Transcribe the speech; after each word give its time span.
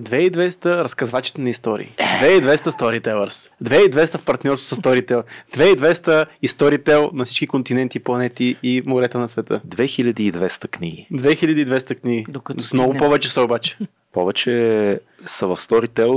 2200 0.00 0.84
разказвачите 0.84 1.40
на 1.40 1.50
истории. 1.50 1.94
2200 1.98 2.56
Storytellers. 2.56 3.48
2200 3.62 4.18
в 4.18 4.24
партньорство 4.24 4.76
с 4.76 4.78
Storytel. 4.78 5.22
2200 5.54 6.26
и 6.42 6.48
Storytel 6.48 7.12
на 7.12 7.24
всички 7.24 7.46
континенти, 7.46 7.98
планети 7.98 8.56
и 8.62 8.82
морета 8.86 9.18
на 9.18 9.28
света. 9.28 9.60
2200 9.66 10.68
книги. 10.68 11.06
2200 11.12 12.00
книги. 12.00 12.26
Докато 12.28 12.64
Много 12.74 12.94
повече 12.94 13.28
са 13.28 13.42
обаче. 13.42 13.76
Повече 14.18 15.00
са 15.26 15.46
в 15.46 15.56
Storytel. 15.56 16.12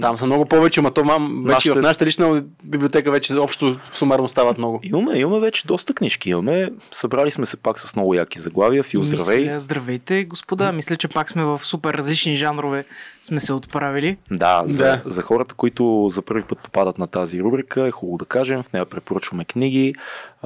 Там 0.00 0.16
са 0.16 0.26
много 0.26 0.46
повече, 0.46 0.80
ма 0.80 0.90
то 0.90 1.04
мам, 1.04 1.42
вече 1.44 1.54
Нашите- 1.54 1.72
в 1.72 1.82
нашата 1.82 2.06
лична 2.06 2.42
библиотека 2.64 3.10
вече 3.10 3.34
общо 3.34 3.76
сумарно 3.92 4.28
стават 4.28 4.58
много. 4.58 4.80
Имаме, 4.82 5.18
имаме 5.18 5.40
вече 5.40 5.66
доста 5.66 5.94
книжки. 5.94 6.30
Имаме, 6.30 6.68
събрали 6.92 7.30
сме 7.30 7.46
се 7.46 7.56
пак 7.56 7.78
с 7.78 7.96
много 7.96 8.14
яки 8.14 8.38
заглавия. 8.38 8.82
Фил, 8.82 9.02
здравей. 9.02 9.38
Мисля, 9.40 9.60
здравейте, 9.60 10.24
господа. 10.24 10.72
Мисля, 10.72 10.96
че 10.96 11.08
пак 11.08 11.30
сме 11.30 11.44
в 11.44 11.58
супер 11.58 11.94
различни 11.94 12.36
жанрове 12.36 12.84
сме 13.20 13.40
се 13.40 13.52
отправили. 13.52 14.16
Да, 14.30 14.62
за, 14.66 14.84
Да. 14.84 15.02
за 15.04 15.22
хората, 15.22 15.54
които 15.54 16.06
за 16.10 16.22
първи 16.22 16.42
път 16.42 16.58
попадат 16.58 16.98
на 16.98 17.06
тази 17.06 17.40
рубрика, 17.40 17.86
е 17.86 17.90
хубаво 17.90 18.18
да 18.18 18.24
кажем. 18.24 18.62
В 18.62 18.72
нея 18.72 18.86
препоръчваме 18.86 19.44
книги, 19.44 19.94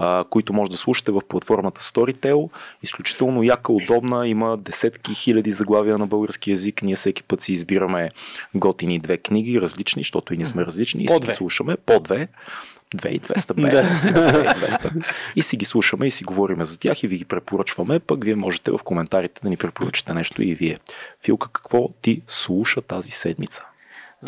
а, 0.03 0.25
които 0.31 0.53
може 0.53 0.71
да 0.71 0.77
слушате 0.77 1.13
в 1.13 1.21
платформата 1.29 1.81
Storytel. 1.81 2.51
Изключително 2.83 3.43
яка, 3.43 3.73
удобна, 3.73 4.29
има 4.29 4.57
десетки 4.57 5.15
хиляди 5.15 5.53
заглавия 5.53 5.99
на 5.99 6.07
български 6.07 6.51
язик. 6.51 6.83
Ние 6.83 6.95
всеки 6.95 7.23
път 7.23 7.43
си 7.43 7.53
избираме 7.53 8.11
готини 8.55 8.99
две 8.99 9.19
книги, 9.19 9.61
различни, 9.61 10.01
защото 10.01 10.35
и 10.35 10.37
ние 10.37 10.47
сме 10.47 10.67
различни. 10.67 11.05
И 11.05 11.09
си 11.09 11.21
ги 11.21 11.33
слушаме. 11.33 11.77
По 11.77 12.01
две. 12.01 12.29
2200 12.97 13.55
бе. 13.55 13.63
Да. 13.71 13.83
2200. 14.55 15.05
И 15.37 15.43
си 15.43 15.57
ги 15.57 15.65
слушаме 15.65 16.07
и 16.07 16.11
си 16.11 16.25
говориме 16.25 16.65
за 16.65 16.79
тях 16.79 17.03
и 17.03 17.09
ви 17.09 17.17
ги 17.17 17.25
препоръчваме. 17.25 17.99
Пък 17.99 18.25
вие 18.25 18.35
можете 18.35 18.71
в 18.71 18.79
коментарите 18.85 19.41
да 19.43 19.49
ни 19.49 19.57
препоръчате 19.57 20.15
нещо 20.15 20.43
и 20.43 20.55
вие. 20.55 20.79
Филка, 21.25 21.49
какво 21.53 21.89
ти 22.03 22.23
слуша 22.27 22.83
тази 22.83 23.11
седмица? 23.11 23.65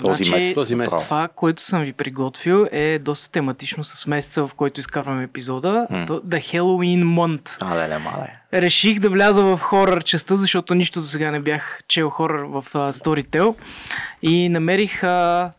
Този 0.00 0.24
Значи, 0.24 0.30
месец. 0.30 0.54
този 0.54 0.74
месец. 0.74 1.02
Това, 1.02 1.28
което 1.28 1.62
съм 1.62 1.82
ви 1.82 1.92
приготвил 1.92 2.66
е 2.72 2.98
доста 2.98 3.30
тематично 3.30 3.84
с 3.84 4.06
месеца, 4.06 4.46
в 4.46 4.54
който 4.54 4.80
изкарваме 4.80 5.22
епизода. 5.22 5.86
То, 6.06 6.20
The 6.20 6.38
Halloween 6.40 7.04
Month. 7.04 7.58
А, 7.60 7.88
да, 7.88 7.98
мале. 7.98 8.32
Реших 8.54 8.98
да 9.00 9.10
вляза 9.10 9.44
в 9.44 9.58
хорър 9.58 10.02
частта, 10.04 10.36
защото 10.36 10.74
нищо 10.74 11.00
до 11.00 11.06
сега 11.06 11.30
не 11.30 11.40
бях 11.40 11.80
чел 11.88 12.10
хорър 12.10 12.42
в 12.42 12.64
а, 12.74 12.92
Storytel. 12.92 13.54
И 14.22 14.48
намерих 14.48 15.04
а, 15.04 15.50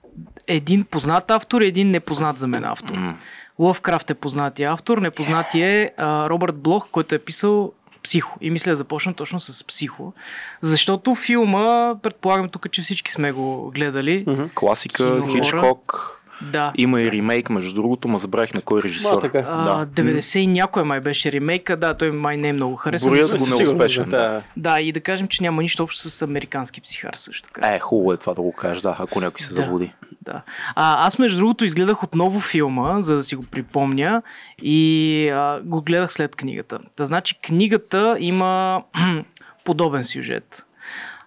един 0.48 0.84
познат 0.84 1.32
автор 1.32 1.62
и 1.62 1.68
един 1.68 1.92
непознат 1.92 2.40
за 2.40 2.48
мен 2.48 2.66
автор. 2.66 2.96
М. 2.96 3.18
Лъвкрафт 3.60 4.10
е 4.10 4.14
познатия 4.14 4.72
автор, 4.72 4.98
непознатия 4.98 5.70
е 5.70 5.92
а, 5.98 6.30
Робърт 6.30 6.56
Блох, 6.56 6.88
който 6.92 7.16
е 7.16 7.20
писал 7.20 7.72
Психо. 8.04 8.38
И 8.42 8.50
мисля 8.50 8.72
да 8.72 8.76
започна 8.76 9.14
точно 9.14 9.40
с 9.40 9.64
Психо. 9.64 10.14
Защото 10.62 11.16
филма, 11.16 11.96
предполагам 12.04 12.50
тук, 12.50 12.72
че 12.72 12.82
всички 12.82 13.12
сме 13.12 13.32
го 13.32 13.72
гледали. 13.72 14.24
Мгм. 14.28 14.44
Класика, 14.56 15.22
Хичкок. 15.32 16.23
Да. 16.42 16.72
Има 16.76 17.02
и 17.02 17.12
ремейк, 17.12 17.50
между 17.50 17.74
другото, 17.74 18.08
ма 18.08 18.18
забравих 18.18 18.54
на 18.54 18.62
кой 18.62 18.82
режисьор. 18.82 19.14
Ма, 19.14 19.20
така. 19.20 19.40
А, 19.40 19.86
90 19.86 20.38
и 20.38 20.48
някой 20.48 20.84
май 20.84 21.00
беше 21.00 21.32
ремейка, 21.32 21.78
да, 21.78 21.94
той 21.94 22.12
май 22.12 22.38
не 22.38 22.48
е 22.48 22.54
много 22.54 22.76
харесан. 22.76 23.12
Броят 23.12 23.28
С- 23.28 23.36
го 23.36 23.48
неуспешен, 23.48 24.10
Да. 24.10 24.42
Да, 24.58 24.80
и 24.80 24.92
да 24.92 25.02
кажем, 25.02 25.28
че 25.28 25.44
няма 25.44 25.62
нищо 25.62 25.84
общо 25.84 26.10
с 26.10 26.22
американски 26.22 26.82
психар 26.82 27.14
също 27.16 27.44
така. 27.44 27.68
Е, 27.68 27.80
хубаво 27.80 28.14
е 28.14 28.18
това 28.18 28.34
да 28.34 28.42
го 28.42 28.52
кажеш, 28.52 28.82
да, 28.82 28.96
ако 29.00 29.22
някой 29.22 29.42
се 29.42 29.50
Да. 29.50 29.54
заблуди. 29.54 29.94
Да. 30.22 30.42
А, 30.76 31.08
аз 31.08 31.20
между 31.20 31.38
другото 31.38 31.66
изгледах 31.66 32.04
отново 32.04 32.40
филма, 32.40 33.02
за 33.02 33.16
да 33.16 33.24
си 33.24 33.36
го 33.36 33.44
припомня 33.44 34.22
и 34.62 35.30
а, 35.30 35.60
го 35.64 35.82
гледах 35.82 36.14
след 36.14 36.36
книгата. 36.36 36.80
Та 36.96 37.06
значи 37.06 37.36
книгата 37.38 38.18
има 38.20 38.84
подобен 39.64 40.04
сюжет. 40.04 40.66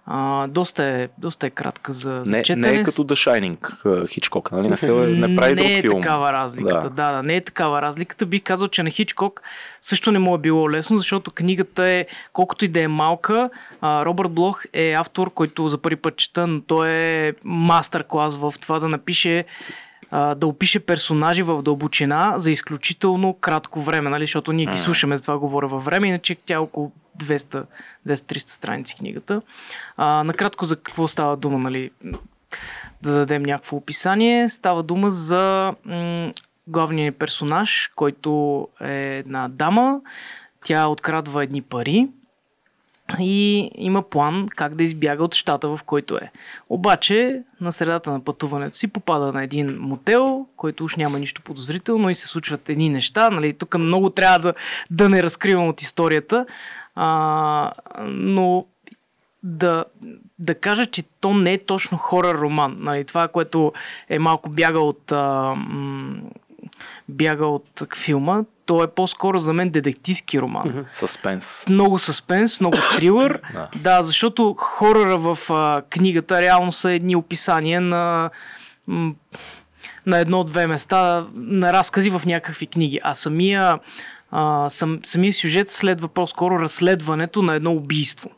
А, 0.09 0.47
доста, 0.47 0.85
е, 0.85 1.09
доста 1.19 1.47
е 1.47 1.51
кратка 1.51 1.93
за, 1.93 2.21
за 2.25 2.33
Не, 2.33 2.43
четене. 2.43 2.71
не 2.73 2.75
е 2.75 2.83
като 2.83 3.05
The 3.05 3.31
Shining, 3.31 4.07
Хичкок, 4.09 4.53
нали? 4.53 4.69
Не, 4.69 4.77
се, 4.77 4.93
не 4.93 5.37
прави 5.37 5.55
не 5.55 5.61
друг 5.63 5.71
е 5.71 5.81
филм. 5.81 6.03
такава 6.03 6.33
разликата. 6.33 6.75
Да. 6.75 6.89
Да. 6.91 6.91
да, 6.91 7.13
да, 7.13 7.23
не 7.23 7.37
е 7.37 7.41
такава 7.41 7.83
разликата. 7.83 8.27
Бих 8.27 8.43
казал, 8.43 8.69
че 8.69 8.83
на 8.83 8.91
Хичкок 8.91 9.43
също 9.81 10.13
не 10.13 10.19
му 10.19 10.35
е 10.35 10.39
било 10.39 10.71
лесно, 10.71 10.97
защото 10.97 11.31
книгата 11.31 11.87
е, 11.87 12.07
колкото 12.33 12.65
и 12.65 12.69
да 12.69 12.83
е 12.83 12.89
малка, 12.89 13.51
а, 13.81 14.05
Робърт 14.05 14.31
Блох 14.31 14.63
е 14.73 14.93
автор, 14.93 15.31
който 15.31 15.69
за 15.69 15.79
първи 15.79 15.97
път 15.97 16.17
чета, 16.17 16.47
но 16.47 16.61
той 16.61 16.89
е 16.91 17.33
мастер-клас 17.45 18.37
в 18.37 18.55
това 18.61 18.79
да 18.79 18.89
напише 18.89 19.45
а, 20.11 20.35
да 20.35 20.47
опише 20.47 20.81
персонажи 20.81 21.43
в 21.43 21.63
дълбочина 21.63 22.35
за 22.37 22.51
изключително 22.51 23.35
кратко 23.35 23.81
време, 23.81 24.11
нали? 24.11 24.23
защото 24.25 24.53
ние 24.53 24.67
ги 24.67 24.79
слушаме, 24.79 25.17
за 25.17 25.23
това 25.23 25.39
говоря 25.39 25.69
във 25.69 25.85
време, 25.85 26.09
иначе 26.09 26.35
тя 26.35 26.55
е 26.55 26.59
около 26.59 26.93
200 27.19 27.65
200-300 28.09 28.49
страници 28.49 28.97
книгата. 28.97 29.43
А, 29.97 30.25
накратко 30.25 30.65
за 30.65 30.77
какво 30.77 31.09
става 31.09 31.37
дума, 31.37 31.59
нали? 31.59 31.91
да 33.03 33.13
дадем 33.13 33.43
някакво 33.43 33.77
описание. 33.77 34.49
Става 34.49 34.83
дума 34.83 35.11
за 35.11 35.75
м- 35.85 36.33
главния 36.67 37.13
персонаж, 37.13 37.91
който 37.97 38.69
е 38.81 39.17
една 39.19 39.49
дама. 39.49 40.01
Тя 40.65 40.87
открадва 40.87 41.45
едни 41.45 41.63
пари 41.63 42.09
и 43.21 43.71
има 43.75 44.03
план 44.03 44.47
как 44.57 44.75
да 44.75 44.83
избяга 44.83 45.25
от 45.25 45.35
щата, 45.35 45.69
в 45.69 45.81
който 45.87 46.17
е. 46.17 46.31
Обаче, 46.69 47.43
на 47.61 47.73
средата 47.73 48.11
на 48.11 48.25
пътуването 48.25 48.77
си 48.77 48.89
попада 48.89 49.33
на 49.33 49.45
един 49.45 49.77
мотел, 49.81 50.47
който 50.57 50.85
уж 50.85 50.97
няма 50.97 51.19
нищо 51.19 51.43
подозрително 51.43 52.11
и 52.11 52.15
се 52.15 52.27
случват 52.27 52.69
едни 52.69 52.89
неща. 52.89 53.31
Нали? 53.31 53.53
Тук 53.53 53.79
много 53.79 54.11
трябва 54.11 54.39
да, 54.39 54.55
да 54.91 55.09
не 55.09 55.23
разкривам 55.23 55.69
от 55.69 55.83
историята, 55.83 56.47
а, 56.95 57.73
но 58.07 58.67
да, 59.43 59.85
да 60.39 60.55
кажа, 60.55 60.87
че 60.87 61.03
то 61.21 61.35
не 61.35 61.53
е 61.53 61.65
точно 61.65 61.99
хорър 61.99 62.39
роман. 62.39 62.77
Нали, 62.79 63.05
това, 63.05 63.29
което 63.29 63.73
е 64.09 64.19
малко 64.19 64.49
бяга 64.49 64.81
от, 64.81 65.13
а, 65.13 65.55
м- 65.57 66.21
бяга 67.09 67.47
от 67.47 67.83
филма, 67.97 68.43
то 68.67 68.83
е 68.83 68.87
по-скоро 68.87 69.39
за 69.39 69.53
мен 69.53 69.71
детективски 69.71 70.41
роман. 70.41 70.85
Съспенс. 70.89 71.45
С 71.45 71.69
много 71.69 71.99
съспенс, 71.99 72.61
много 72.61 72.79
трилър. 72.97 73.41
Да. 73.53 73.69
да, 73.77 74.03
защото 74.03 74.55
хорора 74.59 75.19
в 75.19 75.39
а, 75.51 75.83
книгата 75.91 76.43
реално 76.43 76.73
са 76.73 76.91
едни 76.93 77.17
описания 77.17 77.81
на, 77.81 78.31
м, 78.87 79.15
на 80.07 80.19
едно-две 80.19 80.67
места, 80.67 81.27
на 81.35 81.73
разкази 81.73 82.11
в 82.11 82.23
някакви 82.27 82.67
книги. 82.67 83.01
А 83.03 83.15
самия, 83.15 83.79
а, 84.31 84.69
сам, 84.69 85.01
самия 85.03 85.33
сюжет 85.33 85.71
следва 85.71 86.09
по-скоро 86.09 86.59
разследването 86.59 87.43
на 87.43 87.55
едно 87.55 87.73
убийство. 87.73 88.31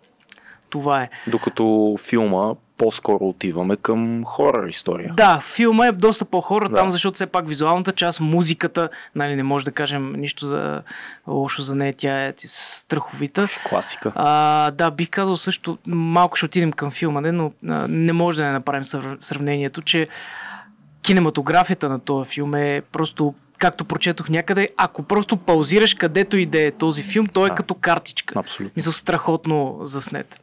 Това 0.71 1.03
е. 1.03 1.11
Докато 1.27 1.97
филма 2.01 2.53
по-скоро 2.79 3.29
отиваме 3.29 3.77
към 3.77 4.23
хорър 4.25 4.69
история. 4.69 5.13
Да, 5.17 5.41
филма 5.41 5.87
е 5.87 5.93
доста 5.93 6.25
по-хора 6.25 6.69
Да. 6.69 6.77
там, 6.77 6.91
защото 6.91 7.15
все 7.15 7.27
пак 7.27 7.49
визуалната 7.49 7.93
част, 7.93 8.21
музиката, 8.21 8.89
нали, 9.15 9.37
не 9.37 9.43
може 9.43 9.65
да 9.65 9.73
кажем 9.73 10.13
нищо 10.13 10.47
за 10.47 10.83
лошо 11.27 11.63
за 11.63 11.75
нея, 11.75 11.95
тя 11.97 12.25
е 12.27 12.33
страховита. 12.47 13.49
Класика. 13.69 14.13
А, 14.15 14.71
да, 14.71 14.91
бих 14.91 15.11
казал 15.11 15.37
също, 15.37 15.79
малко 15.87 16.37
ще 16.37 16.47
отидем 16.47 16.73
към 16.73 16.91
филма, 16.91 17.21
не, 17.21 17.33
но 17.33 17.53
а, 17.69 17.89
не 17.89 18.13
може 18.13 18.39
да 18.39 18.45
не 18.45 18.53
направим 18.53 18.85
сравнението, 19.19 19.83
че 19.83 20.09
кинематографията 21.03 21.89
на 21.89 21.99
този 21.99 22.31
филм 22.31 22.55
е 22.55 22.83
просто 22.93 23.35
както 23.59 23.85
прочетох 23.85 24.29
някъде, 24.29 24.69
ако 24.77 25.03
просто 25.03 25.37
паузираш 25.37 25.95
където 25.95 26.37
и 26.37 26.47
да 26.47 26.61
е 26.63 26.71
този 26.71 27.03
филм, 27.03 27.27
той 27.27 27.47
е 27.47 27.49
Да. 27.49 27.55
като 27.55 27.75
картичка. 27.75 28.39
Абсолютно. 28.39 28.73
Мисля, 28.77 28.93
страхотно 28.93 29.79
заснет. 29.83 30.41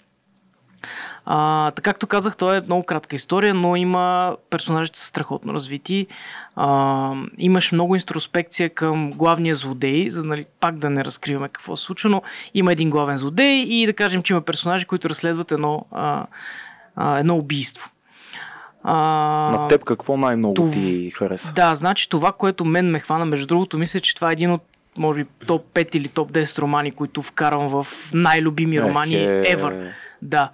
А, 1.25 1.71
така 1.71 1.95
както 1.95 2.07
казах, 2.07 2.37
той 2.37 2.57
е 2.57 2.61
много 2.61 2.83
кратка 2.83 3.15
история, 3.15 3.53
но 3.53 3.75
има 3.75 4.35
персонажите 4.49 4.99
са 4.99 5.05
страхотно 5.05 5.53
развити. 5.53 6.07
А, 6.55 7.11
имаш 7.37 7.71
много 7.71 7.95
интроспекция 7.95 8.69
към 8.69 9.11
главния 9.11 9.55
злодей, 9.55 10.09
за 10.09 10.23
нали, 10.23 10.45
пак 10.59 10.77
да 10.77 10.89
не 10.89 11.05
разкриваме 11.05 11.49
какво 11.49 11.77
се 11.77 11.83
случва, 11.83 12.09
но 12.09 12.21
има 12.53 12.71
един 12.71 12.89
главен 12.89 13.17
злодей 13.17 13.55
и 13.55 13.85
да 13.85 13.93
кажем, 13.93 14.23
че 14.23 14.33
има 14.33 14.41
персонажи, 14.41 14.85
които 14.85 15.09
разследват 15.09 15.51
едно, 15.51 15.85
а, 15.91 16.25
а, 16.95 17.19
едно 17.19 17.35
убийство. 17.37 17.89
А, 18.83 18.93
На 19.59 19.67
теб 19.67 19.83
какво 19.83 20.17
най-много 20.17 20.53
това- 20.53 20.71
ти 20.73 21.11
хареса? 21.11 21.53
да, 21.53 21.75
значи 21.75 22.09
това, 22.09 22.31
което 22.31 22.65
мен 22.65 22.91
ме 22.91 22.99
хвана, 22.99 23.25
между 23.25 23.47
другото, 23.47 23.77
мисля, 23.77 23.99
че 23.99 24.15
това 24.15 24.29
е 24.29 24.33
един 24.33 24.51
от 24.51 24.61
може 24.97 25.23
би 25.23 25.29
топ 25.47 25.65
5 25.73 25.95
или 25.95 26.07
топ 26.07 26.31
10 26.31 26.59
романи, 26.59 26.91
които 26.91 27.21
вкарвам 27.21 27.67
в 27.67 27.87
най-любими 28.13 28.81
романи 28.81 29.15
Ехе. 29.15 29.57
ever. 29.57 29.89
Да. 30.21 30.49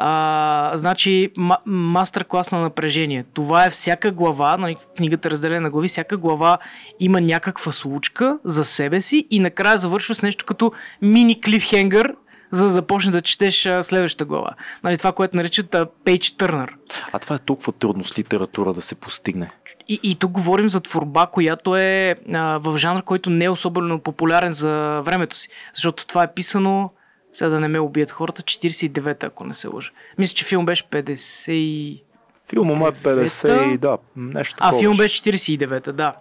А, 0.00 0.72
значи, 0.74 1.30
ма- 1.38 1.66
мастер-клас 1.66 2.50
на 2.50 2.60
напрежение. 2.60 3.24
Това 3.34 3.66
е 3.66 3.70
всяка 3.70 4.10
глава, 4.10 4.56
нали, 4.56 4.76
книгата 4.96 5.28
е 5.28 5.30
разделена 5.30 5.60
на 5.60 5.70
глави, 5.70 5.88
всяка 5.88 6.16
глава 6.16 6.58
има 7.00 7.20
някаква 7.20 7.72
случка 7.72 8.38
за 8.44 8.64
себе 8.64 9.00
си 9.00 9.26
и 9.30 9.40
накрая 9.40 9.78
завършва 9.78 10.14
с 10.14 10.22
нещо 10.22 10.44
като 10.44 10.72
мини 11.02 11.40
клифхенгър, 11.40 12.14
за 12.50 12.64
да 12.64 12.70
започне 12.70 13.10
да 13.10 13.22
четеш 13.22 13.68
следващата 13.82 14.24
глава. 14.24 14.50
Нали, 14.84 14.98
това, 14.98 15.12
което 15.12 15.36
наричат 15.36 15.70
Page 15.70 16.18
Turner. 16.36 16.70
А 17.12 17.18
това 17.18 17.36
е 17.36 17.38
толкова 17.38 17.72
трудно 17.72 18.04
с 18.04 18.18
литература 18.18 18.74
да 18.74 18.80
се 18.80 18.94
постигне. 18.94 19.50
И, 19.88 20.00
и 20.02 20.14
тук 20.14 20.30
говорим 20.30 20.68
за 20.68 20.80
творба, 20.80 21.26
която 21.26 21.76
е 21.76 22.14
а, 22.34 22.58
в 22.58 22.78
жанр, 22.78 23.02
който 23.02 23.30
не 23.30 23.44
е 23.44 23.50
особено 23.50 24.00
популярен 24.00 24.52
за 24.52 25.00
времето 25.04 25.36
си. 25.36 25.48
Защото 25.74 26.06
това 26.06 26.22
е 26.22 26.34
писано 26.34 26.90
Сега 27.32 27.48
да 27.48 27.60
не 27.60 27.68
ме 27.68 27.78
убият 27.78 28.10
хората, 28.10 28.42
49-та, 28.42 29.26
ако 29.26 29.44
не 29.44 29.54
се 29.54 29.68
лъжа. 29.68 29.90
Мисля, 30.18 30.34
че 30.34 30.44
филм 30.44 30.66
беше 30.66 30.84
50 30.84 31.52
и... 31.52 32.02
Филма 32.48 32.74
му 32.74 32.86
е 32.86 32.90
50 32.90 33.74
и 33.74 33.78
да, 33.78 33.98
нещо 34.16 34.56
А, 34.60 34.64
такова. 34.66 34.80
филм 34.80 34.96
беше 34.96 35.22
49-та, 35.22 35.92
да. 35.92 36.12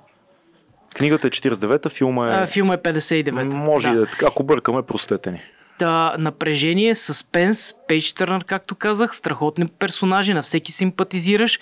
Книгата 0.95 1.27
е 1.27 1.29
49-та, 1.29 1.89
филма 1.89 2.27
е... 2.27 2.43
А, 2.43 2.47
филма 2.47 2.73
е 2.73 2.77
59-та. 2.77 3.57
Може 3.57 3.87
да. 3.87 3.93
и 3.93 3.97
да 3.97 4.03
е. 4.03 4.05
Ако 4.25 4.43
бъркаме, 4.43 4.81
простете 4.81 5.31
ни. 5.31 5.41
Та, 5.79 6.15
напрежение, 6.19 6.95
съспенс, 6.95 7.73
Пейдж 7.87 8.11
Търнър, 8.11 8.43
както 8.43 8.75
казах, 8.75 9.15
страхотни 9.15 9.67
персонажи, 9.67 10.33
на 10.33 10.41
всеки 10.41 10.71
симпатизираш. 10.71 11.59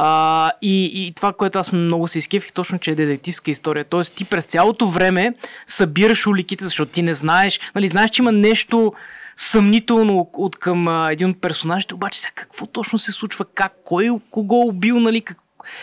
А, 0.00 0.50
и, 0.62 1.06
и 1.06 1.12
това, 1.12 1.32
което 1.32 1.58
аз 1.58 1.72
много 1.72 2.08
се 2.08 2.18
изкефих, 2.18 2.52
точно, 2.52 2.78
че 2.78 2.90
е 2.90 2.94
детективска 2.94 3.50
история. 3.50 3.84
Тоест, 3.84 4.14
ти 4.14 4.24
през 4.24 4.44
цялото 4.44 4.88
време 4.88 5.34
събираш 5.66 6.26
уликите, 6.26 6.64
защото 6.64 6.92
ти 6.92 7.02
не 7.02 7.14
знаеш, 7.14 7.60
нали, 7.74 7.88
знаеш, 7.88 8.10
че 8.10 8.22
има 8.22 8.32
нещо 8.32 8.92
съмнително 9.36 10.30
от 10.32 10.56
към 10.56 10.88
а, 10.88 11.12
един 11.12 11.30
от 11.30 11.40
персонажите, 11.40 11.94
обаче 11.94 12.20
сега 12.20 12.32
какво 12.34 12.66
точно 12.66 12.98
се 12.98 13.12
случва, 13.12 13.44
как, 13.54 13.72
кой 13.84 14.10
кого 14.30 14.62
е 14.62 14.68
убил, 14.68 15.00
нали, 15.00 15.20
как, 15.20 15.38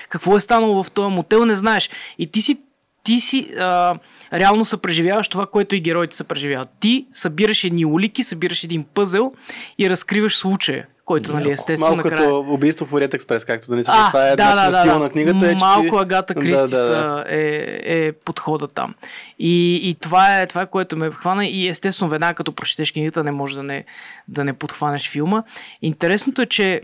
какво 0.10 0.38
е 0.38 0.42
станало 0.42 0.84
в 0.84 0.92
този 0.92 1.16
мотел, 1.16 1.46
не 1.46 1.56
знаеш. 1.56 1.90
И 2.20 2.28
ти 2.28 2.42
си 2.42 2.60
ти 3.06 3.20
си 3.20 3.54
а, 3.60 3.96
реално 4.34 4.66
съпреживяваш 4.66 5.28
това, 5.28 5.46
което 5.46 5.76
и 5.76 5.80
героите 5.80 6.16
съпреживяват. 6.16 6.70
Ти 6.80 7.08
събираш 7.12 7.64
едни 7.64 7.86
улики, 7.86 8.24
събираш 8.24 8.64
един 8.64 8.84
пъзел 8.94 9.34
и 9.80 9.90
разкриваш 9.90 10.38
случая, 10.38 10.88
който, 11.06 11.34
нали, 11.34 11.52
естествено, 11.52 11.96
Малко 11.96 12.08
накрая... 12.08 12.28
като 12.28 12.40
убийство 12.40 12.86
в 12.86 12.94
Ориет 12.94 13.14
Експрес, 13.14 13.46
както 13.46 13.68
да 13.68 13.76
не 13.76 13.84
това 13.84 14.28
е 14.28 14.36
да, 14.36 14.56
да, 14.56 14.72
да, 14.72 14.86
да. 14.86 15.00
на 15.00 15.10
книгата. 15.10 15.52
Е, 15.52 15.56
Малко 15.56 15.98
ти... 15.98 16.02
Агата 16.02 16.34
Да, 16.34 16.40
Кристи 16.40 16.76
да, 16.76 16.86
да. 16.86 17.26
е, 17.28 17.80
е 17.84 18.12
подхода 18.12 18.68
там. 18.68 18.96
И, 19.40 19.76
и 19.90 19.94
това, 19.94 20.42
е, 20.42 20.48
това 20.48 20.62
е 20.62 20.66
което 20.66 20.98
ме 20.98 21.12
хвана 21.12 21.46
и 21.46 21.68
естествено 21.68 22.10
веднага 22.12 22.34
като 22.34 22.52
прочетеш 22.52 22.92
книгата 22.92 23.24
не 23.24 23.32
можеш 23.32 23.56
да 23.56 23.64
не, 23.64 23.86
да 24.28 24.44
не 24.44 24.54
подхванеш 24.54 25.10
филма. 25.10 25.44
Интересното 25.82 26.42
е, 26.42 26.46
че 26.46 26.82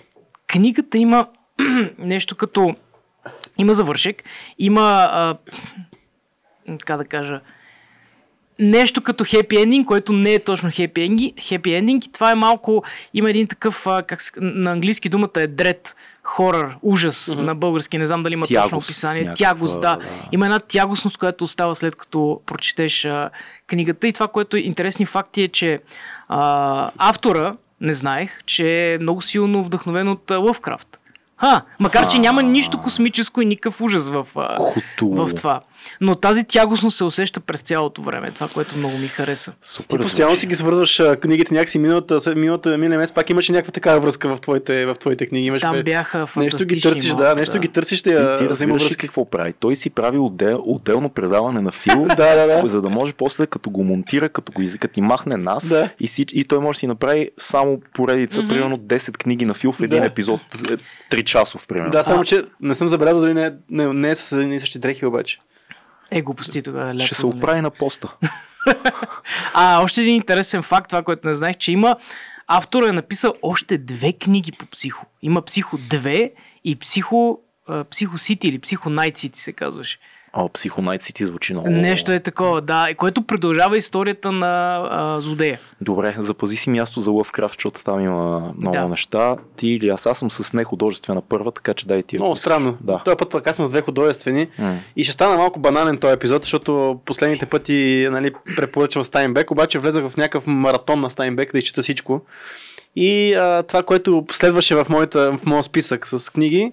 книгата 0.48 0.98
има 0.98 1.28
нещо 1.98 2.36
като 2.36 2.76
има 3.58 3.74
завършек, 3.74 4.24
има 4.60 5.10
а, 5.12 5.36
как 6.78 6.98
да 6.98 7.06
кажа 7.06 7.42
нещо 8.62 9.02
като 9.02 9.24
хепи 9.24 9.62
ендинг, 9.62 9.88
което 9.88 10.14
не 10.14 10.34
е 10.34 10.40
точно 10.40 10.70
хепи 10.72 11.74
ендинг, 11.74 12.06
и 12.06 12.12
това 12.12 12.32
е 12.32 12.36
малко, 12.36 12.84
има 13.14 13.30
един 13.30 13.48
такъв, 13.48 13.88
как 14.08 14.20
на 14.38 14.72
английски 14.72 15.10
думата 15.10 15.30
е 15.38 15.48
дред, 15.48 15.96
хорър, 16.24 16.76
ужас 16.82 17.26
mm-hmm. 17.26 17.40
на 17.40 17.56
български, 17.56 17.98
не 17.98 18.06
знам 18.06 18.24
дали 18.24 18.34
има 18.34 18.46
точно 18.46 18.70
Тягост 18.70 18.88
описание. 18.88 19.24
някаква, 19.24 19.46
Тягост, 19.46 19.82
да. 19.82 19.98
да. 19.98 20.06
Има 20.32 20.46
една 20.46 20.60
тягостност, 20.60 21.18
която 21.18 21.44
остава 21.44 21.76
след 21.76 21.96
като 21.96 22.42
прочетеш 22.46 23.06
а, 23.06 23.30
книгата 23.68 24.08
и 24.08 24.14
това, 24.14 24.28
което 24.28 24.58
е 24.58 24.60
интересни 24.60 25.06
факти 25.06 25.42
е, 25.42 25.48
че 25.48 25.80
а, 26.28 26.92
автора, 26.98 27.56
не 27.82 27.94
знаех, 27.94 28.44
че 28.46 28.94
е 28.94 28.98
много 28.98 29.22
силно 29.22 29.64
вдъхновен 29.64 30.08
от 30.08 30.32
Лъвкрафт. 30.32 31.00
Ха, 31.38 31.62
макар, 31.80 32.08
че 32.08 32.20
няма 32.20 32.44
нищо 32.44 32.82
космическо 32.82 33.42
и 33.42 33.46
никакъв 33.46 33.82
ужас 33.82 34.10
в, 34.10 34.28
Кутуло. 34.74 35.28
в 35.28 35.34
това. 35.36 35.62
Но 36.02 36.16
тази 36.16 36.44
тягостност 36.48 36.98
се 36.98 37.04
усеща 37.04 37.40
през 37.40 37.62
цялото 37.62 38.02
време. 38.02 38.32
Това, 38.32 38.48
което 38.48 38.78
много 38.78 38.98
ми 38.98 39.08
хареса. 39.08 39.54
Супер 39.62 39.98
Ти 39.98 40.04
постоянно 40.04 40.36
си 40.36 40.48
ги 40.48 40.56
свързваш 40.56 41.02
книгите 41.22 41.54
някакси 41.54 41.80
миналата, 41.80 42.36
миналата, 42.36 42.78
миналия 42.78 43.00
месец, 43.00 43.14
пак 43.16 43.30
имаше 43.30 43.52
някаква 43.52 43.72
такава 43.72 44.00
връзка 44.00 44.36
в 44.36 44.42
твоите, 44.42 44.86
в 44.86 44.96
твоите 44.96 45.26
книги. 45.28 45.48
Имаш 45.48 45.62
Там 45.62 45.84
бяха 45.84 46.28
Нещо 46.36 46.66
ги 46.66 46.82
търсиш, 46.82 47.10
малко, 47.10 47.24
да, 47.24 47.36
нещо 47.36 47.60
ги 47.60 47.68
търсиш, 47.68 48.02
да 48.02 48.38
Ти, 48.38 48.44
я 48.44 48.50
ли 48.50 48.54
взаимовръзки. 48.54 48.96
какво 48.96 49.30
прави? 49.30 49.54
Той 49.60 49.76
си 49.76 49.90
прави 49.90 50.18
отдел, 50.18 50.62
отделно 50.66 51.10
предаване 51.10 51.62
на 51.62 51.72
Фил, 51.72 52.06
Да, 52.18 52.36
да, 52.36 52.62
да. 52.62 52.68
за 52.68 52.82
да 52.82 52.90
може 52.90 53.14
после 53.14 53.48
като 53.48 53.70
го 53.70 53.84
монтира, 53.84 54.30
като 54.30 54.52
го 54.52 54.62
изика, 54.62 54.88
ти 54.88 55.02
махне 55.02 55.38
нас 55.38 55.68
Да. 55.68 55.90
и, 56.00 56.08
си, 56.08 56.26
и 56.34 56.44
той 56.44 56.60
може 56.60 56.76
да 56.76 56.80
си 56.80 56.88
направи 56.88 57.30
само 57.38 57.82
поредица, 57.94 58.48
примерно 58.50 58.78
10 58.78 59.18
книги 59.18 59.46
на 59.46 59.54
Фил 59.54 59.72
в 59.72 59.82
един 59.82 60.00
Да. 60.00 60.06
епизод, 60.06 60.42
3 61.12 61.24
часов, 61.24 61.68
примерно. 61.68 61.92
Да, 61.92 62.04
само 62.04 62.24
че 62.24 62.44
не 62.62 62.76
съм 62.76 62.88
забелязал 62.88 63.22
дали 63.22 63.34
не, 63.34 63.54
не, 63.70 63.94
не 63.94 64.10
е 64.10 64.16
с 64.16 64.32
едни 64.32 64.56
и 64.56 64.60
същи 64.60 64.80
дрехи 64.80 65.06
обаче. 65.06 65.40
Е, 66.12 66.22
глупости 66.22 66.62
тогава. 66.62 66.94
Ще 66.94 67.04
ляпо, 67.04 67.16
се 67.16 67.26
нали? 67.26 67.38
оправи 67.38 67.62
на 67.62 67.70
поста. 67.70 68.16
А, 69.54 69.84
още 69.84 70.02
един 70.02 70.16
интересен 70.16 70.64
факт, 70.64 70.90
това, 70.90 71.04
което 71.04 71.28
не 71.28 71.34
знаех, 71.34 71.58
че 71.58 71.72
има 71.72 71.96
автор 72.48 72.84
е 72.84 72.92
написал 72.92 73.34
още 73.42 73.78
две 73.78 74.14
книги 74.14 74.52
по 74.52 74.66
психо. 74.66 75.06
Има 75.22 75.42
психо 75.42 75.78
2 75.78 76.32
и 76.64 76.76
психо, 76.76 77.40
психо 77.90 78.18
Сити 78.18 78.48
или 78.48 78.60
психо 78.60 78.90
Найт 78.90 79.18
Сити 79.18 79.40
се 79.40 79.54
казваше. 79.54 80.00
О, 80.34 80.50
Психонайт 80.50 81.02
Сити 81.02 81.26
звучи 81.26 81.54
много. 81.54 81.70
Нещо 81.70 82.12
е 82.12 82.20
такова, 82.20 82.62
да, 82.62 82.88
и 82.90 82.96
което 82.96 83.22
продължава 83.22 83.78
историята 83.78 84.32
на 84.32 84.82
а, 84.92 85.20
злодея. 85.20 85.60
Добре, 85.82 86.16
запази 86.18 86.58
си 86.58 86.70
място 86.70 87.02
за 87.02 87.12
Лъвкрафт, 87.12 87.56
защото 87.60 87.84
там 87.84 88.00
има 88.00 88.54
много 88.62 88.78
Да. 88.78 88.88
неща. 88.88 89.36
Ти 89.56 89.68
или 89.68 89.90
аз, 89.90 90.06
аз 90.06 90.18
съм 90.20 90.32
с 90.32 90.54
нехудожествена 90.54 91.22
първа, 91.22 91.52
така 91.52 91.74
че 91.74 91.88
дай 91.88 92.04
ти. 92.04 92.16
Много 92.18 92.34
искаш. 92.34 92.42
странно. 92.42 92.78
Да. 92.82 93.02
Този 93.06 93.18
път 93.18 93.30
пък 93.32 93.48
аз 93.48 93.56
съм 93.56 93.66
с 93.66 93.70
две 93.70 93.82
художествени. 93.82 94.48
М. 94.60 94.78
И 94.96 95.04
ще 95.04 95.14
стана 95.14 95.38
малко 95.38 95.60
банален 95.60 95.98
този 95.98 96.14
епизод, 96.14 96.44
защото 96.44 97.00
последните 97.06 97.46
пъти 97.46 98.08
нали, 98.12 98.32
препоръчвам 98.56 99.06
Стайнбек, 99.06 99.52
обаче 99.52 99.80
влезах 99.80 100.10
в 100.10 100.18
някакъв 100.18 100.48
маратон 100.48 101.00
на 101.00 101.10
Стайнбек 101.10 101.52
да 101.52 101.58
изчита 101.58 101.82
всичко. 101.82 102.22
И 102.96 103.34
а, 103.34 103.64
това, 103.64 103.84
което 103.84 104.26
следваше 104.32 104.76
в, 104.76 104.86
моята, 104.90 105.32
в 105.38 105.46
моят 105.46 105.66
списък 105.66 106.08
с 106.08 106.32
книги, 106.34 106.72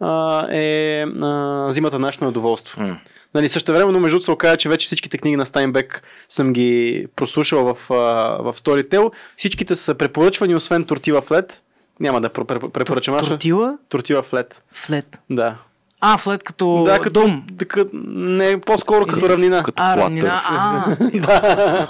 а, 0.00 0.46
е 0.50 1.02
а, 1.02 1.66
Зимата 1.70 1.98
на 1.98 2.06
нашето 2.06 2.24
недоволство. 2.24 2.80
М. 2.82 2.98
Нали, 3.34 3.48
също 3.48 3.72
времено, 3.72 4.00
между 4.00 4.14
другото, 4.14 4.24
се 4.24 4.30
оказа, 4.30 4.56
че 4.56 4.68
вече 4.68 4.86
всичките 4.86 5.18
книги 5.18 5.36
на 5.36 5.46
Стайнбек 5.46 6.02
съм 6.28 6.52
ги 6.52 7.06
прослушал 7.16 7.64
в, 7.64 7.90
а, 7.90 7.94
в 8.42 8.54
Storytel. 8.54 9.10
Всичките 9.36 9.76
са 9.76 9.94
препоръчвани, 9.94 10.54
освен 10.54 10.84
Тортила 10.84 11.20
Флет. 11.22 11.62
Няма 12.00 12.20
да 12.20 12.28
пр- 12.28 12.44
пр- 12.44 12.68
препоръчам. 12.70 13.18
ще- 13.18 13.28
Тортила, 13.28 13.78
Тортила 13.88 14.22
Флет. 14.22 14.62
флет. 14.72 15.20
Да. 15.30 15.54
А, 16.00 16.18
флет 16.18 16.42
като 16.42 16.82
Да, 16.86 16.98
като 16.98 17.10
дом. 17.12 17.42
Така, 17.58 17.84
не, 17.92 18.60
по-скоро 18.60 19.06
като 19.06 19.28
равнина. 19.28 19.62
Като 19.62 19.82
А, 19.82 19.94
флатър. 19.94 20.02
равнина. 20.04 20.42
А, 20.48 20.96
да. 21.14 21.88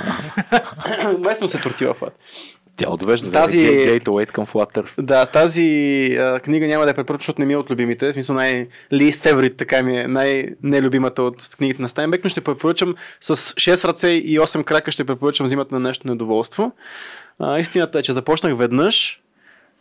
Местно 1.19 1.49
се 1.49 1.59
тортила 1.59 1.95
флат. 1.95 2.19
Тя 2.79 2.91
отвежда 2.91 3.31
Тази-. 3.31 4.01
Gateway 4.01 4.27
към 4.27 4.47
Flutter. 4.47 4.87
Да, 4.99 5.27
тази 5.27 6.17
а, 6.21 6.41
книга 6.41 6.67
няма 6.67 6.85
да 6.85 6.91
я 6.91 6.95
препоръчам, 6.95 7.21
защото 7.21 7.41
не 7.41 7.47
ми 7.47 7.53
е 7.53 7.57
от 7.57 7.71
любимите. 7.71 8.11
В 8.11 8.13
смисъл 8.13 8.37
най 8.37 8.69
least 8.93 9.33
favorite, 9.33 9.57
така 9.57 9.83
ми 9.83 9.99
е 9.99 10.09
най-нелюбимата 10.09 11.23
от 11.23 11.57
книгите 11.57 11.83
на 11.83 11.89
Стайнбек, 11.89 12.25
но 12.25 12.31
ще 12.31 12.41
препоръчам 12.41 12.95
с 13.21 13.37
6 13.37 13.85
ръце 13.85 14.09
и 14.09 14.41
8 14.41 14.65
крака 14.65 14.93
ще 14.93 15.05
препоръчам 15.05 15.47
зимата 15.49 15.75
на 15.75 15.81
нещо 15.81 16.09
недоволство. 16.09 16.73
А, 17.39 17.59
истината 17.59 17.99
е, 17.99 18.03
че 18.03 18.13
започнах 18.13 18.59
веднъж, 18.59 19.21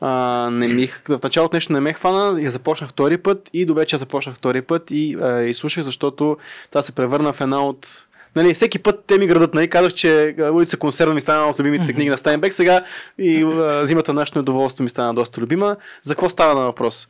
а, 0.02 0.50
не 0.52 0.68
ми, 0.68 0.88
в 0.88 1.20
началото 1.24 1.56
нещо 1.56 1.74
не 1.74 1.80
ме 1.80 1.94
хвана, 1.94 2.42
я 2.42 2.52
започнах 2.52 2.90
втори 2.90 3.18
път 3.18 3.50
и 3.54 3.66
до 3.66 3.74
вече 3.74 3.98
започнах 3.98 4.36
втори 4.36 4.62
път 4.62 4.92
и 4.92 5.18
а, 5.22 5.42
изслушах, 5.42 5.84
защото 5.84 6.38
това 6.70 6.82
се 6.82 6.92
превърна 6.92 7.34
в 7.34 7.42
една 7.42 7.66
от 7.66 8.08
Нали, 8.38 8.54
всеки 8.54 8.80
път 8.80 9.04
те 9.08 9.18
ми 9.18 9.28
градат, 9.28 9.54
нали, 9.54 9.70
казах, 9.70 9.94
че 9.94 10.36
улица 10.54 10.78
консерва 10.78 11.14
ми 11.14 11.22
стана 11.22 11.50
от 11.50 11.60
любимите 11.60 11.94
книги 11.94 12.10
на 12.10 12.18
Стайнбек, 12.18 12.54
сега 12.54 12.82
и 13.18 13.44
а, 13.44 13.86
зимата 13.86 14.14
на 14.14 14.22
нашето 14.22 14.40
недоволство 14.40 14.84
ми 14.84 14.90
стана 14.90 15.14
доста 15.14 15.42
любима. 15.42 15.76
За 16.04 16.16
какво 16.16 16.30
става 16.30 16.60
на 16.60 16.66
въпрос? 16.66 17.08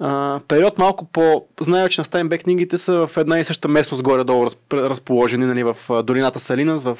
А, 0.00 0.40
период 0.48 0.78
малко 0.78 1.04
по... 1.04 1.44
Зная, 1.60 1.88
че 1.88 2.00
на 2.00 2.04
Стайнбек 2.04 2.42
книгите 2.42 2.78
са 2.78 3.06
в 3.06 3.16
една 3.16 3.38
и 3.38 3.44
съща 3.44 3.68
местност 3.68 4.02
горе-долу 4.02 4.46
разп- 4.46 4.88
разположени, 4.88 5.46
нали, 5.46 5.62
в 5.64 5.76
долината 6.02 6.38
Салинас, 6.38 6.84
в 6.84 6.98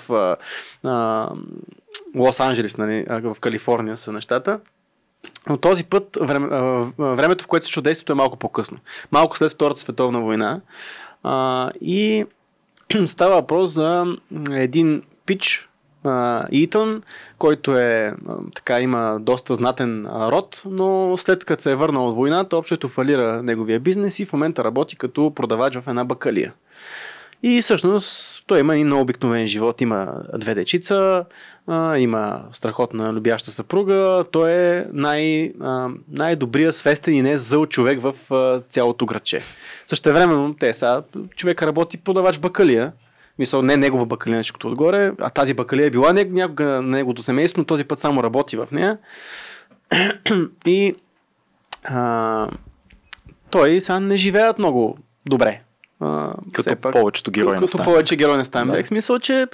Лос-Анджелес, 2.17 2.79
нали, 2.79 3.07
в 3.09 3.37
Калифорния 3.41 3.97
са 3.97 4.13
нещата. 4.13 4.61
Но 5.49 5.57
този 5.57 5.85
път 5.85 6.19
време, 6.21 6.49
времето, 6.99 7.45
в 7.45 7.47
което 7.47 7.65
се 7.65 7.69
случва 7.69 7.83
действието 7.83 8.13
е 8.13 8.17
малко 8.17 8.37
по-късно. 8.37 8.79
Малко 9.13 9.39
след 9.39 9.53
Втората 9.53 9.81
световна 9.81 10.21
война. 10.21 10.61
А, 11.23 11.71
и 11.81 12.25
става 13.07 13.35
въпрос 13.35 13.71
за 13.71 14.05
един 14.51 15.03
пич, 15.27 15.69
Итън, 16.51 17.03
който 17.39 17.77
е 17.77 18.15
така 18.55 18.81
има 18.81 19.19
доста 19.21 19.55
знатен 19.55 20.07
род, 20.07 20.63
но 20.67 21.17
след 21.17 21.45
като 21.45 21.63
се 21.63 21.73
е 21.73 21.77
върнал 21.77 22.09
от 22.09 22.17
войната, 22.17 22.57
общото 22.57 22.89
фалира 22.89 23.43
неговия 23.43 23.81
бизнес 23.81 24.19
и 24.19 24.27
в 24.27 24.33
момента 24.33 24.65
работи 24.65 24.97
като 24.97 25.33
продавач 25.35 25.77
в 25.77 25.89
една 25.89 26.05
бакалия. 26.05 26.53
И 27.43 27.63
всъщност 27.63 28.43
той 28.47 28.61
има 28.61 28.77
и 28.77 28.85
много 28.85 29.03
обикновен 29.03 29.47
живот. 29.47 29.81
Има 29.81 30.15
две 30.39 30.55
дечица, 30.55 31.25
а, 31.67 31.99
има 31.99 32.45
страхотна 32.53 33.13
любяща 33.13 33.51
съпруга. 33.51 34.25
Той 34.33 34.51
е 34.53 34.87
най, 34.93 35.53
а, 35.61 35.89
най-добрият 36.13 36.75
свестен 36.75 37.15
и 37.15 37.23
не 37.23 37.37
зъл 37.37 37.67
човек 37.67 38.01
в 38.01 38.35
а, 38.35 38.61
цялото 38.69 39.07
градче. 39.07 39.43
Също 39.87 40.13
времено 40.13 40.55
те 40.61 40.75
са, 40.75 41.03
човек 41.37 41.63
работи 41.63 41.97
продавач 41.97 42.37
в 42.37 42.41
бакалия. 42.41 42.93
Мисъл, 43.39 43.63
не 43.63 43.77
негова 43.77 44.07
бакалия, 44.07 44.37
нещо 44.37 44.69
отгоре, 44.69 45.13
а 45.21 45.31
тази 45.31 45.55
бакалия 45.55 45.87
е 45.87 45.91
била 45.91 46.13
някога 46.13 46.65
на 46.65 46.83
неговото 46.83 47.23
семейство, 47.23 47.61
но 47.61 47.65
този 47.65 47.85
път 47.85 47.99
само 47.99 48.23
работи 48.23 48.57
в 48.57 48.69
нея. 48.73 48.99
И 50.67 50.95
а, 51.85 52.49
той 53.51 53.81
сега 53.81 54.01
не 54.01 54.17
живеят 54.17 54.59
много 54.59 54.99
добре. 55.27 55.63
А, 56.01 56.33
Като 56.53 56.77
пак. 56.77 56.93
повечето 56.93 57.31
герои 57.31 57.49
на 57.49 57.55
Като 57.55 57.67
Стайнбек. 57.69 57.87
повече 57.87 58.17
герои 58.17 58.37
на 58.37 58.45
Стайнбек. 58.45 58.77
Да. 58.77 58.85
В 58.85 58.87
смисъл, 58.87 59.19
че 59.19 59.47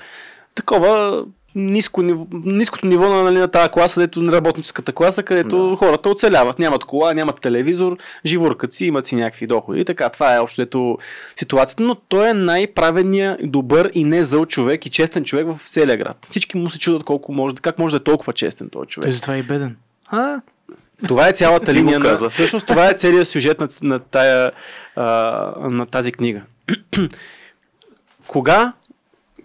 такова 0.55 1.25
ниско, 1.57 2.03
ниво- 2.03 2.27
ниското 2.45 2.87
ниво 2.87 3.09
на, 3.09 3.23
нали, 3.23 3.39
на 3.39 3.49
тази 3.49 3.69
класа, 3.69 4.01
дето 4.01 4.23
на 4.23 4.33
работническата 4.33 4.93
класа, 4.93 5.23
където 5.23 5.71
Да. 5.71 5.77
хората 5.77 6.09
оцеляват. 6.11 6.59
Нямат 6.59 6.85
кола, 6.85 7.15
нямат 7.15 7.41
телевизор, 7.41 7.97
живуркат 8.27 8.73
си, 8.73 8.87
имат 8.87 9.07
си 9.07 9.15
някакви 9.17 9.47
доходи. 9.47 9.81
И 9.81 9.85
така, 9.85 10.09
това 10.09 10.35
е 10.35 10.41
общо 10.41 10.61
дето 10.61 10.99
ситуацията. 11.37 11.83
Но 11.83 11.95
той 11.95 12.31
е 12.31 12.35
най-праведният, 12.35 13.41
добър 13.43 13.91
и 13.95 14.05
не 14.05 14.23
зъл 14.23 14.47
човек 14.47 14.87
и 14.87 14.91
честен 14.91 15.25
човек 15.25 15.47
в 15.49 15.69
целия 15.69 15.97
град. 15.97 16.17
Всички 16.27 16.57
му 16.57 16.71
се 16.71 16.79
чудят 16.79 17.05
колко 17.05 17.33
може, 17.33 17.55
как 17.57 17.79
може 17.79 17.93
да 17.93 17.97
е 17.97 18.05
толкова 18.05 18.33
честен 18.33 18.71
този 18.71 18.87
човек. 18.89 19.05
Той 19.05 19.13
затова 19.13 19.35
е 19.35 19.39
и 19.39 19.43
беден. 19.43 19.77
А, 20.07 20.41
Това 21.09 21.29
е 21.29 21.33
цялата 21.33 21.75
линия 21.75 21.99
на... 21.99 22.29
Всъщност 22.29 22.67
това 22.67 22.91
е 22.91 22.95
целият 22.95 23.29
сюжет 23.29 23.61
на, 23.61 23.69
на, 23.83 23.99
тая, 23.99 24.51
а, 24.97 25.05
на 25.71 25.87
тази 25.87 26.13
книга. 26.13 26.43
Кога 28.27 28.73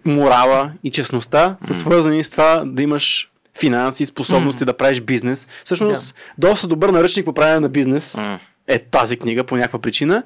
морала 0.06 0.72
и 0.84 0.92
честността 0.92 1.58
са 1.62 1.74
свързани 1.74 2.24
с 2.24 2.32
това 2.32 2.64
да 2.66 2.82
имаш 2.84 3.32
финанси, 3.60 4.06
способности 4.06 4.66
да 4.66 4.74
правиш 4.78 5.02
бизнес. 5.02 5.48
Всъщност, 5.66 6.16
доста 6.38 6.68
добър 6.68 6.90
наръчник 6.90 7.26
по 7.26 7.34
правене 7.34 7.60
на 7.60 7.70
бизнес 7.70 8.18
е 8.68 8.80
тази 8.80 9.18
книга 9.18 9.44
по 9.44 9.56
някаква 9.58 9.80
причина. 9.80 10.24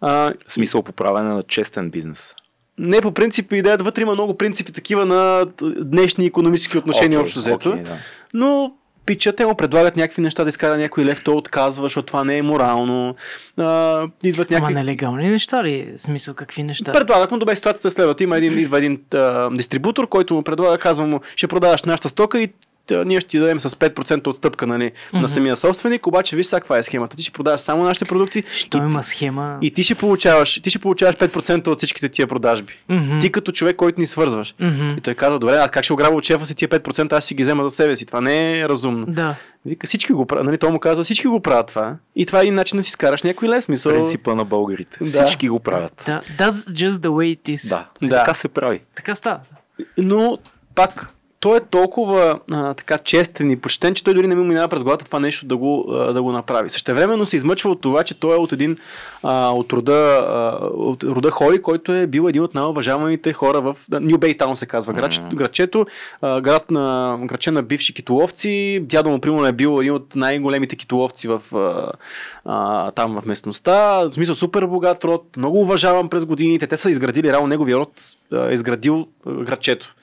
А, 0.00 0.32
В 0.48 0.52
смисъл 0.52 0.82
поправяне 0.82 1.28
на 1.34 1.42
честен 1.42 1.90
бизнес. 1.90 2.34
не 2.78 3.00
по 3.00 3.12
принцип, 3.12 3.52
идеята 3.52 3.84
вътре 3.84 4.02
има 4.02 4.12
много 4.14 4.36
принципи 4.38 4.72
такива 4.72 5.06
на 5.06 5.46
днешни 5.80 6.26
економически 6.26 6.78
отношения 6.78 7.18
Окей, 7.18 7.24
общо 7.24 7.38
взето. 7.38 7.68
окей, 7.68 7.82
да. 7.82 7.96
Но 8.34 8.72
пича, 9.06 9.32
те 9.32 9.46
му 9.46 9.54
предлагат 9.54 9.96
някакви 9.96 10.22
неща 10.22 10.44
да 10.44 10.50
изкара 10.50 10.76
някой 10.76 11.04
лев, 11.04 11.24
той 11.24 11.34
отказва, 11.34 11.82
защото 11.82 12.06
това 12.06 12.24
не 12.24 12.38
е 12.38 12.42
морално. 12.42 13.14
А, 13.56 14.02
идват 14.24 14.50
ама 14.50 14.60
някакви... 14.60 14.74
нелегални 14.74 15.28
неща 15.28 15.64
ли? 15.64 15.92
В 15.96 16.00
смисъл, 16.00 16.34
какви 16.34 16.62
неща? 16.62 16.92
Предлагат 16.92 17.30
му, 17.30 17.38
добре, 17.38 17.56
ситуацията 17.56 17.90
следват. 17.90 18.20
Има 18.20 18.36
един, 18.36 18.58
идва 18.58 18.78
един 18.78 19.00
а, 19.14 19.50
дистрибутор, 19.50 20.08
който 20.08 20.34
му 20.34 20.42
предлага, 20.42 20.78
казва 20.78 21.06
му, 21.06 21.20
ще 21.36 21.48
продаваш 21.48 21.82
нашата 21.82 22.08
стока 22.08 22.40
и 22.40 22.48
ние 22.90 23.20
ще 23.20 23.28
ти 23.28 23.38
дадем 23.38 23.60
с 23.60 23.70
5% 23.70 24.26
отстъпка 24.26 24.66
нали, 24.66 24.92
на 25.12 25.18
Мгм. 25.18 25.28
самия 25.28 25.56
собственик, 25.56 26.06
обаче 26.06 26.36
виж 26.36 26.46
сега 26.46 26.60
каква 26.60 26.78
е 26.78 26.82
схемата. 26.82 27.16
Ти 27.16 27.22
ще 27.22 27.32
продаваш 27.32 27.60
само 27.60 27.84
нашите 27.84 28.04
продукти 28.04 28.42
Що 28.54 28.78
и, 28.78 28.80
има 28.80 29.02
схема? 29.02 29.58
и 29.62 29.70
ти 29.70 29.82
ще 29.82 29.94
получаваш, 29.94 30.62
ти 30.62 30.70
ще 30.70 30.78
получаваш 30.78 31.14
5% 31.16 31.66
от 31.66 31.78
всичките 31.78 32.08
тия 32.08 32.26
продажби. 32.26 32.72
Мгм. 32.88 33.18
Ти 33.18 33.32
като 33.32 33.52
човек, 33.52 33.76
който 33.76 34.00
ни 34.00 34.06
свързваш. 34.06 34.54
Мгм. 34.60 34.88
И 34.98 35.00
той 35.00 35.14
казва, 35.14 35.38
добре, 35.38 35.56
аз 35.56 35.70
как 35.70 35.84
ще 35.84 35.92
ограбя 35.92 36.16
от 36.16 36.24
шефа 36.24 36.46
си 36.46 36.54
тия 36.54 36.68
5%, 36.68 37.12
аз 37.12 37.24
си 37.24 37.34
ги 37.34 37.42
взема 37.42 37.62
за 37.64 37.70
себе 37.70 37.96
си. 37.96 38.06
Това 38.06 38.20
не 38.20 38.58
е 38.60 38.68
разумно. 38.68 39.06
Да. 39.06 39.34
Вика, 39.64 39.86
всички 39.86 40.12
го 40.12 40.26
правят. 40.26 40.44
Нали, 40.46 40.58
той 40.58 40.70
му 40.70 40.78
казва, 40.78 41.04
всички 41.04 41.26
го 41.26 41.40
правят 41.40 41.66
това. 41.66 41.96
И 42.16 42.26
това 42.26 42.38
е 42.38 42.42
един 42.42 42.54
начин 42.54 42.76
да 42.76 42.82
си 42.82 42.90
скараш 42.90 43.22
някой 43.22 43.48
лев 43.48 43.64
смисъл. 43.64 43.92
Принципа 43.92 44.34
на 44.34 44.44
българите. 44.44 44.98
Да. 45.00 45.06
Всички 45.06 45.48
го 45.48 45.60
правят. 45.60 46.02
да. 46.06 46.20
That's 46.38 46.50
just 46.50 46.90
the 46.92 47.08
way 47.08 47.38
it 47.38 47.56
is. 47.56 47.68
Да. 47.68 47.86
Да. 48.08 48.18
Така 48.18 48.34
се 48.34 48.48
прави. 48.48 48.80
Така 48.96 49.14
става. 49.14 49.38
Но 49.98 50.38
пак, 50.74 51.06
той 51.40 51.56
е 51.56 51.60
толкова 51.60 52.38
а, 52.52 52.74
така 52.74 52.98
честен 52.98 53.50
и 53.50 53.56
почтен, 53.56 53.94
че 53.94 54.04
той 54.04 54.14
дори 54.14 54.26
не 54.26 54.34
ми 54.34 54.44
минава 54.44 54.68
през 54.68 54.82
главата 54.82 55.04
това 55.04 55.20
нещо 55.20 55.46
да 55.46 55.56
го, 55.56 55.86
а, 55.92 56.12
да 56.12 56.22
го 56.22 56.32
направи. 56.32 56.70
Същевременно 56.70 57.26
се 57.26 57.36
измъчва 57.36 57.70
от 57.70 57.80
това, 57.80 58.04
че 58.04 58.20
той 58.20 58.34
е 58.34 58.38
от 58.38 58.52
един 58.52 58.76
а, 59.22 59.50
от 59.50 59.72
рода, 59.72 60.26
а, 60.28 60.66
от 60.66 61.04
рода 61.04 61.30
Хори, 61.30 61.62
който 61.62 61.94
е 61.94 62.06
бил 62.06 62.28
един 62.28 62.42
от 62.42 62.54
най-уважаваните 62.54 63.32
хора 63.32 63.60
в 63.60 63.76
Нью 64.00 64.18
Бейтаун 64.18 64.56
се 64.56 64.66
казва 64.66 64.92
градчето, 64.92 65.36
градчето 65.36 65.86
а, 66.22 66.40
град 66.40 66.70
на, 66.70 67.18
градче 67.24 67.50
на 67.50 67.62
бивши 67.62 67.94
китоловци. 67.94 68.80
Дядо 68.82 69.10
му, 69.10 69.20
примерно, 69.20 69.46
е 69.46 69.52
бил 69.52 69.80
един 69.80 69.92
от 69.92 70.16
най-големите 70.16 70.76
китоловци 70.76 71.28
в, 71.28 71.42
а, 71.54 71.92
а, 72.44 72.90
там 72.90 73.20
в 73.20 73.26
местността. 73.26 74.04
В 74.04 74.10
смисъл 74.10 74.34
супер 74.34 74.66
богат 74.66 75.04
род, 75.04 75.36
много 75.36 75.60
уважаван 75.60 76.08
през 76.08 76.24
годините. 76.24 76.66
Те 76.66 76.76
са 76.76 76.90
изградили, 76.90 77.32
реално 77.32 77.48
неговия 77.48 77.76
род 77.76 77.92
а, 78.32 78.52
изградил 78.52 79.06
а, 79.26 79.44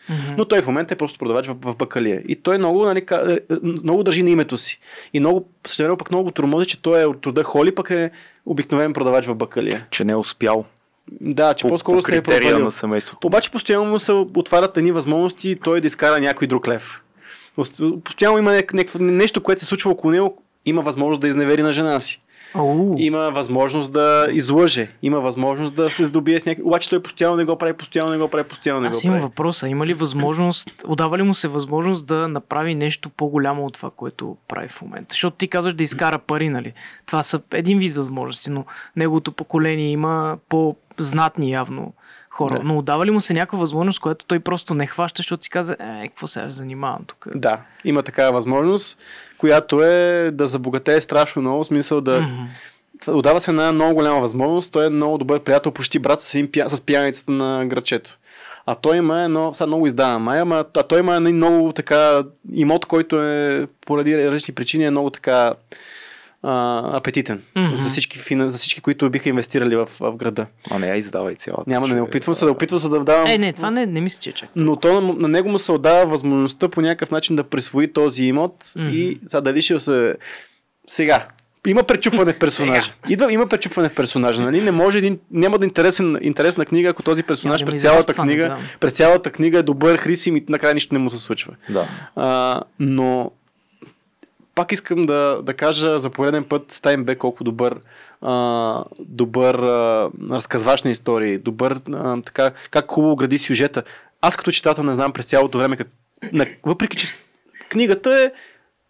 Мгм. 0.10 0.36
Но 0.38 0.46
той 0.46 0.62
в 0.62 0.68
момента 0.68 0.94
е 0.94 0.98
просто 0.98 1.20
продавач 1.20 1.48
в, 1.48 1.56
в 1.62 1.76
бакалия. 1.76 2.24
И 2.28 2.36
той 2.36 2.58
много, 2.58 2.86
нали, 2.86 3.06
е, 3.12 3.40
много 3.62 4.04
държи 4.04 4.24
на 4.24 4.30
името 4.30 4.58
си. 4.58 4.80
И 5.14 5.20
много, 5.20 5.50
същевременно 5.68 5.98
пък 5.98 6.12
много 6.12 6.24
го 6.24 6.32
тормози, 6.32 6.66
че 6.66 6.82
той 6.82 7.02
е 7.02 7.06
от 7.06 7.26
рода 7.26 7.44
Холи, 7.44 7.76
пък 7.76 7.90
е 7.90 8.12
обикновен 8.46 8.94
продавач 8.94 9.26
в 9.26 9.36
бакалия. 9.36 9.88
Че 9.92 10.04
не 10.04 10.12
е 10.12 10.16
успял 10.16 10.66
Да, 11.22 11.54
че 11.54 11.62
по, 11.62 11.70
по-скоро 11.70 11.98
по 11.98 12.02
се 12.02 12.18
е 12.18 12.22
провалил. 12.22 12.60
на 12.60 12.72
семейството. 12.72 13.28
Обаче 13.28 13.52
постоянно 13.52 13.86
му 13.86 14.00
се 14.00 14.12
отварят 14.12 14.78
едни 14.78 14.92
възможности 14.92 15.60
той 15.64 15.82
да 15.82 15.88
изкара 15.88 16.20
някой 16.20 16.48
друг 16.48 16.68
лев. 16.68 17.04
Постоянно 18.04 18.38
има 18.38 18.52
някакво 18.52 19.00
нещо, 19.00 19.42
което 19.42 19.62
се 19.62 19.66
случва 19.66 19.92
около 19.92 20.12
него, 20.12 20.44
има 20.66 20.82
възможност 20.82 21.22
да 21.22 21.28
изневери 21.28 21.62
на 21.64 21.74
жена 21.74 22.00
си. 22.00 22.20
Има 22.98 23.32
възможност 23.32 23.94
да 23.94 24.28
излъже. 24.32 24.90
Има 25.02 25.20
възможност 25.20 25.76
да 25.76 25.90
се 25.90 26.06
здобие 26.06 26.40
с 26.40 26.46
някакви... 26.46 26.64
Обаче 26.64 26.90
той 26.90 27.04
постоянно 27.04 27.36
не 27.36 27.46
го 27.46 27.58
прави, 27.58 27.74
постоянно 27.74 28.12
не 28.12 28.18
го 28.18 28.28
прави, 28.28 28.44
постоянно 28.44 28.82
не 28.82 28.88
го 28.88 28.92
Аз 28.92 29.04
имам 29.04 29.16
прави. 29.16 29.24
въпроса. 29.24 29.68
Има 29.68 29.86
ли 29.86 29.94
възможност, 29.94 30.70
отдава 30.88 31.18
ли 31.18 31.24
му 31.24 31.34
се 31.34 31.48
възможност 31.48 32.08
да 32.08 32.28
направи 32.28 32.76
нещо 32.76 33.10
по-голямо 33.10 33.66
от 33.66 33.74
това, 33.74 33.90
което 33.90 34.38
прави 34.48 34.68
в 34.68 34.82
момента? 34.82 35.08
Защото 35.10 35.38
ти 35.38 35.48
казваш 35.48 35.74
да 35.74 35.84
изкара 35.84 36.20
пари, 36.20 36.50
нали? 36.50 36.74
Това 37.06 37.24
са 37.24 37.42
един 37.52 37.80
вид 37.80 37.94
възможности, 37.94 38.50
но 38.50 38.66
неговото 38.96 39.32
поколение 39.32 39.88
има 39.92 40.38
по-знатни 40.50 41.52
явно 41.52 41.94
хора. 42.34 42.60
Да. 42.60 42.64
Но 42.64 42.78
отдава 42.78 43.06
ли 43.06 43.12
му 43.12 43.22
се 43.22 43.34
някаква 43.34 43.60
възможност, 43.60 44.00
която 44.00 44.26
той 44.26 44.40
просто 44.40 44.74
не 44.74 44.88
хваща, 44.88 45.20
защото 45.20 45.44
си 45.44 45.50
каза, 45.50 45.76
е, 45.80 46.08
какво 46.08 46.28
сега 46.28 46.46
ще 46.46 46.52
занимавам 46.52 47.02
тук? 47.08 47.28
Да, 47.36 47.62
има 47.86 48.04
такава 48.04 48.32
възможност, 48.32 48.98
която 49.38 49.82
е 49.84 50.32
да 50.34 50.48
забогатее 50.48 51.02
страшно 51.02 51.42
много, 51.42 51.64
в 51.64 51.68
смисъл 51.68 52.02
да... 52.02 52.28
Това 53.02 53.18
Отдава 53.18 53.42
се 53.42 53.52
една 53.52 53.72
много 53.72 53.94
голяма 53.94 54.20
възможност. 54.20 54.72
Той 54.72 54.86
е 54.86 54.90
много 54.90 55.18
добър 55.18 55.40
приятел, 55.40 55.72
почти 55.72 56.00
брат 56.00 56.22
с, 56.22 56.48
пия, 56.52 56.70
с 56.70 56.82
пияницата 56.82 57.32
на 57.32 57.66
грачето. 57.66 58.18
А 58.66 58.76
той 58.76 58.98
има 58.98 59.24
едно, 59.24 59.54
сега 59.54 59.68
много 59.68 59.88
издава 59.88 60.20
май, 60.20 60.40
ама 60.40 60.66
а 60.76 60.84
той 60.84 61.00
има 61.00 61.16
един 61.16 61.36
много 61.36 61.74
така 61.74 62.24
имот, 62.54 62.86
който 62.86 63.24
е 63.24 63.68
поради 63.86 64.28
различни 64.28 64.54
причини 64.54 64.86
е 64.86 64.92
много 64.92 65.10
така 65.10 65.54
а, 66.44 66.82
апетитен 66.98 67.42
Мгм. 67.56 67.74
за, 67.76 67.90
всички, 67.90 68.20
за 68.40 68.58
всички, 68.58 68.82
които 68.82 69.10
биха 69.10 69.30
инвестирали 69.30 69.76
в, 69.76 69.90
в 70.00 70.16
града. 70.16 70.46
А 70.72 70.80
не 70.80 70.88
я 70.88 70.96
издавай 70.96 71.36
цялата. 71.36 71.64
Няма 71.68 71.88
да 71.88 71.94
не 71.96 72.02
опитвам 72.02 72.36
се 72.36 72.46
да 72.46 72.52
опитвам 72.52 72.80
се 72.80 72.90
да 72.90 73.00
давам. 73.00 73.28
Е, 73.28 73.38
не, 73.38 73.54
това 73.54 73.72
не, 73.72 73.86
не 73.86 74.02
мисля, 74.02 74.20
че 74.22 74.30
е 74.30 74.34
чак. 74.34 74.50
Но 74.56 74.76
то 74.76 75.02
на, 75.02 75.14
на 75.14 75.28
него 75.28 75.50
му 75.50 75.60
се 75.60 75.72
отдава 75.72 76.06
възможността 76.06 76.68
по 76.70 76.82
някакъв 76.82 77.12
начин 77.12 77.36
да 77.36 77.44
присвои 77.44 77.94
този 77.94 78.24
имот 78.24 78.72
Мгм. 78.76 78.90
и 78.92 79.20
сега 79.28 79.42
дали 79.42 79.62
ще 79.62 79.80
се... 79.80 80.16
Сега, 80.88 81.28
има 81.68 81.84
пречупване 81.84 82.34
в 82.34 82.40
персонажа. 82.40 82.94
Идва, 83.10 83.34
има 83.34 83.48
пречупване 83.48 83.90
в 83.90 83.96
персонажа, 83.96 84.42
нали? 84.42 84.62
Не 84.62 84.72
може 84.72 84.98
един, 84.98 85.20
няма 85.32 85.60
да 85.60 85.66
е 85.66 85.68
интересен, 85.68 86.18
интересна 86.22 86.66
книга, 86.66 86.90
ако 86.90 87.04
този 87.04 87.24
персонаж 87.24 87.62
да 87.62 87.66
през 87.66 87.82
цялата 87.82 88.14
книга, 88.14 88.58
през 88.80 88.94
цялата 88.94 89.32
книга 89.32 89.60
е 89.60 89.64
добър, 89.64 89.98
хрисим 89.98 90.38
и 90.38 90.46
накрая 90.50 90.74
нищо 90.74 90.94
не 90.96 91.00
му 91.00 91.10
се 91.10 91.20
случва. 91.20 91.54
Да. 91.70 91.88
А, 92.16 92.62
но 92.80 93.32
пак 94.56 94.72
искам 94.72 95.06
да, 95.06 95.40
да 95.44 95.54
кажа 95.54 96.00
за 96.00 96.10
пореден 96.10 96.44
път 96.44 96.72
Стайнбек 96.72 97.18
колко 97.18 97.44
добър, 97.44 97.76
а, 98.22 98.84
добър 99.00 99.56
а, 99.56 100.10
разказвач 100.32 100.84
на 100.84 100.92
истории, 100.92 101.38
добър 101.38 101.80
а, 101.94 102.22
така, 102.22 102.52
как 102.70 102.92
хубаво 102.92 103.16
гради 103.16 103.38
сюжета. 103.38 103.84
Аз 104.22 104.36
като 104.36 104.52
читател 104.52 104.84
не 104.84 104.94
знам 104.94 105.14
през 105.14 105.26
цялото 105.26 105.58
време, 105.58 105.78
как, 105.78 105.88
на, 106.34 106.46
въпреки 106.64 106.98
че 106.98 107.08
книгата 107.70 108.14
е 108.16 108.32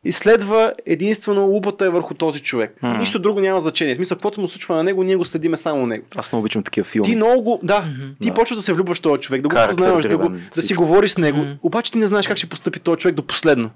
изследва 0.06 0.74
единствено 0.86 1.46
лупата 1.46 1.86
е 1.86 1.90
върху 1.90 2.14
този 2.14 2.40
човек. 2.40 2.76
М. 2.82 2.98
Нищо 2.98 3.20
друго 3.20 3.40
няма 3.40 3.60
значение. 3.60 3.94
В 3.94 3.98
смисъл, 3.98 4.18
каквото 4.18 4.42
му 4.42 4.48
случва 4.48 4.76
на 4.76 4.84
него, 4.84 5.04
ние 5.04 5.16
го 5.16 5.26
следиме 5.26 5.58
само 5.58 5.86
него. 5.86 6.06
Аз 6.16 6.32
много 6.32 6.40
обичам 6.42 6.64
такива 6.64 6.86
филми. 6.86 7.06
Ти 7.06 7.16
много, 7.16 7.42
го- 7.42 7.60
да, 7.64 7.82
Мгм. 7.82 8.08
ти 8.22 8.28
Да. 8.28 8.34
почваш 8.34 8.56
да 8.56 8.62
се 8.62 8.74
влюбваш 8.74 8.98
в 8.98 9.02
този 9.02 9.22
човек, 9.22 9.42
да 9.42 9.48
го 9.48 9.56
познаваш, 9.70 10.06
да, 10.06 10.18
го, 10.18 10.30
да 10.56 10.62
си 10.62 10.74
говориш 10.74 11.12
с 11.12 11.18
него, 11.18 11.38
Мгм. 11.38 11.52
обаче 11.64 11.92
ти 11.92 11.98
не 11.98 12.08
знаеш 12.08 12.28
как 12.28 12.38
ще 12.38 12.48
постъпи 12.48 12.80
този 12.80 12.98
човек 12.98 13.16
до 13.16 13.24
последно. 13.24 13.70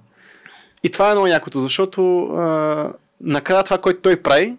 И 0.84 0.89
това 0.89 1.10
е 1.10 1.13
много 1.13 1.27
якото, 1.27 1.60
защото 1.60 2.24
а, 2.24 2.93
накрая 3.22 3.63
това, 3.63 3.77
което 3.77 4.01
той 4.01 4.22
прави, 4.22 4.57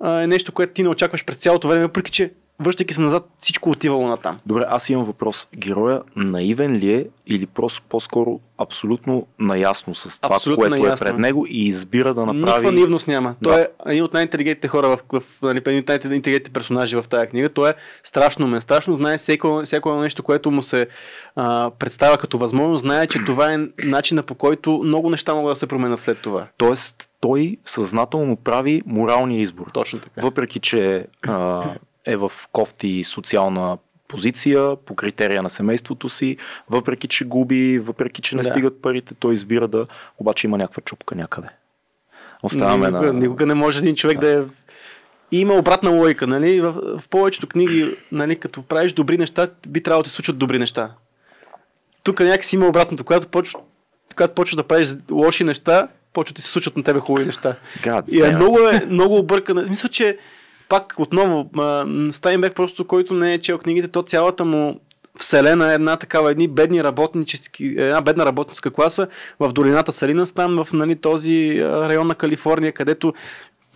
а, 0.00 0.22
е 0.22 0.26
нещо, 0.26 0.52
което 0.52 0.72
ти 0.72 0.82
не 0.82 0.88
очакваш 0.88 1.24
през 1.24 1.36
цялото 1.36 1.68
време, 1.68 1.82
въпреки 1.82 2.10
че 2.10 2.32
връщайки 2.60 2.94
се 2.94 3.00
назад, 3.00 3.28
всичко 3.38 3.70
отивало 3.70 4.08
на 4.08 4.16
там. 4.16 4.38
Добре, 4.46 4.64
аз 4.68 4.90
имам 4.90 5.04
въпрос. 5.04 5.48
Героя 5.56 6.02
наивен 6.16 6.76
ли 6.76 6.92
е 6.92 7.06
или 7.26 7.46
просто 7.46 7.82
по-скоро 7.88 8.40
абсолютно 8.58 9.26
наясно 9.38 9.94
с 9.94 10.20
това, 10.20 10.36
Абсолютно 10.36 10.60
което 10.60 10.76
наясно. 10.76 11.06
е 11.06 11.10
пред 11.10 11.18
него 11.18 11.46
и 11.48 11.66
избира 11.66 12.14
да 12.14 12.20
направи... 12.26 12.40
Никаква 12.40 12.72
наивност 12.72 13.08
няма. 13.08 13.34
Да. 13.42 13.50
Той 13.50 13.60
е 13.60 13.66
един 13.86 14.04
от 14.04 14.14
най-интелигентните 14.14 14.68
хора, 14.68 14.88
в, 14.88 15.20
в, 15.20 15.22
нали, 15.42 15.58
един 15.66 15.78
от 15.78 15.88
най-интелигентните 15.88 16.50
персонажи 16.50 16.96
в 16.96 17.04
тази 17.10 17.26
книга. 17.26 17.48
Той 17.48 17.70
е 17.70 17.74
страшно 18.02 18.46
умен, 18.46 18.60
страшно 18.60 18.94
знае 18.94 19.16
всяко, 19.16 19.62
всяко 19.64 19.94
нещо, 20.00 20.22
което 20.22 20.50
му 20.50 20.62
се 20.62 20.86
а, 21.36 21.70
представя 21.78 22.18
като 22.18 22.38
възможност. 22.38 22.80
Знае, 22.80 23.06
че 23.06 23.24
това 23.26 23.52
е 23.52 23.58
начина 23.84 24.22
по 24.22 24.34
който 24.34 24.80
много 24.84 25.10
неща 25.10 25.34
могат 25.34 25.52
да 25.52 25.56
се 25.56 25.66
променят 25.66 26.00
след 26.00 26.18
това. 26.18 26.46
Тоест, 26.56 27.08
той 27.20 27.56
съзнателно 27.64 28.36
прави 28.36 28.82
моралния 28.86 29.40
избор. 29.40 29.66
Точно 29.72 29.98
така. 29.98 30.20
Въпреки, 30.20 30.60
че 30.60 31.06
а, 31.28 31.64
е 32.06 32.16
в 32.16 32.32
кофти 32.52 33.04
социална 33.04 33.78
позиция 34.08 34.76
по 34.76 34.94
критерия 34.94 35.42
на 35.42 35.50
семейството 35.50 36.08
си, 36.08 36.36
въпреки, 36.70 37.08
че 37.08 37.24
губи, 37.24 37.78
въпреки, 37.78 38.22
че 38.22 38.36
не 38.36 38.42
Да. 38.42 38.48
стигат 38.48 38.82
парите, 38.82 39.14
той 39.14 39.34
избира 39.34 39.68
да... 39.68 39.86
Обаче 40.18 40.46
има 40.46 40.58
някаква 40.58 40.82
чупка 40.82 41.14
някъде. 41.14 41.48
Оставаме 42.42 42.86
никога, 42.86 43.12
на... 43.12 43.18
никога 43.18 43.46
не 43.46 43.54
може 43.54 43.78
един 43.78 43.94
човек 43.94 44.18
да, 44.18 44.38
е... 44.38 44.42
И 45.32 45.40
има 45.40 45.54
обратна 45.54 45.90
логика, 45.90 46.26
нали? 46.26 46.60
В, 46.60 46.72
в 46.98 47.08
повечето 47.08 47.46
книги, 47.46 47.96
нали, 48.12 48.36
като 48.36 48.62
правиш 48.62 48.92
добри 48.92 49.18
неща, 49.18 49.48
би 49.68 49.82
трябвало 49.82 50.02
да 50.02 50.08
ти 50.08 50.14
случат 50.14 50.38
добри 50.38 50.58
неща. 50.58 50.90
тук 52.02 52.20
някакси 52.20 52.56
има 52.56 52.66
обратното. 52.66 53.04
Когато 53.04 53.28
почваш, 53.28 53.62
когато 54.16 54.34
почваш 54.34 54.56
да 54.56 54.64
правиш 54.64 54.88
лоши 55.10 55.44
неща, 55.44 55.88
почват 56.12 56.36
да 56.36 56.42
се 56.42 56.48
случват 56.48 56.76
на 56.76 56.82
тебе 56.82 57.00
хубави 57.00 57.26
неща. 57.26 57.56
God 57.82 58.08
И 58.08 58.22
е 58.22 58.32
много, 58.36 58.58
е, 58.58 58.86
много 58.90 59.18
объркана. 59.18 59.62
Мисля, 59.62 59.88
че 59.88 60.18
пак 60.72 60.94
отново, 60.98 61.50
Стайнбек 62.10 62.54
просто, 62.54 62.86
който 62.86 63.14
не 63.14 63.34
е 63.34 63.38
чел 63.38 63.58
книгите, 63.58 63.88
то 63.88 64.02
цялата 64.02 64.44
му 64.44 64.80
вселена 65.18 65.70
е 65.70 65.74
една 65.74 65.96
такава, 65.96 66.30
едни 66.30 66.48
бедни 66.48 66.84
работнически, 66.84 67.66
една 67.66 68.00
бедна 68.00 68.26
работническа 68.26 68.70
класа 68.70 69.08
в 69.40 69.52
долината 69.52 69.92
Салинастан, 69.92 70.64
в 70.64 70.72
нали, 70.72 70.96
този 70.96 71.64
район 71.64 72.06
на 72.06 72.14
Калифорния, 72.14 72.72
където 72.72 73.14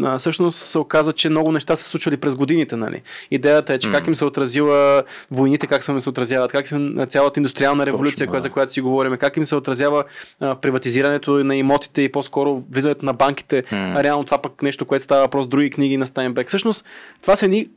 а, 0.03 0.19
всъщност 0.19 0.59
се 0.59 0.79
оказа, 0.79 1.13
че 1.13 1.29
много 1.29 1.53
неща 1.53 1.77
са 1.77 1.85
случвали 1.85 2.17
през 2.17 2.35
годините. 2.35 2.77
Нали. 2.77 3.03
Идеята 3.31 3.75
е, 3.75 3.79
че 3.79 3.93
как 3.93 4.07
им 4.07 4.15
се 4.15 4.25
отразила 4.25 5.03
войните, 5.31 5.67
как 5.67 5.85
се 5.85 6.01
се 6.01 6.09
отразяват, 6.09 6.53
как 6.53 6.67
се 6.67 6.79
на 6.79 7.07
цялата 7.07 7.41
индустриална 7.41 7.87
революция, 7.87 8.27
Точно, 8.27 8.31
коя, 8.31 8.39
да. 8.39 8.43
за 8.43 8.51
която 8.51 8.73
си 8.73 8.81
говорим, 8.81 9.17
как 9.17 9.37
им 9.37 9.45
се 9.45 9.57
отразява 9.57 10.05
а, 10.41 10.55
приватизирането 10.55 11.31
на 11.33 11.57
имотите 11.57 12.03
и 12.03 12.13
по-скоро 12.13 12.63
влизането 12.71 13.05
на 13.05 13.13
банките. 13.13 13.65
М. 13.73 13.95
А 13.97 14.03
реално 14.03 14.25
това 14.25 14.39
пък 14.39 14.63
нещо, 14.63 14.85
което 14.85 15.05
става 15.05 15.23
въпрос 15.23 15.47
други 15.47 15.71
книги 15.71 15.97
на 15.97 16.07
Стайнбек. 16.07 16.49
Всъщност, 16.49 16.85
това 17.23 17.37
са 17.37 17.45
едни 17.45 17.69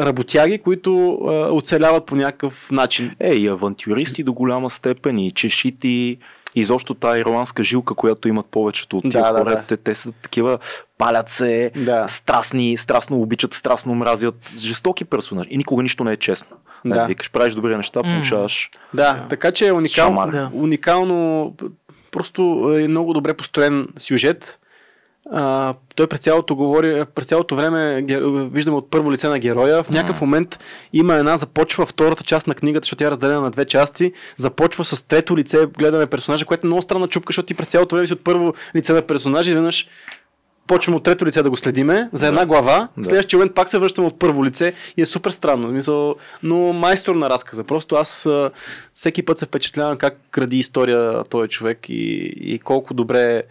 работяги, 0.00 0.58
които 0.58 1.14
а, 1.14 1.30
оцеляват 1.52 2.06
по 2.06 2.16
някакъв 2.16 2.70
начин. 2.70 3.10
Е, 3.20 3.34
и 3.34 3.46
авантюристи 3.46 4.22
до 4.22 4.32
голяма 4.32 4.70
степен, 4.70 5.18
и 5.18 5.30
чешити, 5.30 6.18
изобщо 6.54 6.94
тази 6.94 7.20
ирландска 7.20 7.64
жилка, 7.64 7.94
която 7.94 8.28
имат 8.28 8.46
повечето 8.46 8.96
от 8.98 9.02
тия 9.02 9.22
Да, 9.22 9.32
да, 9.32 9.38
хора. 9.38 9.50
да. 9.50 9.62
Те, 9.62 9.76
те 9.76 9.94
са 9.94 10.12
такива, 10.12 10.58
палят 10.98 11.28
се, 11.30 11.70
Да. 11.76 12.08
страстни, 12.08 12.76
страстно 12.76 13.20
обичат, 13.20 13.54
страстно 13.54 13.94
мразят, 13.94 14.52
жестоки 14.58 15.04
персонажи. 15.04 15.48
И 15.52 15.58
никога 15.58 15.82
нищо 15.82 16.04
не 16.04 16.12
е 16.12 16.16
честно. 16.16 16.56
Да. 16.84 16.94
Да. 16.94 17.06
викаш, 17.06 17.30
правиш 17.30 17.54
добри 17.54 17.76
неща, 17.76 18.02
получаваш. 18.02 18.70
Да, 18.94 19.26
така 19.30 19.52
че 19.52 19.66
е 19.66 19.72
уникално. 19.72 20.32
Да. 20.32 20.50
уникално 20.52 21.52
просто 22.10 22.42
е 22.78 22.88
много 22.88 23.12
добре 23.12 23.34
построен 23.34 23.88
сюжет. 23.98 24.60
А, 25.32 25.74
той 25.96 26.06
през 26.06 26.20
цялото 26.20 26.56
говори, 26.56 27.04
през 27.14 27.26
цялото 27.26 27.56
време 27.56 28.04
виждаме 28.52 28.76
от 28.76 28.90
първо 28.90 29.12
лице 29.12 29.28
на 29.28 29.38
героя. 29.38 29.82
В 29.82 29.90
някакъв 29.90 30.20
момент 30.20 30.58
има 30.92 31.14
една 31.14 31.38
започва 31.38 31.86
втората 31.86 32.24
част 32.24 32.46
на 32.46 32.54
книгата, 32.54 32.84
защото 32.84 32.98
тя 32.98 33.06
е 33.06 33.10
разделена 33.10 33.40
на 33.40 33.50
две 33.50 33.64
части. 33.64 34.12
Започва 34.36 34.84
с 34.84 35.02
трето 35.02 35.36
лице, 35.36 35.66
гледаме 35.78 36.06
персонажа, 36.06 36.44
което 36.44 36.66
е 36.66 36.68
много 36.68 36.82
странна 36.82 37.08
чупка, 37.08 37.30
защото 37.30 37.46
ти 37.46 37.54
през 37.54 37.68
цялото 37.68 37.94
време 37.94 38.06
си 38.06 38.12
от 38.12 38.24
първо 38.24 38.54
лице 38.76 38.92
на 38.92 39.02
персонажа 39.02 39.50
изведнъж 39.50 39.88
почваме 40.66 40.96
от 40.96 41.02
трето 41.02 41.26
лице 41.26 41.42
да 41.42 41.50
го 41.50 41.56
следиме 41.56 42.08
за 42.12 42.26
една 42.26 42.40
Да. 42.40 42.46
глава. 42.46 42.88
Да. 42.96 43.04
следващия 43.04 43.38
момент 43.38 43.54
пак 43.54 43.68
се 43.68 43.78
връщаме 43.78 44.06
от 44.06 44.18
първо 44.18 44.44
лице 44.44 44.72
и 44.96 45.02
е 45.02 45.06
супер 45.06 45.30
странно. 45.30 45.68
Мисъл, 45.68 46.14
но 46.42 46.72
майстор 46.72 47.14
на 47.14 47.30
разказа. 47.30 47.64
Просто 47.64 47.96
аз 47.96 48.28
всеки 48.92 49.22
път 49.22 49.38
се 49.38 49.46
впечатлявам 49.46 49.96
как 49.96 50.16
кради 50.30 50.58
история 50.58 51.24
този 51.24 51.48
човек 51.48 51.88
и, 51.88 52.32
и 52.40 52.58
колко 52.58 52.94
добре 52.94 53.42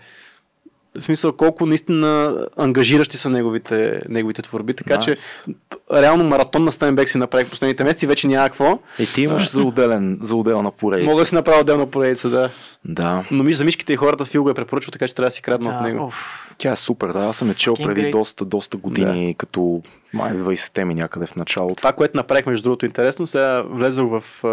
в 0.98 1.02
смисъл 1.02 1.34
колко 1.34 1.66
наистина 1.66 2.38
ангажиращи 2.58 3.18
са 3.18 3.30
неговите, 3.30 4.02
неговите 4.10 4.42
творби. 4.42 4.74
Така 4.74 5.00
че 5.00 5.12
Nice. 5.12 5.56
реално 5.94 6.24
маратон 6.24 6.64
на 6.64 6.72
Стайнбек 6.72 7.10
си 7.10 7.18
направих 7.18 7.50
последните 7.50 7.84
месеци, 7.84 8.08
вече 8.08 8.28
няма 8.28 8.46
какво. 8.46 8.80
И 9.00 9.08
ти 9.16 9.22
имаш 9.22 9.50
за, 9.52 9.64
отделен, 9.64 10.20
за 10.22 10.36
отделна 10.36 10.72
поредица. 10.72 11.10
Мога 11.10 11.22
да 11.22 11.26
си 11.26 11.36
направя 11.36 11.62
отделна 11.62 11.86
поредица, 11.86 12.30
да. 12.30 12.50
Да. 12.86 13.24
Но 13.32 13.44
ми 13.44 13.54
за 13.54 13.66
мишките 13.66 13.94
и 13.94 13.96
хората 13.96 14.26
Фил 14.26 14.44
го 14.44 14.50
е 14.50 14.54
препоръчва, 14.54 14.92
така 14.92 15.08
че 15.08 15.16
трябва 15.16 15.28
да 15.28 15.32
си 15.32 15.42
крадна 15.42 15.70
от 15.70 15.76
Да, 15.76 15.82
него. 15.82 16.06
оф. 16.06 16.50
Тя 16.58 16.72
е 16.72 16.76
супер, 16.76 17.08
да. 17.08 17.20
Аз 17.20 17.38
съм 17.38 17.48
я 17.48 17.54
чел 17.54 17.74
преди 17.76 18.02
great. 18.02 18.12
доста, 18.12 18.46
доста 18.46 18.78
години, 18.78 19.28
да. 19.28 19.34
като 19.38 19.82
май 20.14 20.32
20-те 20.32 20.86
ми 20.86 20.96
някъде 20.96 21.26
в 21.26 21.36
началото. 21.36 21.76
Това, 21.76 21.94
което 21.94 22.18
направих, 22.18 22.46
между 22.46 22.64
другото, 22.64 22.86
интересно, 22.86 23.28
сега 23.28 23.62
влезох 23.62 24.20
в... 24.20 24.44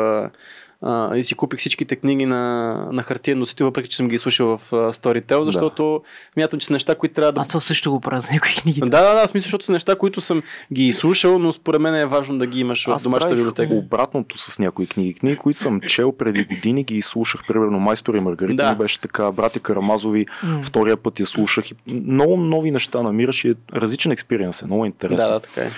А, 0.82 1.16
и 1.16 1.24
си 1.24 1.34
купих 1.34 1.58
всичките 1.60 1.96
книги 1.96 2.26
на, 2.26 2.64
на 2.92 3.02
хартиен 3.02 3.38
носител, 3.38 3.66
въпреки 3.66 3.88
че 3.88 3.96
съм 3.96 4.08
ги 4.08 4.18
слушал 4.18 4.56
в 4.58 4.72
а, 4.72 4.76
Storytel, 4.76 5.42
защото 5.42 6.02
смятам, 6.34 6.60
че 6.60 6.66
са 6.66 6.72
неща, 6.72 6.94
които 6.94 7.14
трябва 7.14 7.32
да... 7.32 7.40
Аз 7.40 7.48
това 7.48 7.60
също 7.60 7.90
го 7.90 8.00
правя 8.00 8.20
за 8.20 8.32
някои 8.32 8.52
книги. 8.52 8.80
Да, 8.80 8.86
да, 8.88 9.14
да, 9.14 9.26
в 9.26 9.30
смисъл, 9.30 9.42
защото 9.42 9.64
са 9.64 9.72
неща, 9.72 9.96
които 9.96 10.20
съм 10.20 10.42
ги 10.72 10.92
слушал, 10.92 11.38
но 11.38 11.52
според 11.52 11.80
мен 11.80 11.94
е 11.94 12.06
важно 12.06 12.38
да 12.38 12.46
ги 12.46 12.60
имаш 12.60 12.86
в 12.86 12.90
Аз 12.90 13.02
домашната 13.02 13.28
правих 13.28 13.38
библиотека. 13.40 13.74
обратното 13.76 14.38
с 14.38 14.58
някои 14.58 14.86
книги. 14.86 15.14
Книги, 15.14 15.36
които 15.36 15.58
съм 15.58 15.80
чел 15.80 16.12
преди 16.12 16.44
години, 16.44 16.84
ги 16.84 17.02
слушах. 17.02 17.40
Примерно 17.48 17.78
Майстор 17.80 18.14
и 18.14 18.20
Маргарита 18.20 18.56
Да. 18.56 18.70
ми 18.70 18.76
беше 18.76 19.00
така. 19.00 19.32
Братя 19.32 19.60
Карамазови, 19.60 20.26
М. 20.42 20.60
втория 20.62 20.96
път 20.96 21.20
я 21.20 21.26
слушах. 21.26 21.64
И 21.70 21.74
много 21.86 22.36
нови 22.36 22.70
неща 22.70 23.02
намираш 23.02 23.44
и 23.44 23.48
е 23.48 23.54
различен 23.74 24.12
експириенс. 24.12 24.62
Е 24.62 24.66
много 24.66 24.86
интересно. 24.86 25.16
Да, 25.18 25.28
да, 25.28 25.40
така 25.40 25.60
е. 25.60 25.70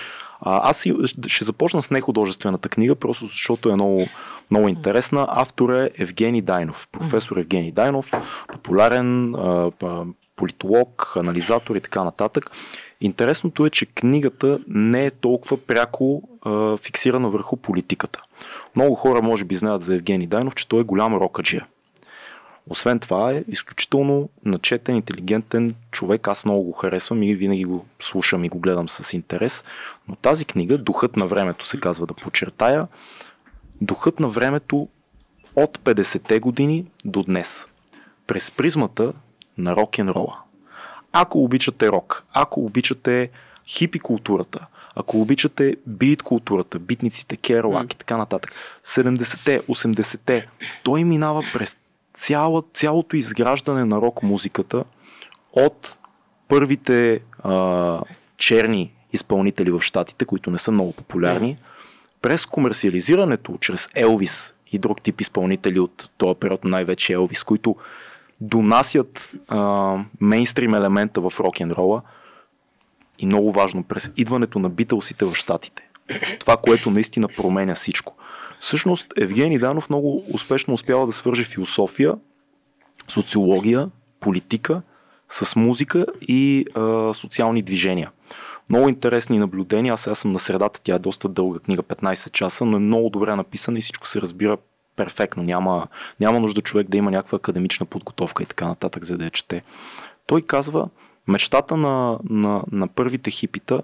А, 0.45 0.69
аз 0.69 0.77
си, 0.77 0.93
ще 1.27 1.45
започна 1.45 1.81
с 1.81 1.91
нехудожествената 1.91 2.69
книга, 2.69 2.95
просто 2.95 3.25
защото 3.25 3.69
е 3.69 3.73
много, 3.73 4.05
много 4.51 4.67
интересна. 4.67 5.27
Автор 5.29 5.73
е 5.73 5.91
Евгений 5.97 6.41
Дайнов, 6.41 6.87
професор 6.91 7.37
Евгений 7.37 7.71
Дайнов, 7.71 8.11
популярен 8.47 9.35
а, 9.35 9.71
политолог, 10.35 11.13
анализатор 11.19 11.75
и 11.75 11.81
така 11.81 12.03
нататък. 12.03 12.51
Интересното 13.01 13.65
е, 13.65 13.69
че 13.69 13.85
книгата 13.85 14.59
не 14.67 15.05
е 15.05 15.11
толкова 15.11 15.57
пряко 15.57 16.23
а, 16.41 16.77
фиксирана 16.77 17.29
върху 17.29 17.57
политиката. 17.57 18.21
Много 18.75 18.95
хора 18.95 19.21
може 19.21 19.45
би 19.45 19.55
знаят 19.55 19.81
за 19.81 19.95
Евгений 19.95 20.27
Дайнов, 20.27 20.55
че 20.55 20.67
той 20.67 20.79
е 20.79 20.83
голям 20.83 21.15
рокаджия. 21.15 21.65
Освен 22.69 22.99
това 22.99 23.31
е 23.31 23.43
изключително 23.47 24.29
начетен, 24.45 24.95
интелигентен 24.95 25.75
човек. 25.91 26.27
Аз 26.27 26.45
много 26.45 26.63
го 26.63 26.71
харесвам 26.71 27.23
и 27.23 27.35
винаги 27.35 27.63
го 27.63 27.85
слушам 27.99 28.43
и 28.43 28.49
го 28.49 28.59
гледам 28.59 28.89
с 28.89 29.13
интерес. 29.13 29.63
Но 30.07 30.15
тази 30.15 30.45
книга, 30.45 30.77
Духът 30.77 31.17
на 31.17 31.27
времето 31.27 31.65
се 31.65 31.79
казва 31.79 32.05
да 32.05 32.13
подчертая, 32.13 32.87
Духът 33.81 34.19
на 34.19 34.29
времето 34.29 34.87
от 35.55 35.77
50-те 35.77 36.39
години 36.39 36.85
до 37.05 37.23
днес. 37.23 37.67
През 38.27 38.51
призмата 38.51 39.13
на 39.57 39.75
рок-н-рола. 39.75 40.35
Ако 41.11 41.43
обичате 41.43 41.89
рок, 41.89 42.23
ако 42.33 42.65
обичате 42.65 43.29
хипи 43.67 43.99
културата, 43.99 44.67
ако 44.95 45.21
обичате 45.21 45.75
бит 45.87 46.23
културата, 46.23 46.79
битниците, 46.79 47.37
керолак 47.37 47.93
и 47.93 47.97
така 47.97 48.17
нататък, 48.17 48.53
70-те, 48.85 49.61
80-те, 49.61 50.47
той 50.83 51.03
минава 51.03 51.43
през 51.53 51.77
цяла, 52.17 52.63
цялото 52.73 53.15
изграждане 53.15 53.85
на 53.85 54.01
рок 54.01 54.23
музиката 54.23 54.83
от 55.53 55.97
първите 56.47 57.19
а, 57.43 58.01
черни 58.37 58.93
изпълнители 59.13 59.71
в 59.71 59.81
щатите, 59.81 60.25
които 60.25 60.51
не 60.51 60.57
са 60.57 60.71
много 60.71 60.91
популярни, 60.91 61.57
през 62.21 62.45
комерциализирането 62.45 63.57
чрез 63.59 63.89
Елвис 63.95 64.55
и 64.71 64.77
друг 64.77 65.01
тип 65.01 65.21
изпълнители 65.21 65.79
от 65.79 66.09
този 66.17 66.39
период, 66.39 66.63
най-вече 66.63 67.13
Елвис, 67.13 67.43
които 67.43 67.75
донасят 68.41 69.31
а, 69.47 69.97
мейнстрим 70.21 70.73
елемента 70.73 71.21
в 71.21 71.33
рок-н-рола 71.39 72.01
и 73.19 73.25
много 73.25 73.51
важно, 73.51 73.83
през 73.83 74.11
идването 74.17 74.59
на 74.59 74.69
битълсите 74.69 75.25
в 75.25 75.35
щатите. 75.35 75.89
Това, 76.39 76.57
което 76.57 76.91
наистина 76.91 77.27
променя 77.27 77.75
всичко. 77.75 78.15
Всъщност 78.63 79.07
Евгений 79.17 79.59
Данов 79.59 79.89
много 79.89 80.23
успешно 80.33 80.73
успява 80.73 81.05
да 81.05 81.11
свърже 81.11 81.43
философия, 81.43 82.15
социология, 83.07 83.89
политика 84.19 84.81
с 85.27 85.55
музика 85.55 86.05
и 86.21 86.65
а, 86.75 87.13
социални 87.13 87.61
движения. 87.61 88.11
Много 88.69 88.89
интересни 88.89 89.39
наблюдения. 89.39 89.93
Аз 89.93 90.01
сега 90.01 90.15
съм 90.15 90.31
на 90.31 90.39
средата, 90.39 90.81
тя 90.83 90.95
е 90.95 90.99
доста 90.99 91.29
дълга 91.29 91.59
книга, 91.59 91.83
15 91.83 92.31
часа, 92.31 92.65
но 92.65 92.77
е 92.77 92.79
много 92.79 93.09
добре 93.09 93.35
написана 93.35 93.77
и 93.77 93.81
всичко 93.81 94.07
се 94.07 94.21
разбира 94.21 94.57
перфектно. 94.95 95.43
Няма, 95.43 95.87
няма 96.19 96.39
нужда 96.39 96.61
човек 96.61 96.89
да 96.89 96.97
има 96.97 97.11
някаква 97.11 97.35
академична 97.35 97.85
подготовка 97.85 98.43
и 98.43 98.45
така 98.45 98.67
нататък, 98.67 99.03
за 99.03 99.17
да 99.17 99.25
я 99.25 99.31
чете. 99.31 99.63
Той 100.27 100.41
казва, 100.41 100.89
мечтата 101.27 101.77
на, 101.77 102.19
на, 102.29 102.63
на 102.71 102.87
първите 102.87 103.31
хипита 103.31 103.81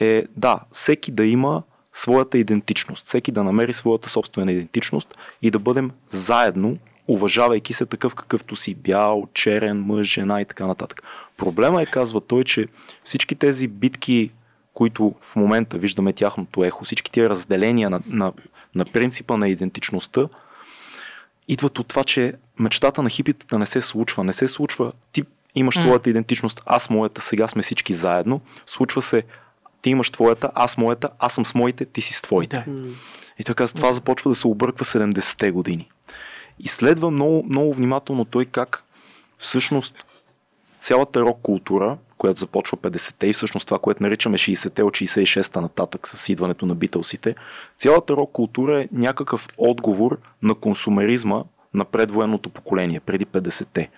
е 0.00 0.24
да, 0.36 0.60
всеки 0.72 1.10
да 1.10 1.26
има 1.26 1.62
своята 1.98 2.38
идентичност, 2.38 3.06
всеки 3.06 3.32
да 3.32 3.44
намери 3.44 3.72
своята 3.72 4.08
собствена 4.08 4.52
идентичност 4.52 5.14
и 5.42 5.50
да 5.50 5.58
бъдем 5.58 5.90
заедно, 6.10 6.76
уважавайки 7.08 7.72
се 7.72 7.86
такъв 7.86 8.14
какъвто 8.14 8.56
си 8.56 8.74
бял, 8.74 9.28
черен, 9.34 9.80
мъж, 9.80 10.06
жена 10.06 10.40
и 10.40 10.44
така 10.44 10.66
нататък. 10.66 11.02
Проблема 11.36 11.82
е, 11.82 11.86
казва 11.86 12.20
той, 12.20 12.44
че 12.44 12.66
всички 13.04 13.34
тези 13.34 13.68
битки, 13.68 14.30
които 14.74 15.14
в 15.22 15.36
момента 15.36 15.78
виждаме 15.78 16.12
тяхното 16.12 16.64
ехо, 16.64 16.84
всички 16.84 17.10
тия 17.10 17.30
разделения 17.30 17.90
на, 17.90 18.00
на, 18.06 18.32
на 18.74 18.84
принципа 18.84 19.36
на 19.36 19.48
идентичността, 19.48 20.28
идват 21.48 21.78
от 21.78 21.88
това, 21.88 22.04
че 22.04 22.34
мечтата 22.58 23.02
на 23.02 23.10
хипитата 23.10 23.58
не 23.58 23.66
се 23.66 23.80
случва. 23.80 24.24
Не 24.24 24.32
се 24.32 24.48
случва. 24.48 24.92
Ти 25.12 25.22
имаш 25.54 25.76
М. 25.76 25.82
твоята 25.82 26.10
идентичност, 26.10 26.62
аз 26.66 26.90
моята, 26.90 27.20
сега 27.20 27.48
сме 27.48 27.62
всички 27.62 27.94
заедно. 27.94 28.40
Случва 28.66 29.02
се, 29.02 29.22
ти 29.82 29.90
имаш 29.90 30.10
твоята, 30.10 30.50
аз 30.54 30.78
моята, 30.78 31.10
аз 31.18 31.32
съм 31.32 31.44
с 31.44 31.54
моите, 31.54 31.84
ти 31.84 32.00
си 32.00 32.12
с 32.12 32.22
твоите. 32.22 32.64
Да. 32.66 32.88
И 33.38 33.44
така 33.44 33.66
с 33.66 33.72
това 33.72 33.92
започва 33.92 34.30
да 34.30 34.34
се 34.34 34.48
обърква 34.48 34.84
70-те 34.84 35.50
години. 35.50 35.88
И 36.58 36.68
следва 36.68 37.10
много, 37.10 37.44
много 37.48 37.74
внимателно 37.74 38.24
той 38.24 38.44
как 38.44 38.84
всъщност 39.38 39.94
цялата 40.80 41.20
рок 41.20 41.38
култура, 41.42 41.98
която 42.18 42.40
започва 42.40 42.78
50-те 42.78 43.26
и 43.26 43.32
всъщност 43.32 43.66
това, 43.66 43.78
което 43.78 44.02
наричаме 44.02 44.38
60-те 44.38 44.82
от 44.82 44.94
66-та 44.94 45.60
нататък 45.60 46.08
с 46.08 46.28
идването 46.28 46.66
на 46.66 46.74
битълсите, 46.74 47.34
цялата 47.78 48.16
рок 48.16 48.32
култура 48.32 48.82
е 48.82 48.88
някакъв 48.92 49.48
отговор 49.58 50.18
на 50.42 50.54
консумеризма 50.54 51.44
на 51.74 51.84
предвоенното 51.84 52.50
поколение, 52.50 53.00
преди 53.00 53.26
50-те. 53.26 53.90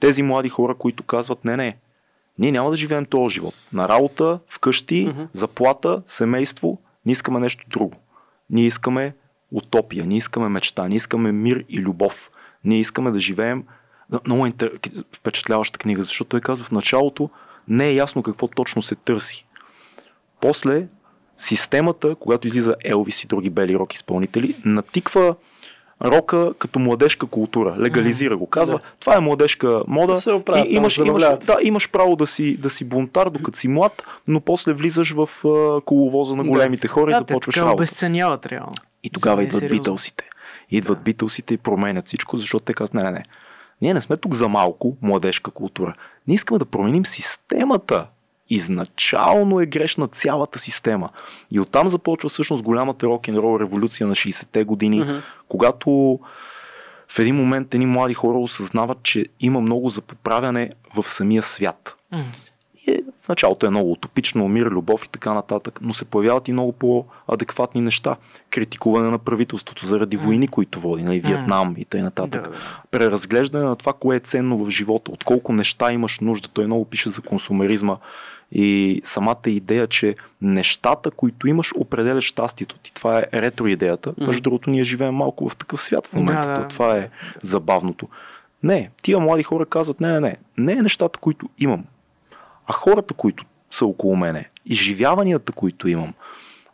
Тези 0.00 0.22
млади 0.22 0.48
хора, 0.48 0.74
които 0.74 1.02
казват, 1.02 1.44
не, 1.44 1.56
не, 1.56 1.76
ние 2.40 2.52
няма 2.52 2.70
да 2.70 2.76
живеем 2.76 3.04
този 3.06 3.34
живот. 3.34 3.54
На 3.72 3.88
работа, 3.88 4.38
вкъщи, 4.48 5.06
Мгм. 5.08 5.22
заплата, 5.32 6.02
семейство, 6.06 6.78
ние 7.06 7.12
искаме 7.12 7.40
нещо 7.40 7.64
друго. 7.70 7.92
Ние 8.50 8.66
искаме 8.66 9.14
утопия, 9.52 10.06
ние 10.06 10.18
искаме 10.18 10.48
мечта, 10.48 10.88
ние 10.88 10.96
искаме 10.96 11.32
мир 11.32 11.64
и 11.68 11.80
любов. 11.80 12.30
Ние 12.64 12.78
искаме 12.80 13.10
да 13.10 13.18
живеем 13.20 13.64
много 14.26 14.46
интер... 14.46 14.72
впечатляваща 15.12 15.78
книга, 15.78 16.02
защото 16.02 16.28
той 16.28 16.40
казва 16.40 16.64
в 16.64 16.72
началото 16.72 17.30
не 17.68 17.86
е 17.88 17.94
ясно 17.94 18.22
какво 18.22 18.48
точно 18.48 18.82
се 18.82 18.94
търси. 18.94 19.46
После 20.40 20.86
системата, 21.36 22.14
когато 22.14 22.46
излиза 22.46 22.76
Елвис 22.84 23.24
и 23.24 23.26
други 23.26 23.50
бели 23.50 23.74
рок 23.74 23.94
изпълнители, 23.94 24.56
натиква 24.64 25.34
рока 26.04 26.52
като 26.58 26.78
младежка 26.78 27.26
култура. 27.26 27.76
Легализира 27.78 28.36
го. 28.36 28.46
Казва, 28.46 28.78
Да. 28.78 28.84
това 29.00 29.16
е 29.16 29.20
младежка 29.20 29.82
мода. 29.88 30.14
Да 30.14 30.20
се 30.20 30.32
оправят, 30.32 30.66
и 30.68 30.74
имаш, 30.74 30.98
имаш, 30.98 31.22
да, 31.22 31.56
имаш 31.62 31.90
право 31.90 32.16
да 32.16 32.26
си, 32.26 32.56
да 32.56 32.70
си 32.70 32.84
бунтар, 32.84 33.28
докато 33.28 33.58
си 33.58 33.68
млад, 33.68 34.02
но 34.28 34.40
после 34.40 34.72
влизаш 34.72 35.12
в 35.12 35.28
а, 35.44 35.80
коловоза 35.80 36.36
на 36.36 36.42
Да. 36.44 36.48
големите 36.50 36.88
хора 36.88 37.10
и 37.10 37.14
Да, 37.14 37.18
започваш 37.18 37.54
те 37.54 37.60
работа. 37.60 37.74
обесценяват 37.74 38.46
реално. 38.46 38.72
И 39.02 39.10
тогава 39.10 39.42
идват 39.42 39.54
несериозно. 39.54 39.80
битълсите. 39.80 40.24
Идват 40.70 41.02
битълсите 41.02 41.54
и 41.54 41.58
променят 41.58 42.06
всичко, 42.06 42.36
защото 42.36 42.64
те 42.64 42.74
казват, 42.74 42.94
не, 42.94 43.02
не, 43.02 43.10
не. 43.10 43.24
Ние 43.82 43.94
не 43.94 44.00
сме 44.00 44.16
тук 44.16 44.34
за 44.34 44.48
малко 44.48 44.96
младежка 45.02 45.50
култура. 45.50 45.94
Ние 46.28 46.34
искаме 46.34 46.58
да 46.58 46.64
променим 46.64 47.06
системата. 47.06 48.06
Изначално 48.50 49.60
е 49.60 49.66
грешна 49.66 50.08
цялата 50.08 50.58
система. 50.58 51.08
И 51.50 51.60
оттам 51.60 51.88
започва 51.88 52.28
всъщност 52.28 52.62
голямата 52.62 53.06
рок-н-рол 53.06 53.60
революция 53.60 54.06
на 54.06 54.14
60-те 54.14 54.64
години, 54.64 55.00
Мгм. 55.00 55.18
когато 55.48 56.18
в 57.08 57.18
един 57.18 57.36
момент 57.36 57.74
едни 57.74 57.86
млади 57.86 58.14
хора 58.14 58.38
осъзнават, 58.38 59.02
че 59.02 59.26
има 59.40 59.60
много 59.60 59.88
за 59.88 60.00
поправяне 60.00 60.70
в 60.96 61.08
самия 61.08 61.42
свят. 61.42 61.96
М. 62.12 62.24
И 62.86 62.90
е, 62.90 63.00
в 63.22 63.28
началото 63.28 63.66
е 63.66 63.70
много 63.70 63.92
утопично, 63.92 64.48
мир, 64.48 64.66
любов 64.66 65.04
и 65.04 65.08
така 65.08 65.34
нататък, 65.34 65.78
но 65.82 65.92
се 65.92 66.04
появяват 66.04 66.48
и 66.48 66.52
много 66.52 66.72
по-адекватни 66.72 67.80
неща. 67.80 68.16
Критикуване 68.50 69.10
на 69.10 69.18
правителството 69.18 69.86
заради 69.86 70.16
войни, 70.16 70.48
които 70.48 70.80
води, 70.80 71.02
нали, 71.02 71.20
Виетнам 71.20 71.74
и 71.78 71.84
т.н. 71.84 72.02
нататък. 72.04 72.44
Да, 72.44 72.50
да. 72.50 72.56
Преразглеждане 72.90 73.64
на 73.64 73.76
това, 73.76 73.92
кое 73.92 74.16
е 74.16 74.20
ценно 74.20 74.64
в 74.64 74.70
живота, 74.70 75.10
от 75.10 75.24
колко 75.24 75.52
неща 75.52 75.92
имаш 75.92 76.20
нужда. 76.20 76.48
Той 76.48 76.66
много 76.66 76.84
пише 76.84 77.08
за 77.08 77.22
консумеризма 77.22 77.96
и 78.52 79.00
самата 79.04 79.40
идея, 79.46 79.86
че 79.86 80.16
нещата, 80.42 81.10
които 81.10 81.48
имаш, 81.48 81.72
определят 81.76 82.22
щастието 82.22 82.78
ти. 82.78 82.94
Това 82.94 83.18
е 83.18 83.24
ретро 83.34 83.66
идеята. 83.66 84.10
Мгм. 84.10 84.26
Между 84.26 84.42
другото, 84.42 84.70
ние 84.70 84.84
живеем 84.84 85.14
малко 85.14 85.48
в 85.48 85.56
такъв 85.56 85.82
свят 85.82 86.06
в 86.06 86.14
момента. 86.14 86.48
Да, 86.48 86.60
да. 86.60 86.68
Това 86.68 86.96
е 86.96 87.08
забавното. 87.42 88.08
Не, 88.62 88.90
тия 89.02 89.18
млади 89.18 89.42
хора 89.42 89.66
казват, 89.66 90.00
не, 90.00 90.12
не, 90.12 90.20
не, 90.20 90.36
не 90.58 90.72
е 90.72 90.82
нещата, 90.82 91.18
които 91.18 91.48
имам, 91.58 91.84
а 92.66 92.72
хората, 92.72 93.14
които 93.14 93.44
са 93.70 93.86
около 93.86 94.16
мене, 94.16 94.48
изживяванията, 94.66 95.52
които 95.52 95.88
имам. 95.88 96.14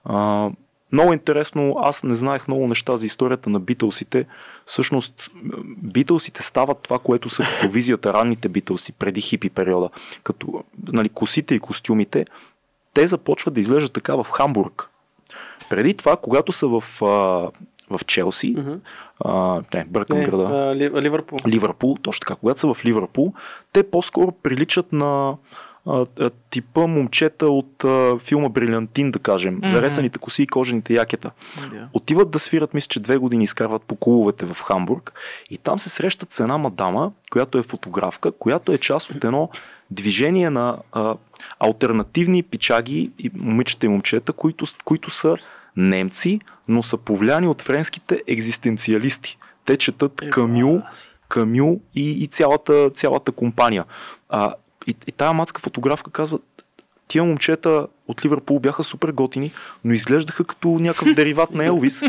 А, 0.05 0.51
много 0.93 1.13
интересно, 1.13 1.77
аз 1.79 2.03
не 2.03 2.15
знаех 2.15 2.49
много 2.49 2.69
неща 2.69 2.97
за 2.97 3.07
историята 3.07 3.51
на 3.51 3.61
битълсите. 3.61 4.27
Всъщност, 4.67 5.31
битълсите 5.67 6.43
стават 6.43 6.79
това, 6.79 6.99
което 6.99 7.29
са 7.29 7.45
като 7.45 7.69
визията, 7.69 8.13
ранните 8.13 8.49
битълси, 8.49 8.93
преди 8.93 9.21
хипи 9.21 9.51
периода. 9.51 9.91
Като 10.23 10.65
нали, 10.93 11.09
косите 11.09 11.55
и 11.55 11.61
костюмите, 11.61 12.27
те 12.95 13.07
започват 13.07 13.55
да 13.55 13.61
изглеждат 13.61 13.93
така 13.93 14.15
в 14.15 14.27
Хамбург. 14.31 14.91
Преди 15.71 15.95
това, 15.95 16.17
когато 16.17 16.53
са 16.53 16.69
в, 16.69 16.85
а, 17.03 17.07
в 17.91 18.05
Челси, 18.07 18.55
Мгм. 18.59 18.73
а, 19.25 19.63
не, 19.75 19.85
бъркам 19.85 20.19
Не, 20.19 20.25
града. 20.25 20.45
а, 20.45 20.77
Ли- 20.77 21.03
Ливърпул. 21.03 21.39
Ливърпул, 21.49 21.97
точно 22.03 22.21
така. 22.21 22.35
Когато 22.35 22.61
са 22.61 22.75
в 22.75 22.85
Ливърпул, 22.85 23.33
те 23.73 23.91
по-скоро 23.91 24.33
приличат 24.33 24.93
на 24.93 25.35
а, 25.87 26.07
а, 26.21 26.31
типа 26.51 26.87
момчета 26.87 27.47
от 27.47 27.85
а, 27.85 28.19
филма 28.19 28.49
Брилянтин, 28.49 29.11
да 29.11 29.19
кажем. 29.19 29.55
Мгм. 29.55 29.69
Заресаните 29.69 30.19
коси 30.19 30.43
и 30.43 30.47
кожените 30.47 30.95
якета. 30.95 31.31
Да. 31.71 31.89
Отиват 31.93 32.31
да 32.31 32.39
свират, 32.39 32.75
мисля, 32.75 32.89
че 32.89 33.01
две 33.01 33.17
години 33.17 33.45
изкарват 33.45 33.83
по 33.83 33.97
клубовете 33.97 34.47
в 34.47 34.63
Хамбург 34.63 35.13
и 35.51 35.59
там 35.59 35.79
се 35.79 35.89
срещат 35.89 36.33
с 36.33 36.41
една 36.41 36.59
мадама, 36.59 37.13
която 37.31 37.59
е 37.59 37.63
фотографка, 37.63 38.33
която 38.33 38.73
е 38.73 38.79
част 38.79 39.11
от 39.11 39.25
едно 39.25 39.51
движение 39.91 40.51
на 40.51 40.79
а, 40.93 41.17
альтернативни 41.59 42.43
пичаги 42.43 43.11
и 43.19 43.31
момичета 43.35 43.87
и 43.87 43.89
момчета, 43.89 44.33
които, 44.33 44.67
които 44.85 45.11
са 45.11 45.37
немци, 45.77 46.41
но 46.69 46.83
са 46.83 46.97
повлияни 46.97 47.49
от 47.49 47.63
френските 47.63 48.23
екзистенциалисти. 48.27 49.39
Те 49.65 49.77
четат 49.77 50.23
Е, 50.23 50.31
Камю. 50.31 50.83
Камю 51.29 51.81
и, 51.95 52.25
и 52.25 52.27
цялата, 52.27 52.91
цялата 52.91 53.33
компания. 53.33 53.85
А, 54.29 54.55
и, 54.87 54.95
и 55.07 55.13
тая 55.13 55.33
мацка 55.33 55.61
фотографка 55.61 56.11
казва, 56.11 56.39
тия 57.09 57.25
момчета 57.25 57.87
от 58.09 58.25
Ливърпул 58.25 58.59
бяха 58.61 58.85
супер 58.85 59.13
готини, 59.13 59.53
но 59.85 59.93
изглеждаха 59.93 60.45
като 60.45 60.69
някакъв 60.69 61.15
дериват 61.15 61.51
на 61.51 61.65
Елвис. 61.65 62.03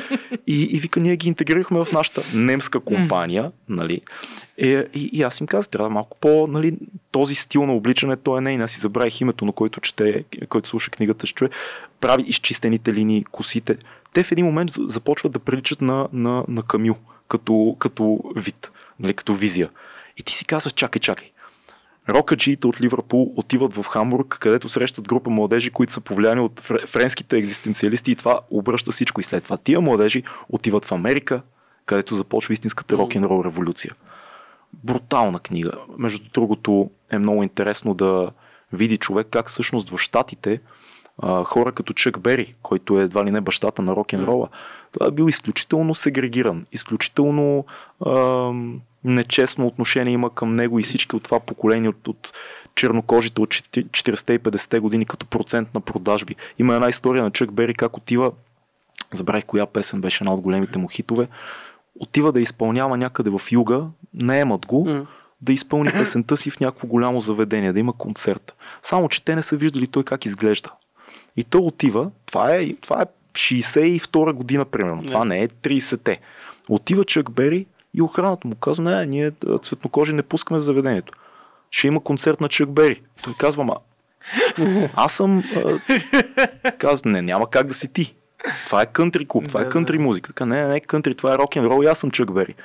И, 0.47 0.63
и 0.63 0.79
вика, 0.79 0.99
ние 0.99 1.15
ги 1.15 1.27
интегрирахме 1.27 1.85
в 1.85 1.91
нашата 1.93 2.23
немска 2.33 2.79
компания, 2.79 3.51
нали? 3.69 4.01
Е, 4.57 4.85
и, 4.93 5.09
и 5.13 5.21
аз 5.23 5.39
им 5.39 5.47
казах, 5.47 5.69
трябва 5.69 5.89
малко 5.89 6.17
по, 6.17 6.47
нали, 6.47 6.77
този 7.11 7.35
стил 7.35 7.65
на 7.65 7.73
обличане, 7.73 8.15
той 8.15 8.51
е. 8.51 8.55
Аз 8.55 8.71
си 8.71 8.79
забравих 8.79 9.21
името, 9.21 9.45
на 9.45 9.51
който 9.51 9.81
чете, 9.81 10.23
който 10.49 10.69
слуша 10.69 10.91
книгата, 10.91 11.27
ще 11.27 11.35
чуе. 11.35 11.49
Прави 12.01 12.23
изчистените 12.27 12.93
линии, 12.93 13.23
косите. 13.23 13.77
Те 14.13 14.23
в 14.23 14.31
един 14.31 14.45
момент 14.45 14.69
за- 14.69 14.83
започват 14.85 15.31
да 15.31 15.39
приличат 15.39 15.81
на, 15.81 16.07
на, 16.13 16.43
на 16.47 16.63
Камю, 16.63 16.95
като, 17.27 17.75
като 17.79 18.19
вид, 18.35 18.71
нали, 18.99 19.13
като 19.13 19.35
визия. 19.35 19.69
И 20.17 20.23
ти 20.23 20.33
си 20.33 20.45
казваш, 20.45 20.73
чакай, 20.73 20.99
чакай. 20.99 21.31
Рокаджиите 22.09 22.67
от 22.67 22.81
Ливърпул 22.81 23.33
отиват 23.35 23.75
в 23.75 23.83
Хамбург, 23.83 24.37
където 24.39 24.69
срещат 24.69 25.07
група 25.07 25.29
младежи, 25.29 25.69
които 25.69 25.93
са 25.93 26.01
повлияни 26.01 26.41
от 26.41 26.59
фр- 26.59 26.87
френските 26.87 27.37
екзистенциалисти 27.37 28.11
и 28.11 28.15
това 28.15 28.39
обръща 28.49 28.91
всичко. 28.91 29.21
И 29.21 29.23
след 29.23 29.43
това 29.43 29.57
тия 29.57 29.81
младежи 29.81 30.23
отиват 30.49 30.85
в 30.85 30.91
Америка, 30.91 31.41
където 31.85 32.15
започва 32.15 32.53
истинската 32.53 32.97
рок-н-рол 32.97 33.43
революция. 33.45 33.93
Брутална 34.73 35.39
книга. 35.39 35.71
Между 35.97 36.29
другото 36.33 36.89
е 37.11 37.19
много 37.19 37.43
интересно 37.43 37.93
да 37.93 38.31
види 38.73 38.97
човек 38.97 39.27
как 39.31 39.49
всъщност 39.49 39.89
в 39.89 39.97
Штатите 39.97 40.59
хора 41.43 41.71
като 41.71 41.93
Чък 41.93 42.19
Бери, 42.19 42.55
който 42.61 42.99
е 42.99 43.03
едва 43.03 43.25
ли 43.25 43.31
не 43.31 43.41
бащата 43.41 43.81
на 43.81 43.95
рок-н-рола, 43.95 44.47
той 44.91 45.07
е 45.07 45.11
бил 45.11 45.29
изключително 45.29 45.95
сегрегиран, 45.95 46.65
изключително 46.71 47.65
ам, 48.07 48.81
нечестно 49.03 49.67
отношение 49.67 50.13
има 50.13 50.29
към 50.29 50.55
него 50.55 50.79
и 50.79 50.83
всички 50.83 51.15
от 51.15 51.23
това 51.23 51.39
поколение 51.39 51.89
от, 51.89 52.07
от 52.07 52.33
чернокожите 52.75 53.41
от 53.41 53.49
40-те 53.49 54.33
и 54.33 54.39
50-те 54.39 54.79
години 54.79 55.05
като 55.05 55.25
процент 55.25 55.73
на 55.73 55.81
продажби. 55.81 56.35
Има 56.59 56.75
една 56.75 56.89
история 56.89 57.23
на 57.23 57.31
Чък 57.31 57.51
Бери 57.51 57.73
как 57.73 57.97
отива, 57.97 58.31
забравих 59.11 59.45
коя 59.45 59.65
песен 59.65 60.01
беше 60.01 60.23
една 60.23 60.33
от 60.33 60.41
големите 60.41 60.79
му 60.79 60.87
хитове, 60.87 61.27
отива 61.99 62.31
да 62.31 62.41
изпълнява 62.41 62.97
някъде 62.97 63.29
в 63.29 63.41
юга, 63.51 63.85
наемат 64.13 64.65
го, 64.65 65.05
да 65.41 65.53
изпълни 65.53 65.91
песента 65.91 66.37
си 66.37 66.49
в 66.49 66.59
някакво 66.59 66.87
голямо 66.87 67.21
заведение, 67.21 67.73
да 67.73 67.79
има 67.79 67.93
концерт. 67.93 68.55
Само, 68.81 69.09
че 69.09 69.23
те 69.23 69.35
не 69.35 69.41
са 69.41 69.57
виждали 69.57 69.87
той 69.87 70.03
как 70.03 70.25
изглежда. 70.25 70.71
И 71.37 71.43
той 71.43 71.61
отива, 71.61 72.11
това 72.25 72.55
е, 72.55 72.73
това 72.73 73.01
е 73.01 73.05
62 73.37 74.33
година 74.33 74.65
примерно, 74.65 75.05
това 75.05 75.25
не 75.25 75.43
е 75.43 75.47
30-те. 75.47 76.19
Отива 76.69 77.05
Чък 77.05 77.31
Бери 77.31 77.65
и 77.93 78.01
охраната 78.01 78.47
му 78.47 78.55
казва, 78.55 78.83
не, 78.83 79.05
ние 79.05 79.31
цветнокожи 79.61 80.13
не 80.13 80.23
пускаме 80.23 80.59
в 80.59 80.63
заведението. 80.63 81.13
Ще 81.71 81.87
има 81.87 82.03
концерт 82.03 82.41
на 82.41 82.49
Чък 82.49 82.71
Бери. 82.71 83.01
Той 83.21 83.33
казва, 83.39 83.63
ма, 83.63 83.75
аз 84.95 85.13
съм... 85.13 85.43
А, 85.55 85.79
казва, 86.77 87.09
не, 87.09 87.21
няма 87.21 87.49
как 87.49 87.67
да 87.67 87.73
си 87.73 87.93
ти. 87.93 88.15
Това 88.65 88.81
е 88.81 88.85
кънтри 88.85 89.25
клуб, 89.27 89.47
това 89.47 89.61
е 89.61 89.63
Да, 89.63 89.69
кънтри 89.69 89.97
да. 89.97 90.03
музика. 90.03 90.27
Така, 90.27 90.45
не, 90.45 90.61
не, 90.61 90.67
не, 90.67 90.79
кънтри, 90.79 91.15
това 91.15 91.33
е 91.33 91.37
рок-н-рол 91.37 91.83
и 91.83 91.87
аз 91.87 91.99
съм 91.99 92.11
Чък 92.11 92.33
Бери. 92.33 92.55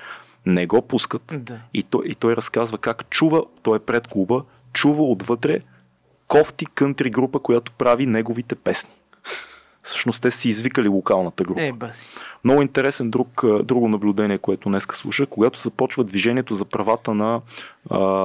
Не 0.47 0.67
го 0.67 0.83
пускат. 0.83 1.23
Да. 1.37 1.61
И 1.75 1.83
той, 1.83 2.07
и 2.07 2.15
той 2.15 2.37
разказва 2.37 2.79
как 2.79 3.11
чува, 3.11 3.45
той 3.63 3.77
е 3.77 3.81
пред 3.81 4.09
клуба, 4.09 4.45
чува 4.73 5.03
отвътре 5.05 5.61
кофти 6.29 6.67
кънтри 6.67 7.11
група, 7.11 7.39
която 7.39 7.73
прави 7.73 8.07
неговите 8.07 8.55
песни. 8.55 8.91
Всъщност 9.83 10.23
те 10.23 10.31
си 10.31 10.49
извикали 10.49 10.89
локалната 10.89 11.45
група. 11.45 11.63
Е, 11.63 11.73
баси. 11.73 12.09
Много 12.45 12.63
интересен 12.63 13.11
друг, 13.11 13.45
друго 13.63 13.89
наблюдение, 13.89 14.39
което 14.39 14.69
днеска 14.69 14.97
слуша, 14.97 15.27
когато 15.27 15.61
започва 15.61 16.05
движението 16.05 16.55
за 16.55 16.65
правата 16.65 17.15
на, 17.15 17.41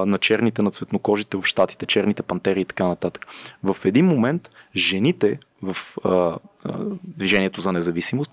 на 0.06 0.18
черните, 0.18 0.62
на 0.62 0.70
цветнокожите 0.70 1.36
в 1.36 1.44
щатите, 1.44 1.86
черните 1.86 2.22
пантери 2.22 2.60
и 2.60 2.64
така 2.64 2.86
нататък. 2.86 3.26
В 3.62 3.76
един 3.84 4.06
момент 4.06 4.50
жените 4.76 5.38
в 5.62 5.76
а, 6.04 6.08
а, 6.10 6.38
движението 7.02 7.60
за 7.60 7.72
независимост, 7.72 8.30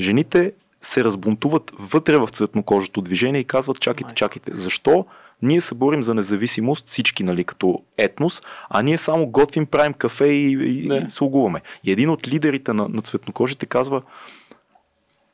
жените 0.00 0.52
се 0.80 1.04
разбунтуват 1.04 1.72
вътре 1.78 2.18
в 2.18 2.28
цветнокожото 2.28 3.00
движение 3.00 3.40
и 3.40 3.44
казват, 3.44 3.80
чакайте, 3.80 4.14
чакайте, 4.14 4.50
защо 4.54 5.06
ние 5.42 5.60
се 5.60 5.74
борим 5.74 6.02
за 6.02 6.14
независимост, 6.14 6.88
всички, 6.88 7.24
нали, 7.24 7.44
като 7.44 7.82
етнос, 7.98 8.42
а 8.70 8.82
ние 8.82 8.98
само 8.98 9.26
готвим, 9.26 9.66
правим 9.66 9.92
кафе 9.92 10.26
и, 10.26 10.50
и, 10.52 10.88
Не. 10.88 10.96
и 10.96 11.10
се 11.10 11.24
огуваме. 11.24 11.60
И 11.84 11.92
един 11.92 12.10
от 12.10 12.28
лидерите 12.28 12.72
на, 12.72 12.88
на 12.88 13.02
цветнокожите 13.02 13.66
казва, 13.66 14.02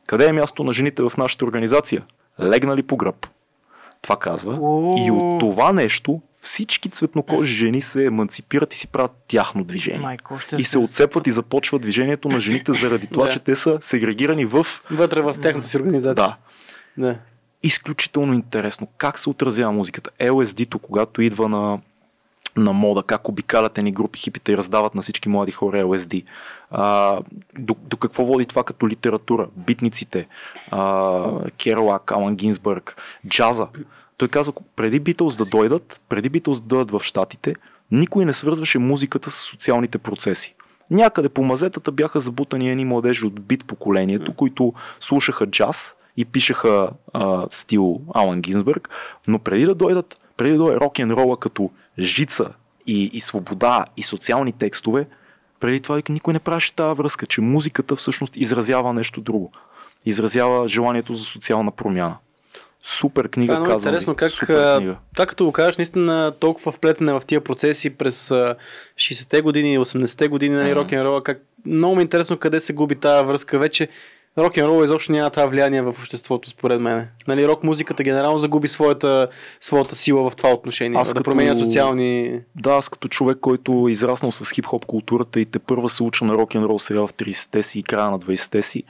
къде 0.06 0.26
е 0.28 0.32
място 0.32 0.64
на 0.64 0.72
жените 0.72 1.02
в 1.02 1.12
нашата 1.18 1.44
организация? 1.44 2.02
легнали 2.40 2.82
по 2.82 2.96
гръб. 2.96 3.26
Това 4.02 4.16
казва. 4.16 4.54
И 5.06 5.10
от 5.10 5.40
това 5.40 5.72
нещо 5.72 6.20
всички 6.40 6.88
цветнокожи 6.88 7.54
жени 7.54 7.80
се 7.80 8.04
еманципират 8.06 8.74
и 8.74 8.78
си 8.78 8.86
правят 8.86 9.12
тяхно 9.28 9.64
движение. 9.64 10.00
Майко, 10.00 10.34
още 10.34 10.56
И 10.56 10.62
се 10.62 10.78
отцепват 10.78 11.26
и 11.26 11.32
започва 11.32 11.78
движението 11.78 12.28
на 12.28 12.40
жените 12.40 12.72
заради 12.72 13.06
това, 13.06 13.24
Да. 13.26 13.32
че 13.32 13.38
те 13.40 13.56
са 13.56 13.78
сегрегирани 13.80 14.44
в... 14.44 14.66
Вътре 14.90 15.20
в 15.20 15.34
тяхната 15.42 15.68
си 15.68 15.76
организация. 15.76 16.14
Да, 16.14 16.36
да. 16.98 17.18
Изключително 17.62 18.32
интересно. 18.32 18.88
Как 18.98 19.18
се 19.18 19.30
отразява 19.30 19.72
музиката? 19.72 20.10
LSD-то, 20.20 20.78
когато 20.78 21.22
идва 21.22 21.48
на, 21.48 21.80
на 22.56 22.72
мода, 22.72 23.02
как 23.02 23.28
обикалят 23.28 23.76
ни 23.76 23.92
групи 23.92 24.18
хипите 24.18 24.52
и 24.52 24.56
раздават 24.56 24.94
на 24.94 25.02
всички 25.02 25.28
млади 25.28 25.52
хора 25.52 25.84
LSD. 25.84 26.24
А, 26.70 27.18
до, 27.58 27.76
до 27.80 27.96
какво 27.96 28.24
води 28.24 28.46
това 28.46 28.64
като 28.64 28.88
литература? 28.88 29.48
Битниците, 29.56 30.28
а, 30.70 31.50
Керолак, 31.50 32.10
Алан 32.10 32.36
Гинсбърг, 32.36 32.96
джаза. 33.28 33.66
Той 34.16 34.28
казва, 34.28 34.52
преди 34.76 35.00
Битълс 35.00 35.36
да 35.36 35.44
дойдат, 35.44 36.00
преди 36.08 36.28
Битълс 36.28 36.60
да 36.60 36.66
дойдат 36.66 36.90
в 36.90 37.04
Штатите, 37.04 37.54
никой 37.90 38.24
не 38.24 38.32
свързваше 38.32 38.78
музиката 38.78 39.30
с 39.30 39.34
социалните 39.34 39.98
процеси. 39.98 40.54
Някъде 40.90 41.28
по 41.28 41.44
мазетата 41.44 41.92
бяха 41.92 42.20
забутани 42.20 42.70
едни 42.70 42.84
младежи 42.84 43.26
от 43.26 43.40
бит 43.40 43.64
поколението, 43.64 44.34
които 44.34 44.72
слушаха 45.00 45.46
джаз 45.46 45.96
и 46.16 46.24
пишеха 46.24 46.90
а, 47.12 47.46
стил 47.50 48.00
Алан 48.14 48.40
Гинсбърг, 48.40 48.88
но 49.28 49.38
преди 49.38 49.64
да 49.64 49.74
дойдат, 49.74 50.20
преди 50.36 50.52
да 50.52 50.58
дойде 50.58 50.80
рок 50.80 50.98
н 50.98 51.16
рола 51.16 51.36
като 51.36 51.70
жица 51.98 52.48
и, 52.86 53.10
и 53.12 53.20
свобода 53.20 53.84
и 53.96 54.02
социални 54.02 54.52
текстове, 54.52 55.06
преди 55.60 55.80
това 55.80 56.02
никой 56.08 56.32
не 56.32 56.40
правеше 56.40 56.74
тази 56.74 56.96
връзка, 56.98 57.26
че 57.26 57.40
музиката 57.40 57.96
всъщност 57.96 58.36
изразява 58.36 58.92
нещо 58.92 59.20
друго. 59.20 59.52
Изразява 60.06 60.68
желанието 60.68 61.14
за 61.14 61.24
социална 61.24 61.70
промяна. 61.70 62.16
Супер 62.82 63.28
книга, 63.28 63.54
Това 63.54 63.66
е 63.66 63.70
казвам 63.70 63.88
интересно 63.88 64.12
ви. 64.12 64.16
как 64.16 64.30
Супер 64.30 64.74
а, 64.74 64.76
книга. 64.78 64.96
това 65.14 65.26
като 65.26 65.44
го 65.44 65.52
кажеш 65.52 65.78
наистина 65.78 66.32
толкова 66.40 66.72
вплетене 66.72 67.12
в 67.12 67.22
тия 67.26 67.40
процеси 67.40 67.90
през 67.90 68.30
а, 68.30 68.56
60-те 68.96 69.40
години, 69.42 69.78
80-те 69.78 70.28
години, 70.28 70.54
нали, 70.54 70.70
Мгм. 70.70 70.78
рок-н-рола, 70.80 71.22
как 71.22 71.42
много 71.66 71.94
ми 71.94 72.00
е 72.00 72.02
интересно 72.02 72.36
къде 72.36 72.60
се 72.60 72.72
губи 72.72 72.94
тази 72.94 73.26
връзка. 73.26 73.58
Вече 73.58 73.88
рок-н-рола 74.38 74.84
изобщо 74.84 75.12
няма 75.12 75.30
това 75.30 75.46
влияние 75.46 75.82
в 75.82 75.88
обществото, 75.88 76.50
според 76.50 76.80
мен. 76.80 77.08
Нали, 77.28 77.48
рок 77.48 77.64
музиката 77.64 78.02
генерално 78.02 78.38
загуби 78.38 78.68
своята, 78.68 79.28
своята 79.60 79.94
сила 79.94 80.30
в 80.30 80.36
това 80.36 80.50
отношение. 80.50 81.00
Аз 81.00 81.08
да 81.08 81.14
като- 81.14 81.24
променя 81.24 81.54
социални... 81.54 82.40
Да, 82.56 82.70
аз 82.70 82.88
като 82.88 83.08
човек, 83.08 83.38
който 83.40 83.84
е 83.88 83.90
израснал 83.90 84.30
с 84.32 84.52
хип-хоп 84.52 84.84
културата 84.86 85.40
и 85.40 85.44
те 85.44 85.58
първа 85.58 85.88
се 85.88 86.02
уча 86.02 86.24
на 86.24 86.34
рок-н-рол 86.34 86.78
сега 86.78 87.00
в 87.00 87.08
30-те 87.08 87.62
си 87.62 87.78
и 87.78 87.82
края 87.82 88.10
на 88.10 88.18
20-те 88.18 88.62
си, 88.62 88.82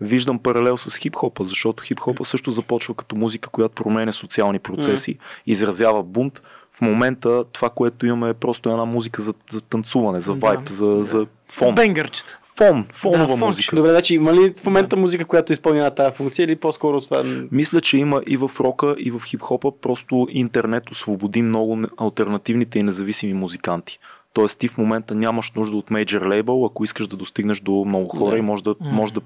виждам 0.00 0.38
паралел 0.38 0.76
с 0.76 0.96
хип-хопа, 0.98 1.44
защото 1.44 1.82
хип-хопа 1.82 2.24
също 2.24 2.50
започва 2.50 2.94
като 2.94 3.16
музика, 3.16 3.48
която 3.48 3.74
променя 3.74 4.12
социални 4.12 4.58
процеси, 4.58 5.18
изразява 5.46 6.02
бунт. 6.02 6.42
В 6.72 6.80
момента 6.80 7.44
това, 7.44 7.68
което 7.68 8.06
имаме 8.06 8.28
е 8.30 8.34
просто 8.34 8.70
една 8.70 8.84
музика 8.84 9.22
за, 9.22 9.34
за 9.50 9.60
танцуване, 9.60 10.20
за 10.20 10.32
Да. 10.32 10.38
вайб, 10.38 10.68
за, 10.68 10.98
за 11.00 11.26
фон. 11.48 11.74
Бенгърчета. 11.74 12.38
Фон, 12.56 12.86
фонова 12.92 13.26
фонче. 13.28 13.44
музика. 13.44 13.76
Добре, 13.76 13.90
значи 13.90 14.14
има 14.14 14.32
ли 14.34 14.54
в 14.56 14.64
момента 14.66 14.96
музика, 14.96 15.24
която 15.24 15.52
изпълнява 15.52 15.90
тази 15.90 16.16
функция 16.16 16.44
или 16.44 16.56
по-скоро 16.56 17.00
това... 17.00 17.22
Мисля, 17.52 17.80
че 17.80 17.96
има 17.98 18.22
и 18.26 18.36
в 18.36 18.50
рока, 18.60 18.94
и 18.98 19.10
в 19.10 19.20
хип-хопа, 19.26 19.72
просто 19.80 20.28
интернет 20.30 20.90
освободи 20.90 21.42
много 21.42 21.78
альтернативните 21.96 22.78
и 22.78 22.82
независими 22.82 23.34
музиканти. 23.34 23.98
Тоест 24.34 24.58
ти 24.58 24.68
в 24.68 24.78
момента 24.78 25.14
нямаш 25.14 25.52
нужда 25.52 25.76
от 25.76 25.90
мейджор 25.90 26.26
лейбъл, 26.26 26.64
ако 26.66 26.84
искаш 26.84 27.06
да 27.06 27.16
достигнеш 27.16 27.60
до 27.60 27.84
много 27.84 28.08
хора 28.08 28.30
Да. 28.30 28.38
и 28.38 28.40
можеш 28.40 28.62
да, 28.62 28.74
М. 28.80 28.90
можеш 28.90 29.12
да 29.12 29.20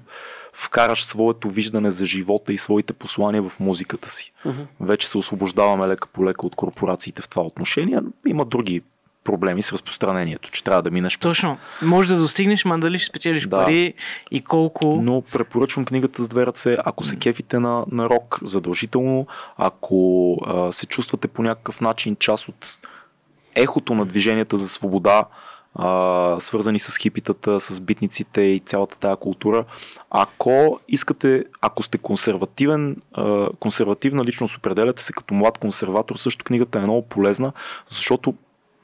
вкараш 0.53 1.03
своето 1.05 1.49
виждане 1.49 1.91
за 1.91 2.05
живота 2.05 2.53
и 2.53 2.57
своите 2.57 2.93
послания 2.93 3.43
в 3.43 3.59
музиката 3.59 4.09
си. 4.09 4.31
Мгм. 4.45 4.61
Вече 4.79 5.07
се 5.09 5.17
освобождаваме 5.17 5.87
лека 5.87 6.07
по 6.07 6.25
лека 6.25 6.45
от 6.45 6.55
корпорациите 6.55 7.21
в 7.21 7.29
това 7.29 7.41
отношение. 7.43 7.99
Има 8.27 8.45
други 8.45 8.81
проблеми 9.27 9.61
с 9.61 9.73
разпространението, 9.73 10.51
че 10.51 10.63
трябва 10.63 10.81
да 10.81 10.91
минеш 10.91 11.19
през 11.19 11.29
Точно. 11.29 11.57
Може 11.81 12.13
да 12.13 12.19
достигнеш, 12.19 12.65
ма 12.65 12.79
дали 12.79 12.99
ще 12.99 13.05
спечелиш 13.05 13.47
Да. 13.47 13.49
пари 13.49 13.93
и 14.31 14.41
колко. 14.41 14.99
Но 15.03 15.21
препоръчвам 15.21 15.85
книгата 15.85 16.23
с 16.23 16.29
две 16.29 16.45
ръце, 16.45 16.77
ако 16.85 17.03
се 17.03 17.15
кефите 17.15 17.59
на, 17.59 17.85
на 17.91 18.09
рок 18.09 18.39
задължително, 18.43 19.27
ако 19.57 20.33
а, 20.45 20.71
се 20.71 20.85
чувствате 20.85 21.27
по 21.27 21.43
някакъв 21.43 21.81
начин 21.81 22.15
част 22.19 22.47
от 22.47 22.67
ехото 23.55 23.95
на 23.95 24.05
движенията 24.05 24.57
за 24.57 24.69
свобода, 24.69 25.25
а, 25.75 26.35
свързани 26.39 26.79
с 26.79 26.97
хипитата, 26.97 27.59
с 27.59 27.81
битниците 27.81 28.41
и 28.41 28.59
цялата 28.59 28.97
тая 28.97 29.15
култура. 29.15 29.65
Ако 30.09 30.79
искате, 30.87 31.43
ако 31.61 31.83
сте 31.83 31.97
консервативен, 31.97 32.95
а, 33.13 33.49
консервативна 33.59 34.25
личност, 34.25 34.57
определяте 34.57 35.03
се 35.03 35.13
като 35.13 35.33
млад 35.33 35.57
консерватор, 35.57 36.15
също 36.15 36.45
книгата 36.45 36.79
е 36.79 36.81
много 36.81 37.01
полезна, 37.01 37.51
защото 37.89 38.33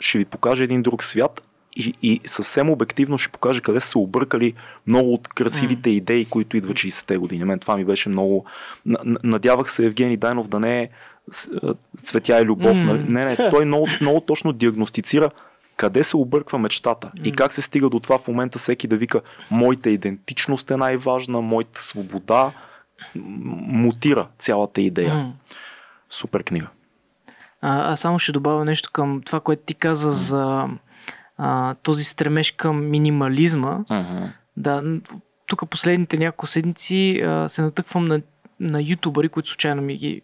ще 0.04 0.18
ви 0.18 0.26
покаже 0.26 0.64
един 0.64 0.82
друг 0.82 1.04
свят 1.04 1.42
и, 1.76 1.94
и 2.02 2.22
съвсем 2.26 2.70
обективно 2.70 3.18
ще 3.18 3.32
покаже 3.32 3.62
къде 3.62 3.80
са 3.80 3.88
се 3.88 3.98
объркали 3.98 4.54
много 4.88 5.14
от 5.14 5.28
красивите 5.28 5.90
идеи, 5.90 6.26
които 6.26 6.58
идват 6.58 6.78
60-те 6.78 7.18
години. 7.18 7.44
Мен 7.44 7.60
това 7.60 7.78
ми 7.78 7.86
беше 7.86 8.10
много... 8.10 8.46
Надявах 9.24 9.72
се 9.72 9.86
Евгений 9.86 10.18
Дайнов 10.18 10.48
да 10.48 10.60
не 10.60 10.82
е 10.82 10.90
цветя 11.98 12.42
и 12.42 12.46
любов. 12.46 12.78
М. 12.78 12.84
Нали? 12.84 13.04
Не, 13.04 13.26
не, 13.26 13.50
той 13.50 13.66
много, 13.66 13.88
много 14.02 14.22
точно 14.22 14.54
диагностицира 14.54 15.30
къде 15.78 16.04
се 16.04 16.18
обърква 16.18 16.60
мечтата 16.60 17.12
и 17.24 17.32
как 17.32 17.54
се 17.54 17.62
стига 17.62 17.90
до 17.90 18.00
това 18.00 18.18
в 18.18 18.28
момента 18.28 18.60
всеки 18.60 18.88
да 18.88 18.98
вика 18.98 19.22
моята 19.52 19.90
идентичност 19.90 20.72
е 20.72 20.78
най-важна, 20.78 21.42
моята 21.42 21.82
свобода 21.82 22.52
мутира 23.16 24.28
цялата 24.40 24.82
идея. 24.82 25.14
М. 25.14 25.34
Супер 26.10 26.44
книга. 26.44 26.68
А, 27.66 27.92
аз 27.92 28.00
само 28.00 28.20
ще 28.20 28.32
добавя 28.32 28.66
нещо 28.66 28.90
към 28.94 29.22
това, 29.26 29.40
което 29.40 29.64
ти 29.66 29.74
каза 29.74 30.12
за 30.12 30.68
а, 31.38 31.74
този 31.74 32.04
стремеж 32.04 32.52
към 32.52 32.90
минимализма. 32.90 33.80
Да, 34.58 34.82
н- 34.82 35.02
тук 35.48 35.70
последните 35.70 36.18
няколко 36.18 36.48
седмици 36.48 37.22
а, 37.26 37.48
се 37.48 37.62
натъквам 37.62 38.06
на, 38.06 38.22
на 38.60 38.82
ютубъри, 38.82 39.30
които 39.30 39.50
случайно 39.50 39.82
ми 39.82 39.98
ги 39.98 40.22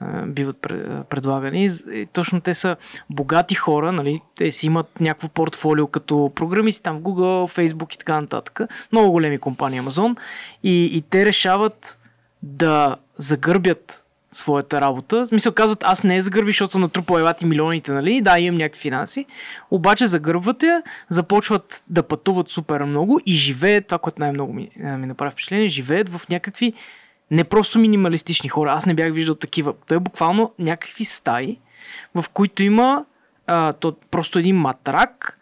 а, 0.00 0.26
биват 0.26 0.56
пре- 0.56 1.04
предлагани. 1.04 1.68
И 1.92 2.06
Точно 2.12 2.40
те 2.40 2.54
са 2.54 2.76
богати 3.10 3.54
хора, 3.54 3.92
нали? 3.92 4.20
те 4.36 4.50
си 4.50 4.66
имат 4.66 5.00
някакво 5.00 5.28
портфолио 5.28 5.86
като 5.86 6.32
програмисти 6.34 6.82
там 6.82 6.98
в 6.98 7.02
Google, 7.02 7.58
Facebook 7.58 7.94
и 7.94 7.98
така 7.98 8.20
нататък. 8.20 8.60
Много 8.92 9.10
големи 9.12 9.38
компании 9.38 9.80
Amazon. 9.80 10.16
И, 10.62 10.84
и 10.84 11.02
те 11.02 11.26
решават 11.26 11.98
да 12.42 12.96
загърбят 13.16 14.04
своята 14.30 14.80
работа. 14.80 15.22
В 15.24 15.26
смисъл 15.26 15.52
казват, 15.52 15.84
аз 15.84 16.04
не 16.04 16.16
я 16.16 16.22
загърби, 16.22 16.50
защото 16.50 16.72
съм 16.72 16.80
натрупал 16.80 17.18
елати 17.18 17.46
милионите, 17.46 17.92
нали? 17.92 18.20
Да, 18.20 18.38
имам 18.38 18.58
някакви 18.58 18.80
финанси. 18.80 19.26
Обаче 19.70 20.06
загърбват 20.06 20.62
я, 20.62 20.82
започват 21.08 21.82
да 21.88 22.02
пътуват 22.02 22.48
супер 22.48 22.84
много 22.84 23.20
и 23.26 23.34
живеят, 23.34 23.86
това, 23.86 23.98
което 23.98 24.20
най-много 24.20 24.52
ми, 24.52 24.70
а, 24.84 24.96
ми 24.96 25.06
направи 25.06 25.30
впечатление, 25.30 25.68
живеят 25.68 26.08
в 26.08 26.28
някакви 26.28 26.72
не 27.30 27.44
просто 27.44 27.78
минималистични 27.78 28.48
хора. 28.48 28.72
Аз 28.72 28.86
не 28.86 28.94
бях 28.94 29.12
виждал 29.12 29.34
такива. 29.34 29.74
Той 29.88 29.96
е 29.96 30.00
буквално 30.00 30.52
някакви 30.58 31.04
стаи, 31.04 31.58
в 32.14 32.24
които 32.28 32.62
има 32.62 33.04
а, 33.46 33.72
то, 33.72 33.96
просто 34.10 34.38
един 34.38 34.56
матрак, 34.56 35.38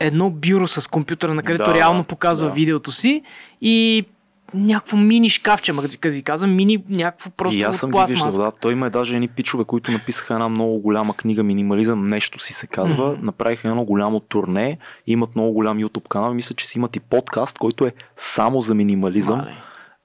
едно 0.00 0.30
бюро 0.30 0.68
с 0.68 0.90
компютъра, 0.90 1.34
на 1.34 1.42
където 1.42 1.70
Да, 1.70 1.74
реално 1.74 2.04
показва 2.04 2.48
да. 2.48 2.54
видеото 2.54 2.92
си 2.92 3.22
и 3.60 4.04
някакво 4.54 4.96
мини 4.96 5.30
шкафче, 5.30 5.72
като 6.00 6.14
ви 6.14 6.22
казвам, 6.22 6.54
мини 6.54 6.84
някакво 6.88 7.30
просто 7.30 7.56
и 7.56 7.62
аз 7.62 7.76
съм 7.76 7.90
ги 7.90 7.98
виждал, 8.08 8.30
да. 8.30 8.52
Той 8.60 8.72
има 8.72 8.90
даже 8.90 9.14
едни 9.14 9.28
пичове, 9.28 9.64
които 9.64 9.92
написаха 9.92 10.34
една 10.34 10.48
много 10.48 10.78
голяма 10.78 11.14
книга 11.14 11.42
Минимализъм, 11.42 12.08
нещо 12.08 12.38
си 12.38 12.52
се 12.52 12.66
казва. 12.66 13.12
Мгм. 13.12 13.26
Направиха 13.26 13.68
едно 13.68 13.84
голямо 13.84 14.20
турне, 14.20 14.78
имат 15.06 15.34
много 15.34 15.52
голям 15.52 15.78
YouTube 15.78 16.08
канал. 16.08 16.34
Мисля, 16.34 16.54
че 16.54 16.68
си 16.68 16.78
имат 16.78 16.96
и 16.96 17.00
подкаст, 17.00 17.58
който 17.58 17.86
е 17.86 17.92
само 18.16 18.60
за 18.60 18.74
минимализъм. 18.74 19.38
Мале. 19.38 19.56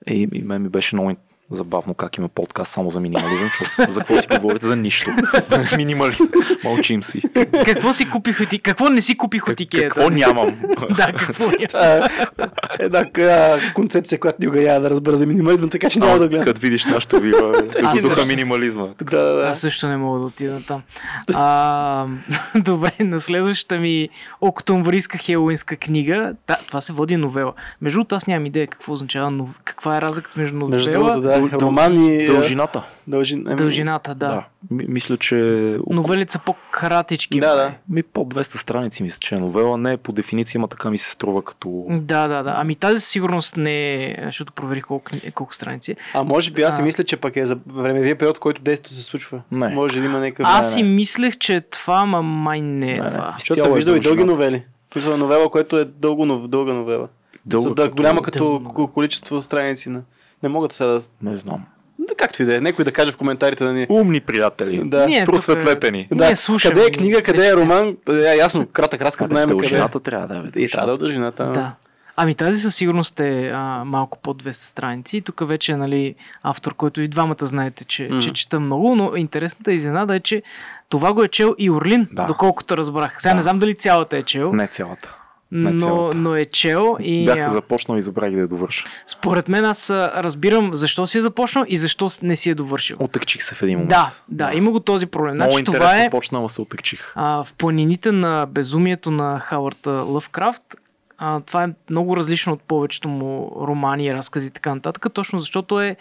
И, 0.07 0.27
и 0.33 0.41
мен 0.41 0.61
ми 0.61 0.69
беше 0.69 0.95
много 0.95 1.11
забавно 1.49 1.93
как 1.93 2.17
има 2.17 2.27
подкаст 2.27 2.71
само 2.71 2.89
за 2.89 2.99
минимализъм, 2.99 3.49
защото 3.49 3.91
за 3.91 3.99
какво 3.99 4.21
си 4.21 4.27
говорите? 4.39 4.65
За 4.65 4.75
нищо. 4.75 5.11
Минимализъм. 5.77 6.27
Мълчим 6.63 7.03
си. 7.03 7.21
Какво 7.65 7.93
си 7.93 8.09
купих 8.09 8.41
от. 8.41 8.49
Какво 8.63 8.89
не 8.89 9.01
си 9.01 9.17
купих 9.17 9.47
от 9.47 9.59
Икея? 9.59 9.89
Какво 9.89 10.09
нямам? 10.09 10.55
Да, 10.95 11.13
какво 11.13 11.43
нямам. 11.45 12.09
Е 12.79 12.83
една 12.83 13.05
концепция, 13.73 14.19
която 14.19 14.37
никога 14.41 14.61
няма 14.61 14.79
да 14.79 14.89
разбера 14.89 15.17
за 15.17 15.25
минимализма, 15.25 15.67
така 15.67 15.89
че 15.89 15.99
няма 15.99 16.19
да 16.19 16.27
гледам. 16.27 16.45
Като 16.45 16.61
видиш 16.61 16.85
нашото 16.85 17.19
видео, 17.19 17.49
е 17.49 17.61
да 17.61 17.79
Аз 17.83 18.01
го 18.01 18.09
духа 18.09 18.25
минимализма. 18.25 18.87
Да, 19.01 19.05
да, 19.05 19.33
да. 19.33 19.41
Аз 19.41 19.59
също 19.59 19.87
не 19.87 19.97
мога 19.97 20.19
да 20.19 20.25
отида 20.25 20.61
там. 20.67 20.81
А, 21.33 22.05
добре, 22.55 22.91
на 22.99 23.19
следващата 23.19 23.79
ми 23.79 24.09
октомврийска 24.41 25.17
хелуинска 25.17 25.75
книга, 25.75 26.33
да, 26.47 26.57
това 26.67 26.81
се 26.81 26.93
води 26.93 27.17
новела. 27.17 27.53
Между 27.81 27.97
другото, 27.97 28.15
аз 28.15 28.27
нямам 28.27 28.45
идея 28.45 28.67
какво 28.67 28.93
означава, 28.93 29.47
каква 29.63 29.97
е 29.97 30.01
разликата 30.01 30.39
между 30.39 30.57
новела 30.57 31.36
Да, 31.41 31.59
роман 31.59 32.05
и... 32.05 32.25
а, 32.25 32.27
Дължината. 32.27 32.83
Дължи... 33.07 33.33
ами, 33.37 33.55
Дължината, 33.55 34.15
да. 34.15 34.27
да. 34.27 34.43
Ми- 34.71 34.85
Мисля, 34.87 35.17
че 35.17 35.35
Новелите 35.89 36.31
са 36.31 36.39
по-кратички. 36.39 37.39
Да, 37.39 37.55
да. 37.55 37.71
ми 37.89 38.03
под 38.03 38.33
200 38.33 38.41
страници 38.57 39.03
мисля, 39.03 39.17
че 39.19 39.35
е 39.35 39.39
новела. 39.39 39.77
Не 39.77 39.93
е 39.93 39.97
по 39.97 40.11
дефиниция, 40.11 40.61
ма 40.61 40.67
така 40.67 40.91
ми 40.91 40.97
се 40.97 41.09
струва 41.09 41.43
като... 41.43 41.85
Да, 41.89 42.27
да, 42.27 42.43
да. 42.43 42.53
Ами 42.57 42.75
тази 42.75 43.01
сигурност 43.01 43.57
не 43.57 43.75
е, 44.03 44.15
защото 44.21 44.53
проверих 44.53 44.83
колко, 44.83 45.11
колко 45.33 45.53
страници. 45.53 45.95
А 46.13 46.23
може 46.23 46.51
би 46.51 46.61
аз 46.61 46.75
си 46.75 46.81
А. 46.81 46.85
мисля, 46.85 47.03
че 47.03 47.17
пък 47.17 47.35
е 47.35 47.45
за 47.45 47.57
времевия 47.67 48.17
период, 48.17 48.39
който 48.39 48.61
действието 48.61 48.93
се 48.93 49.03
случва. 49.03 49.41
Не. 49.51 49.67
Може 49.67 49.99
да 49.99 50.05
има 50.05 50.19
някакъв... 50.19 50.45
Аз 50.49 50.73
си 50.73 50.83
мислех, 50.83 51.37
че 51.37 51.55
е 51.55 51.61
това, 51.61 52.05
ма 52.05 52.21
май 52.21 52.61
не 52.61 52.91
е 52.91 52.93
Не, 52.93 52.99
не. 52.99 53.07
това. 53.07 53.35
Защото 53.39 53.61
съм 53.61 53.71
е 53.71 53.75
виждал 53.75 53.93
и 53.93 53.99
дълги 53.99 54.23
новели. 54.23 54.63
Мисля, 54.95 55.17
новела, 55.17 55.49
което 55.49 55.77
е 55.77 55.85
дълго, 55.85 56.25
нов- 56.25 56.47
дълга 56.47 56.73
новела. 56.73 57.07
Дълга, 57.45 57.69
да, 57.69 57.83
като- 57.83 57.95
голяма 57.95 58.21
като 58.21 58.61
ко- 58.65 58.87
количество 58.87 59.41
страници. 59.41 59.89
На... 59.89 60.01
Не 60.43 60.49
мога 60.49 60.67
да 60.67 60.75
сега 60.75 60.87
да... 60.87 61.01
Не 61.21 61.35
знам. 61.35 61.65
да... 61.99 62.15
Както 62.15 62.41
и 62.41 62.45
да 62.45 62.55
е. 62.55 62.61
Някой 62.61 62.85
да 62.85 62.91
каже 62.91 63.11
в 63.11 63.17
коментарите 63.17 63.63
да 63.63 63.73
ни... 63.73 63.87
Умни 63.89 64.19
приятели. 64.19 64.81
Да. 64.85 65.05
Ние 65.05 65.25
Просветлете 65.25 65.91
ни. 65.91 66.07
Ние 66.11 66.29
Да, 66.29 66.35
слушаме 66.35 66.73
къде 66.75 66.87
е 66.87 66.91
книга, 66.91 67.21
къде 67.23 67.47
е 67.47 67.53
роман, 67.53 67.97
е 68.09 68.35
ясно, 68.35 68.67
кратък 68.67 69.01
разказ, 69.01 69.27
знаем 69.27 69.49
къде 69.49 69.57
е. 69.57 69.61
дължината 69.61 69.99
трябва 69.99 70.27
да 70.27 70.35
е. 70.55 70.61
И 70.61 70.69
трябва 70.69 70.87
да 70.87 70.93
е 70.93 70.97
дължината. 70.97 71.45
Да. 71.45 71.71
Ами 72.19 72.35
тази 72.35 72.57
със 72.57 72.75
сигурност 72.75 73.19
е 73.19 73.51
а, 73.53 73.59
малко 73.85 74.17
под 74.17 74.43
200 74.43 74.51
страници. 74.51 75.21
Тук 75.21 75.47
вече 75.47 75.71
е 75.71 75.77
нали, 75.77 76.15
автор, 76.43 76.73
който 76.73 77.01
и 77.01 77.07
двамата 77.07 77.35
знаете, 77.39 77.85
че, 77.85 78.03
Мгм. 78.03 78.19
че 78.19 78.33
чета 78.33 78.59
много, 78.59 78.95
но 78.95 79.15
интересната 79.15 79.73
изненада 79.73 80.15
е, 80.15 80.19
че 80.19 80.43
това 80.89 81.13
го 81.13 81.23
е 81.23 81.27
чел 81.27 81.55
и 81.57 81.69
Орлин, 81.69 82.07
Да. 82.11 82.25
доколкото 82.25 82.77
разбрах. 82.77 83.21
Сега 83.21 83.31
Да. 83.31 83.35
не 83.35 83.41
знам 83.41 83.57
дали 83.57 83.75
цялата 83.75 84.17
е 84.17 84.23
чел, 84.23 84.53
Не 84.53 84.67
цялата. 84.67 85.16
Но, 85.51 86.11
но 86.15 86.35
е 86.35 86.45
чел 86.45 86.97
и 86.99 87.25
Бях 87.25 87.51
започнал 87.51 87.97
и 87.97 88.01
забравих 88.01 88.35
да 88.35 88.41
я 88.41 88.47
довърша. 88.47 88.85
според 89.07 89.47
мен 89.47 89.65
аз 89.65 89.89
разбирам 89.89 90.75
защо 90.75 91.07
си 91.07 91.17
е 91.17 91.21
започнал 91.21 91.65
и 91.67 91.77
защо 91.77 92.09
не 92.21 92.35
си 92.35 92.49
е 92.49 92.55
довършил. 92.55 92.97
Отъкчих 92.99 93.43
се 93.43 93.55
в 93.55 93.63
един 93.63 93.77
момент. 93.77 93.89
Да, 93.89 94.11
да, 94.29 94.53
има 94.53 94.71
го 94.71 94.79
този 94.79 95.05
проблем. 95.05 95.33
Много 95.33 95.51
Значи, 95.51 95.59
интересно 95.59 95.87
това 95.89 96.03
е 96.03 96.09
почна, 96.09 96.37
ама 96.37 96.49
се 96.49 96.61
отъкчих. 96.61 97.13
а, 97.15 97.43
в 97.43 97.53
планините 97.53 98.11
на 98.11 98.45
безумието 98.49 99.11
на 99.11 99.39
Хауърд 99.39 99.87
а, 99.87 99.91
Лъвкрафт. 99.91 100.75
А, 101.17 101.39
това 101.39 101.63
е 101.63 101.67
много 101.89 102.17
различно 102.17 102.53
от 102.53 102.61
повечето 102.61 103.09
му 103.09 103.51
романи, 103.67 104.13
разкази 104.13 104.47
и 104.47 104.51
така 104.51 104.75
нататък, 104.75 105.13
точно 105.13 105.39
защото 105.39 105.81
е 105.81 105.95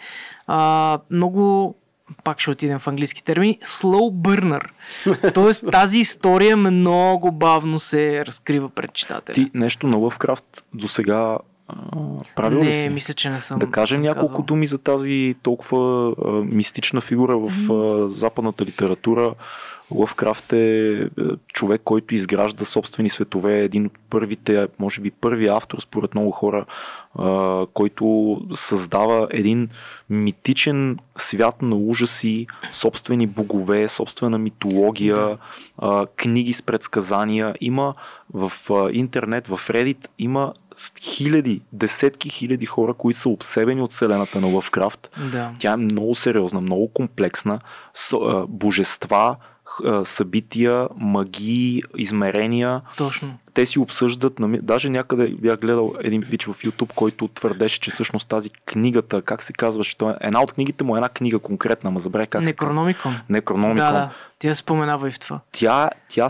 а, 0.47 0.99
много 1.11 1.75
пак 2.23 2.39
ще 2.39 2.51
отидем 2.51 2.79
в 2.79 2.87
английски 2.87 3.23
термини, 3.23 3.59
slow 3.63 4.11
burner. 4.11 4.63
Тоест 5.33 5.65
тази 5.71 5.99
история 5.99 6.57
много 6.57 7.31
бавно 7.31 7.79
се 7.79 8.25
разкрива 8.25 8.69
пред 8.69 8.93
читателя. 8.93 9.33
Ти 9.33 9.51
нещо 9.53 9.87
на 9.87 9.97
Лъвкрафт 9.97 10.63
до 10.73 10.87
сега 10.87 11.37
правил 12.35 12.59
ли 12.59 12.67
не, 12.67 12.73
си? 12.73 12.89
мисля, 12.89 13.13
че 13.13 13.29
не 13.29 13.41
съм. 13.41 13.59
Да 13.59 13.71
кажем 13.71 13.95
съм 13.95 14.03
няколко 14.03 14.29
казал. 14.29 14.45
думи 14.45 14.65
за 14.65 14.77
тази 14.77 15.35
толкова 15.43 16.11
а, 16.25 16.31
мистична 16.31 17.01
фигура 17.01 17.37
в 17.37 17.71
а, 17.71 18.09
западната 18.09 18.65
литература. 18.65 19.33
Лъвкрафт 19.91 20.53
е 20.53 20.87
е, 20.97 21.07
човек, 21.47 21.81
който 21.83 22.15
изгражда 22.15 22.65
собствени 22.65 23.09
светове, 23.09 23.59
един 23.59 23.85
от 23.85 23.91
първите, 24.09 24.67
може 24.79 25.01
би 25.01 25.11
първи 25.11 25.47
автор, 25.47 25.79
според 25.79 26.15
много 26.15 26.31
хора, 26.31 26.65
който 27.73 28.37
създава 28.53 29.27
един 29.31 29.69
митичен 30.09 30.97
свят 31.17 31.61
на 31.61 31.75
ужаси, 31.75 32.47
собствени 32.71 33.27
богове, 33.27 33.87
собствена 33.87 34.37
митология, 34.37 35.37
книги 36.15 36.53
с 36.53 36.61
предсказания. 36.61 37.55
Има 37.61 37.93
в 38.33 38.51
интернет, 38.91 39.47
в 39.47 39.57
Reddit, 39.67 40.07
има 40.19 40.53
хиляди, 41.01 41.61
десетки 41.73 42.29
хиляди 42.29 42.65
хора, 42.65 42.93
които 42.93 43.19
са 43.19 43.29
обсебени 43.29 43.81
от 43.81 43.91
вселената 43.91 44.41
на 44.41 44.47
Лъвкрафт. 44.47 45.09
Да. 45.31 45.51
Тя 45.59 45.71
е 45.71 45.77
много 45.77 46.15
сериозна, 46.15 46.61
много 46.61 46.87
комплексна. 46.87 47.59
Божества, 48.47 49.35
събития, 50.03 50.87
магии, 50.97 51.81
измерения. 51.97 52.81
Точно. 52.97 53.37
Те 53.53 53.65
си 53.65 53.79
обсъждат, 53.79 54.33
даже 54.61 54.89
някъде 54.89 55.27
бях 55.27 55.59
гледал 55.59 55.93
един 56.03 56.23
пич 56.31 56.45
в 56.45 56.53
YouTube, 56.53 56.93
който 56.93 57.27
твърдеше, 57.27 57.79
че 57.79 57.91
всъщност 57.91 58.27
тази 58.27 58.49
книгата, 58.49 59.21
как 59.21 59.43
се 59.43 59.53
казваше, 59.53 59.95
е 60.01 60.27
една 60.27 60.41
от 60.43 60.53
книгите 60.53 60.83
му 60.83 60.95
е 60.95 60.97
една 60.97 61.09
книга 61.09 61.39
конкретна, 61.39 61.91
ма 61.91 61.99
забравя 61.99 62.27
как 62.27 62.45
се 62.45 62.53
казва. 62.53 62.67
Некрономикон. 62.67 63.15
Некрономикон. 63.29 63.75
Да, 63.75 63.91
да. 63.91 64.09
Тя 64.39 64.55
споменава 64.55 65.07
и 65.07 65.11
в 65.11 65.19
това. 65.19 65.39
Тя, 65.51 65.89
тя, 66.09 66.27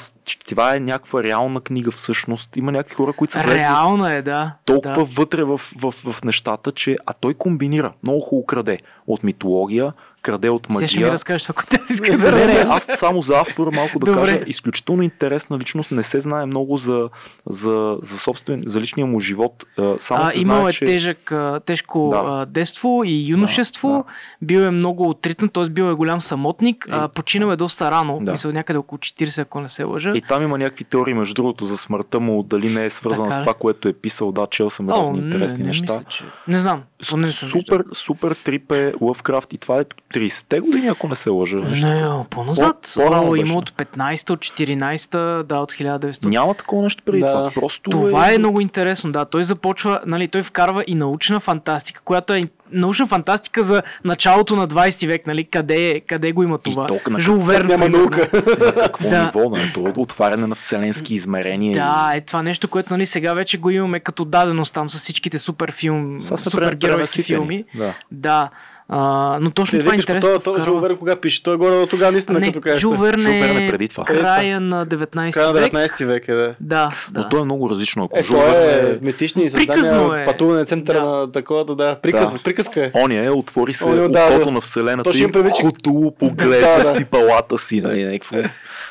това 0.48 0.76
е 0.76 0.80
някаква 0.80 1.24
реална 1.24 1.62
книга 1.62 1.92
всъщност. 1.92 2.58
Има 2.58 2.72
някакви 2.72 2.96
хора, 2.96 3.14
които 3.14 3.34
са 3.34 3.40
влезли 3.40 3.60
Реална 3.60 4.14
е, 4.14 4.22
да. 4.22 4.54
толкова 4.66 4.96
да. 4.96 5.04
вътре 5.04 5.44
в, 5.44 5.58
в, 5.58 5.92
в 5.92 6.24
нещата, 6.24 6.72
че 6.72 6.98
а 7.06 7.14
той 7.14 7.34
комбинира. 7.34 7.94
Много 8.04 8.22
хубаво 8.22 8.46
краде. 8.46 8.80
От 9.08 9.24
митология, 9.24 9.94
краде 10.28 10.50
от 10.50 10.68
Сега 10.70 10.88
ще 10.88 10.98
ми 10.98 11.02
магия. 11.02 11.13
разкажеш 11.13 11.42
това, 11.44 11.54
което 11.56 11.78
аз 11.84 11.90
искам 11.90 12.18
да 12.18 12.32
Не, 12.32 12.46
не, 12.46 12.54
аз 12.60 12.88
само 12.96 13.22
за 13.22 13.36
автора 13.36 13.72
малко 13.72 14.00
да 14.00 14.06
Добре. 14.06 14.22
кажа. 14.22 14.40
Изключително 14.48 15.02
интересна 15.02 15.58
личност. 15.58 15.92
Не 15.92 16.04
се 16.04 16.20
знае 16.20 16.46
много 16.46 16.78
за, 16.78 17.10
за, 17.46 17.98
за, 18.02 18.18
собствен, 18.20 18.63
за 18.66 18.82
личния 18.82 19.06
му 19.06 19.20
живот. 19.20 19.66
Само 20.00 20.24
А, 20.24 20.30
се 20.30 20.40
имал 20.40 20.58
знае, 20.58 20.70
е 20.70 20.74
че... 20.74 20.86
тежък, 20.86 21.34
тежко 21.66 22.10
Да. 22.12 22.46
детство 22.46 23.02
и 23.06 23.26
юношество. 23.26 24.06
Бил 24.42 24.60
е 24.60 24.72
много 24.72 25.10
отритнат, 25.10 25.54
т.е. 25.54 25.66
бил 25.66 25.84
е 25.84 25.94
голям 25.94 26.22
самотник. 26.22 26.88
А, 26.90 27.06
И- 27.06 27.08
починал 27.08 27.50
е 27.50 27.56
доста 27.56 27.92
рано. 27.92 28.20
Да. 28.22 28.32
Мисля, 28.32 28.54
някъде 28.54 28.80
около 28.80 29.00
40, 29.00 29.42
ако 29.42 29.60
не 29.60 29.70
се 29.70 29.84
лъжа. 29.84 30.12
И 30.16 30.22
там 30.22 30.44
има 30.44 30.58
някакви 30.58 30.84
теории, 30.84 31.13
между 31.13 31.34
другото, 31.34 31.66
за 31.66 31.78
смъртта 31.78 32.20
му, 32.20 32.44
дали 32.44 32.70
не 32.70 32.86
е 32.86 32.90
свързана 32.90 33.32
с 33.32 33.40
това, 33.40 33.54
което 33.54 33.88
е 33.88 33.94
писал. 33.94 34.32
Да, 34.32 34.48
чел 34.48 34.70
съм 34.70 34.90
разни 34.90 35.20
интересни 35.20 35.60
не, 35.60 35.68
неща. 35.68 35.94
Мисля, 35.94 36.04
че... 36.10 36.24
Не 36.48 36.60
знам. 36.60 36.84
Не 37.16 37.28
супер, 37.28 37.84
супер 37.94 38.36
трип 38.36 38.72
е 38.72 38.94
Лъвкрафт 39.02 39.54
и 39.54 39.58
това 39.58 39.80
е 39.80 39.84
30-те 40.19 40.60
години, 40.60 40.88
ако 40.88 41.08
не 41.08 41.15
се 41.15 41.30
лъжа. 41.30 41.58
нещо. 41.58 41.86
Не, 41.86 42.25
по-назад. 42.25 42.91
По- 42.95 43.01
по-рано 43.01 43.36
има 43.36 43.53
от 43.53 43.71
15-та, 43.71 44.34
от 44.34 44.39
14-та, 44.39 45.19
да, 45.43 45.58
от 45.58 45.71
1900. 45.71 46.25
Няма 46.25 46.53
такова 46.53 46.84
нещо 46.84 47.03
преди 47.06 47.19
Да. 47.19 47.32
това. 47.34 47.51
Просто 47.51 47.89
Това 47.89 48.32
е 48.32 48.38
много 48.38 48.62
интересно, 48.62 49.12
да. 49.12 49.25
Той 49.25 49.43
започва, 49.43 49.99
нали, 50.06 50.27
той 50.27 50.43
вкарва 50.43 50.84
и 50.88 50.95
научна 50.95 51.39
фантастика, 51.39 52.01
която 52.01 52.34
е 52.34 52.43
научна 52.71 53.08
фантастика 53.08 53.63
за 53.63 53.84
началото 54.03 54.56
на 54.56 54.67
20 54.67 55.08
век, 55.08 55.27
нали, 55.27 55.43
къде, 55.43 55.88
е- 55.88 55.99
къде 55.99 56.32
го 56.32 56.43
има 56.43 56.58
това. 56.58 56.86
толкова 56.86 57.12
на 57.12 57.19
Жул 57.19 57.38
Верн, 57.38 57.67
Няма 57.67 57.89
наука. 57.89 58.30
на 58.34 58.73
какво 58.73 59.10
Да. 59.10 59.23
ниво, 59.25 59.49
на 59.49 59.58
то 59.73 59.93
отваряне 59.97 60.47
на 60.47 60.56
вселенски 60.56 61.13
измерения. 61.13 61.73
Да, 61.75 62.12
е 62.15 62.21
това 62.21 62.43
нещо, 62.43 62.67
което 62.67 62.93
нали, 62.93 63.06
сега 63.06 63.34
вече 63.34 63.58
го 63.58 63.69
имаме 63.69 63.99
като 63.99 64.25
даденост 64.25 64.73
там 64.73 64.89
с 64.89 64.97
всичките 64.97 65.39
супер 65.39 65.71
филм, 65.71 66.17
Сега 66.21 66.38
сме 66.38 66.51
супер 66.51 66.63
пре- 66.63 66.75
геройски 66.75 66.88
пренаситени. 67.17 67.39
филми. 67.39 67.63
Да. 67.75 67.93
Да, 68.12 68.49
а, 68.89 68.97
но 69.41 69.51
точно 69.51 69.71
Ти 69.71 69.80
това 69.80 69.89
е 69.89 69.97
викаш 69.97 70.06
по 70.06 70.12
интересно. 70.12 70.39
това, 70.39 70.53
това 70.53 70.65
Жул 70.65 70.80
Верн 70.80 70.97
кога 70.97 71.15
пише? 71.15 71.43
Той 71.43 71.53
е 71.53 71.58
горе 71.58 71.75
от 71.75 71.89
тогава 71.89 72.12
наистина, 72.12 72.39
не, 72.39 72.47
като 72.47 72.62
кажеш. 72.62 72.82
Жул 72.82 72.93
Верн 72.93 73.27
е 73.27 73.39
е 73.65 73.71
преди 73.71 73.88
това. 73.88 74.03
края 74.03 74.62
на 74.62 74.86
19 74.86 75.34
Края 75.34 75.47
на 75.47 75.53
век. 75.53 75.63
19 75.65 76.06
век 76.06 76.27
е, 76.27 76.34
да. 76.34 76.56
Да, 76.62 76.89
Но 77.08 77.21
да. 77.21 77.30
то 77.30 77.38
е 77.38 77.43
много 77.43 77.69
различно. 77.69 78.03
Ако 78.03 78.19
Е, 78.19 78.23
Жул 78.23 78.38
Верн 78.38 78.53
е 78.56 78.89
е... 78.89 78.97
митични 79.01 79.49
Приказно 79.51 80.13
е. 80.13 80.25
пътуване 80.25 80.65
центъра 80.65 80.99
Да. 80.99 81.06
на 81.08 81.32
такова, 81.32 81.65
да, 81.65 81.75
да. 81.75 81.95
Приказ, 81.95 82.32
Да. 82.32 82.39
Приказка 82.58 82.86
е. 82.86 82.91
Оня 82.96 83.15
е, 83.17 83.30
отвори 83.30 83.74
се 83.74 83.86
Оня, 83.86 84.10
да, 84.10 84.26
окото 84.26 84.46
да. 84.46 84.52
на 84.52 84.62
вселената 84.62 85.04
Точно 85.04 85.28
и 85.28 85.32
предвид, 85.32 85.56
че- 85.56 85.63
хотуло 85.63 86.12
поглед 86.12 86.62
Да, 86.62 86.84
с 86.84 86.88
да. 86.88 86.98
пипалата 86.98 87.58
си. 87.58 87.82
Нали, 87.82 88.04
някакво 88.04 88.38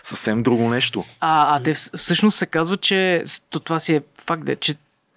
съвсем 0.02 0.42
друго 0.42 0.68
нещо. 0.68 1.04
А, 1.20 1.56
а 1.56 1.62
те 1.62 1.74
вс- 1.74 1.96
всъщност 1.96 2.38
се 2.38 2.46
казва, 2.46 2.76
че 2.76 3.22
то 3.50 3.60
това 3.60 3.78
си 3.78 3.94
е 3.94 4.02
факт, 4.18 4.44
де, 4.44 4.56
че 4.56 4.74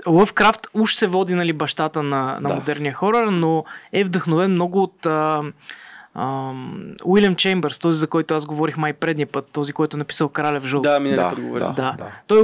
Лъвкрафт 0.08 0.68
уж 0.74 0.94
се 0.94 1.08
води 1.08 1.34
нали, 1.34 1.54
бащата 1.54 2.04
на, 2.04 2.38
на 2.42 2.50
Да. 2.50 2.56
модерния 2.56 2.94
хорър, 2.94 3.24
но 3.24 3.64
е 3.94 4.04
вдъхновен 4.04 4.52
много 4.52 4.84
от 4.84 5.06
а, 5.06 5.42
ам, 6.16 6.82
Уилям 7.06 7.36
Чеймбърс, 7.36 7.80
този 7.80 7.98
за 7.98 8.08
който 8.08 8.36
аз 8.36 8.46
говорих 8.46 8.78
май 8.78 8.94
предния 8.94 9.28
път, 9.28 9.48
този, 9.48 9.74
който 9.74 9.98
е 9.98 10.00
написал 10.00 10.30
Кралев 10.30 10.66
жълт. 10.66 10.84
Да, 10.84 11.00
минали 11.00 11.16
Да, 11.16 11.30
път 11.30 11.40
говори. 11.40 11.60
да. 11.60 11.72
да. 11.72 11.96
Той 12.28 12.44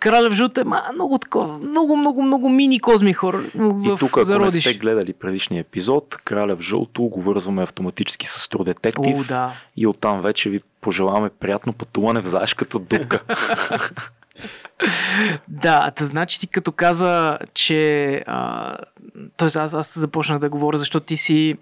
Кралев 0.00 0.32
жълт 0.32 0.58
е 0.58 0.64
ма, 0.64 0.82
много 0.94 1.18
такова, 1.18 1.58
много, 1.58 1.96
много, 1.96 2.22
много 2.22 2.48
мини 2.48 2.80
козми 2.80 3.12
хора 3.12 3.40
И 3.54 3.58
в 3.58 3.96
тук, 3.98 4.08
ако 4.10 4.18
не 4.18 4.24
зародиш. 4.24 4.64
сте 4.64 4.74
гледали 4.74 5.12
предишния 5.12 5.60
епизод, 5.60 6.16
Краля 6.24 6.56
в 6.56 6.60
жълто 6.60 7.02
го 7.02 7.22
вързваме 7.22 7.62
автоматически 7.62 8.26
с 8.26 8.48
Detective. 8.48 9.20
О, 9.20 9.24
да. 9.24 9.52
И 9.76 9.86
оттам 9.86 10.20
вече 10.22 10.50
ви 10.50 10.60
пожелаваме 10.80 11.30
приятно 11.30 11.72
пътуване 11.72 12.20
в 12.20 12.26
заешката 12.26 12.78
дупка. 12.78 13.20
Да, 15.48 15.90
та 15.90 16.04
значи 16.04 16.40
ти 16.40 16.46
като 16.46 16.72
каза, 16.72 17.38
че... 17.54 18.22
А, 18.26 18.76
тоест 19.36 19.56
аз, 19.56 19.74
аз 19.74 19.98
започнах 19.98 20.38
да 20.38 20.48
говоря, 20.48 20.78
защото 20.78 21.06
ти 21.06 21.16
си 21.16 21.56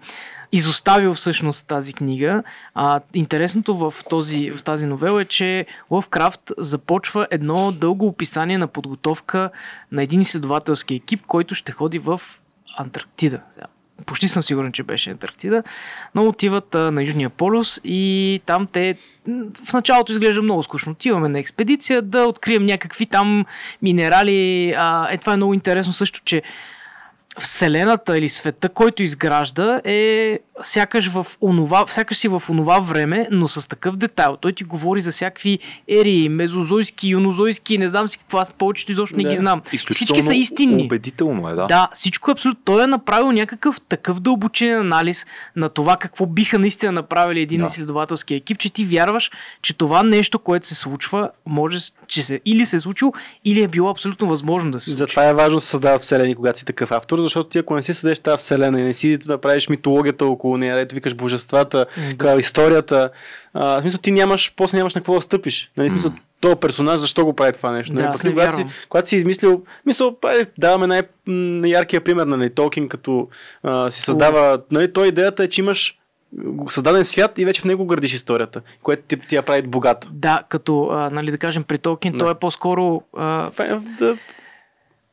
изоставил 0.53 1.13
всъщност 1.13 1.67
тази 1.67 1.93
книга. 1.93 2.43
А, 2.75 2.99
интересното 3.13 3.77
в, 3.77 3.93
този, 4.09 4.51
в 4.51 4.63
тази 4.63 4.85
новела 4.85 5.21
е, 5.21 5.25
че 5.25 5.65
Лъвкрафт 5.91 6.51
започва 6.57 7.27
едно 7.31 7.71
дълго 7.71 8.07
описание 8.07 8.57
на 8.57 8.67
подготовка 8.67 9.49
на 9.91 10.03
един 10.03 10.21
изследователски 10.21 10.95
екип, 10.95 11.25
който 11.27 11.55
ще 11.55 11.71
ходи 11.71 11.99
в 11.99 12.21
Антарктида. 12.77 13.39
Почти 14.05 14.27
съм 14.27 14.43
сигурен, 14.43 14.71
че 14.71 14.83
беше 14.83 15.09
Антарктида, 15.09 15.63
но 16.15 16.27
отиват 16.27 16.75
а, 16.75 16.91
на 16.91 17.03
Южния 17.03 17.29
полюс 17.29 17.81
и 17.83 18.41
там 18.45 18.67
те 18.67 18.97
в 19.65 19.73
началото 19.73 20.11
изглежда 20.11 20.41
много 20.41 20.63
скучно. 20.63 20.91
Отиваме 20.91 21.29
на 21.29 21.39
експедиция 21.39 22.01
да 22.01 22.25
открием 22.25 22.65
някакви 22.65 23.05
там 23.05 23.45
минерали. 23.81 24.73
А, 24.77 25.07
е, 25.11 25.17
това 25.17 25.33
е 25.33 25.37
много 25.37 25.53
интересно 25.53 25.93
също, 25.93 26.21
че 26.25 26.41
вселената 27.39 28.17
или 28.17 28.29
света, 28.29 28.69
който 28.69 29.03
изгражда 29.03 29.81
е 29.83 30.39
сякаш, 30.61 31.07
в 31.07 31.27
онова, 31.41 31.85
сякаш 31.87 32.17
си 32.17 32.27
в 32.27 32.43
онова 32.49 32.79
време, 32.79 33.27
но 33.31 33.47
с 33.47 33.67
такъв 33.69 33.95
детайл. 33.95 34.37
Той 34.41 34.53
ти 34.53 34.63
говори 34.63 35.01
за 35.01 35.11
всякакви 35.11 35.59
ери, 35.89 36.29
мезозойски, 36.29 37.07
юнозойски, 37.07 37.77
не 37.77 37.87
знам 37.87 38.07
си 38.07 38.17
какво, 38.17 38.37
аз 38.37 38.53
повечето 38.53 38.91
изобщо 38.91 39.17
не 39.17 39.23
Да. 39.23 39.29
ги 39.29 39.35
знам. 39.35 39.61
Всички 39.91 40.21
са 40.21 40.33
истинни. 40.35 40.83
Убедително 40.83 41.49
е, 41.49 41.53
да. 41.53 41.67
Да, 41.67 41.89
всичко 41.93 42.31
е 42.31 42.33
абсолютно. 42.33 42.61
Той 42.65 42.83
е 42.83 42.87
направил 42.87 43.31
някакъв 43.31 43.81
такъв 43.81 44.19
дълбочен 44.19 44.79
анализ 44.79 45.25
на 45.55 45.69
това 45.69 45.95
какво 45.97 46.25
биха 46.25 46.59
наистина 46.59 46.91
направили 46.91 47.39
един 47.41 47.59
Да. 47.59 47.65
изследователски 47.65 48.35
екип, 48.35 48.59
че 48.59 48.69
ти 48.69 48.85
вярваш, 48.85 49.31
че 49.61 49.73
това 49.73 50.03
нещо, 50.03 50.39
което 50.39 50.67
се 50.67 50.75
случва, 50.75 51.29
може, 51.45 51.77
че 52.07 52.23
се, 52.23 52.41
или 52.45 52.65
се 52.65 52.75
е 52.75 52.79
случило, 52.79 53.13
или 53.45 53.63
е 53.63 53.67
било 53.67 53.89
абсолютно 53.89 54.27
възможно 54.27 54.71
да 54.71 54.79
се 54.79 54.85
случи. 54.85 54.95
Затова 54.97 55.29
е 55.29 55.33
важно 55.33 55.55
да 55.55 55.61
се 55.61 55.67
създават 55.67 56.01
вселени, 56.01 56.35
когато 56.35 56.59
си 56.59 56.65
такъв 56.65 56.91
автор, 56.91 57.22
защото 57.23 57.49
ти 57.49 57.57
ако 57.59 57.75
не 57.75 57.83
си 57.83 57.93
създадеш 57.93 58.19
тази 58.19 58.37
вселена 58.37 58.79
и 58.81 58.83
не 58.83 58.93
си 58.93 59.17
да 59.17 59.37
правиш 59.37 59.69
митологията 59.69 60.25
около 60.25 60.57
нея, 60.57 60.75
дето 60.75 60.95
викаш 60.95 61.13
божествата, 61.15 61.85
Да. 62.15 62.35
историята, 62.35 63.09
а, 63.53 63.77
в 63.77 63.81
смисъл 63.81 63.99
ти 64.01 64.11
нямаш, 64.11 64.53
после 64.55 64.77
нямаш 64.77 64.95
на 64.95 65.01
какво 65.01 65.15
да 65.15 65.21
стъпиш. 65.21 65.71
Нали, 65.77 65.89
смисъл, 65.89 66.11
този 66.39 66.55
персонаж, 66.55 66.99
защо 66.99 67.25
го 67.25 67.33
прави 67.33 67.51
това 67.53 67.71
нещо? 67.71 67.93
Да, 67.93 68.01
нали? 68.01 68.07
аз 68.07 68.13
После, 68.13 68.29
не 68.29 68.33
когато, 68.35 68.55
си, 68.55 68.65
когато 68.89 69.07
си 69.07 69.15
измислил, 69.15 69.61
мисъл, 69.85 70.17
даваме 70.57 70.87
най-яркия 71.27 72.01
пример, 72.01 72.25
нали, 72.25 72.49
Толкин, 72.49 72.89
като 72.89 73.27
а, 73.63 73.89
си 73.89 74.01
създава, 74.01 74.61
нали, 74.71 74.93
той 74.93 75.07
идеята 75.07 75.43
е, 75.43 75.47
че 75.47 75.61
имаш 75.61 75.97
създаден 76.69 77.05
свят 77.05 77.37
и 77.37 77.45
вече 77.45 77.61
в 77.61 77.65
него 77.65 77.85
градиш 77.85 78.13
историята, 78.13 78.61
което 78.83 79.03
ти, 79.07 79.19
ти 79.19 79.35
я 79.35 79.41
прави 79.41 79.61
богата. 79.61 80.07
Да, 80.11 80.43
като, 80.49 80.89
а, 80.91 81.09
нали, 81.09 81.31
да 81.31 81.37
кажем, 81.37 81.63
при 81.63 81.77
Толкин, 81.77 82.11
Да. 82.11 82.17
той 82.17 82.31
е 82.31 82.35
по-скоро 82.35 83.01
а, 83.17 83.49
Фен- 83.51 83.97
да, 83.99 84.17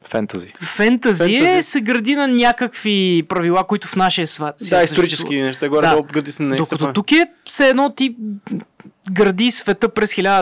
Фентази. 0.04 0.52
фентази, 0.62 1.34
е, 1.36 1.62
се 1.62 1.80
гради 1.80 2.14
на 2.14 2.28
някакви 2.28 3.22
правила, 3.28 3.64
които 3.64 3.88
в 3.88 3.96
нашия 3.96 4.26
свят. 4.26 4.54
да, 4.70 4.82
исторически 4.82 5.36
неща, 5.36 5.68
горе 5.68 5.86
Да. 5.86 6.02
гради 6.02 6.32
се 6.32 6.42
на 6.42 6.56
Докато 6.56 6.92
тук 6.92 7.12
е 7.12 7.26
все 7.44 7.68
едно 7.68 7.90
ти 7.90 8.16
гради 9.10 9.50
света 9.50 9.88
през 9.88 10.12
1900 10.12 10.32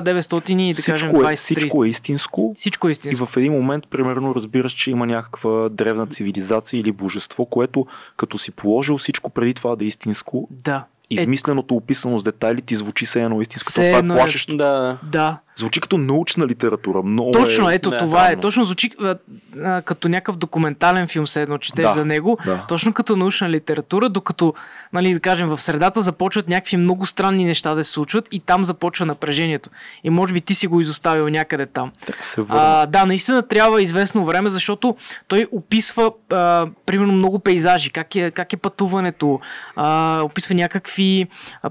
и 0.61 0.75
да 0.75 0.83
кажем 0.83 1.09
Всичко, 1.09 1.23
20 1.23 1.33
е, 1.33 1.37
всичко 1.37 1.85
е 1.85 1.89
истинско. 1.89 2.53
Всичко 2.57 2.89
е 2.89 2.91
И 2.91 2.93
истинско. 2.93 3.27
в 3.27 3.37
един 3.37 3.53
момент, 3.53 3.85
примерно, 3.89 4.35
разбираш, 4.35 4.73
че 4.73 4.91
има 4.91 5.07
някаква 5.07 5.69
древна 5.69 6.07
цивилизация 6.07 6.81
или 6.81 6.93
божество, 6.93 7.47
което 7.47 7.87
като 8.17 8.39
си 8.39 8.51
положил 8.51 8.99
всичко 8.99 9.31
преди 9.31 9.55
това 9.55 9.77
да 9.77 9.85
е 9.85 9.89
истинско, 9.89 10.49
Да. 10.53 10.85
измисленото, 11.11 11.75
описано 11.75 12.19
с 12.19 12.23
детайли, 12.23 12.63
ти 12.63 12.75
звучи 12.75 13.07
се 13.07 13.23
едно 13.23 13.41
истинското. 13.41 13.73
Все 13.73 13.91
Това 13.93 14.13
е 14.13 14.15
е- 14.15 14.19
плашещо. 14.19 14.57
Да, 14.57 14.99
Да, 15.05 15.39
Звучи 15.59 15.81
като 15.81 15.99
научна 15.99 16.47
литература. 16.47 17.03
Много 17.03 17.33
точно, 17.33 17.71
е 17.71 17.75
ето 17.75 17.91
да, 17.91 17.99
това 17.99 18.31
е. 18.31 18.37
Точно 18.37 18.65
звучи 18.65 18.91
а, 19.01 19.17
а, 19.65 19.83
като 19.83 20.09
някакъв 20.09 20.37
документален 20.37 21.09
филм, 21.09 21.27
все 21.27 21.43
едно 21.43 21.59
четеш 21.59 21.85
Да, 21.85 21.93
за 21.93 22.05
него. 22.05 22.39
да. 22.45 22.65
Точно 22.69 22.93
като 22.93 23.17
научна 23.17 23.51
литература, 23.51 24.09
докато, 24.09 24.55
нали, 24.93 25.13
да 25.13 25.21
кажем, 25.21 25.49
в 25.49 25.61
средата 25.61 26.03
започват 26.03 26.49
някакви 26.49 26.77
много 26.77 27.07
странни 27.07 27.45
неща 27.45 27.75
да 27.75 27.85
се 27.85 27.91
случват 27.91 28.29
и 28.31 28.41
там 28.41 28.65
започва 28.65 29.07
напрежението. 29.07 29.71
И 30.05 30.11
може 30.11 30.33
би 30.33 30.41
ти 30.41 30.55
си 30.55 30.67
го 30.67 30.81
изоставил 30.81 31.29
някъде 31.29 31.67
там. 31.67 31.93
Да 32.07 32.13
се 32.21 32.41
върна. 32.41 32.63
А, 32.65 32.87
да, 32.87 33.07
наистина 33.07 33.49
трябва 33.49 33.83
известно 33.83 34.25
време, 34.25 34.51
защото 34.51 34.97
той 35.29 35.47
описва, 35.53 36.13
а, 36.33 36.67
примерно, 36.87 37.13
много 37.13 37.39
пейзажи, 37.39 37.91
как 37.91 38.17
е, 38.17 38.31
как 38.31 38.53
е 38.53 38.57
пътуването, 38.57 39.41
а, 39.77 40.21
описва 40.25 40.55
някакви 40.55 41.27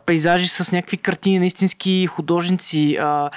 пейзажи 0.05 0.47
с 0.47 0.71
някакви 0.71 0.97
картини 0.97 1.39
на 1.39 1.45
истински 1.45 2.07
художници, 2.07 2.95
а, 2.95 3.29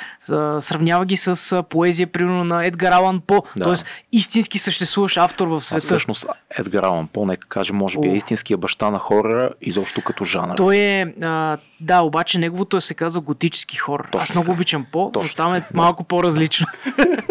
сравнява 0.60 1.06
ги 1.06 1.16
с 1.16 1.28
а, 1.52 1.62
поезия, 1.62 2.06
примерно, 2.06 2.44
на 2.44 2.66
Едгар 2.66 2.92
Алан 2.92 3.20
По, 3.20 3.42
Да. 3.56 3.64
т.е. 3.66 3.74
истински 4.12 4.58
съществуващ 4.58 5.16
автор 5.16 5.46
в 5.46 5.54
А 5.54 5.60
света. 5.60 5.80
всъщност 5.80 6.26
Едгар 6.50 6.82
Алан 6.82 7.06
По, 7.06 7.26
нека 7.26 7.48
каже, 7.48 7.72
може 7.72 7.98
би 7.98 8.08
е 8.08 8.10
О. 8.10 8.14
истинския 8.14 8.56
баща 8.56 8.90
на 8.90 8.98
хора, 8.98 9.50
изобщо 9.60 10.02
като 10.02 10.24
жанр. 10.24 10.54
Той 10.56 10.76
е, 10.76 11.02
а, 11.22 11.58
да, 11.80 12.00
обаче 12.00 12.38
неговото 12.38 12.76
е 12.76 12.80
се 12.80 12.94
казва 12.94 13.20
готически 13.20 13.76
хор. 13.76 14.00
Аз 14.00 14.10
Точно 14.12 14.34
много 14.34 14.44
така. 14.44 14.52
обичам 14.52 14.86
По, 14.92 15.00
но 15.00 15.10
Точно 15.10 15.36
там 15.36 15.54
е 15.54 15.62
малко 15.74 16.04
по-различно. 16.04 16.66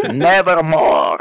Nevermore! 0.00 1.18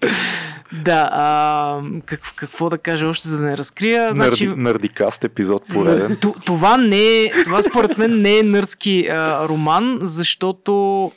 да, 0.82 1.08
а, 1.12 1.80
как, 2.06 2.20
какво 2.36 2.70
да 2.70 2.78
кажа 2.78 3.08
още, 3.08 3.28
за 3.28 3.38
да 3.38 3.44
не 3.44 3.56
разкрия. 3.56 4.14
Значи, 4.14 4.46
Нърди, 4.46 4.62
нърдикаст 4.62 5.24
епизод 5.24 5.66
пореден. 5.68 6.16
Това 6.44 6.76
не 6.76 7.22
е, 7.22 7.30
това 7.44 7.62
според 7.62 7.98
мен 7.98 8.22
не 8.22 8.38
е 8.38 8.42
нърдски 8.42 9.06
а, 9.10 9.48
роман, 9.48 9.98
защото 10.02 10.72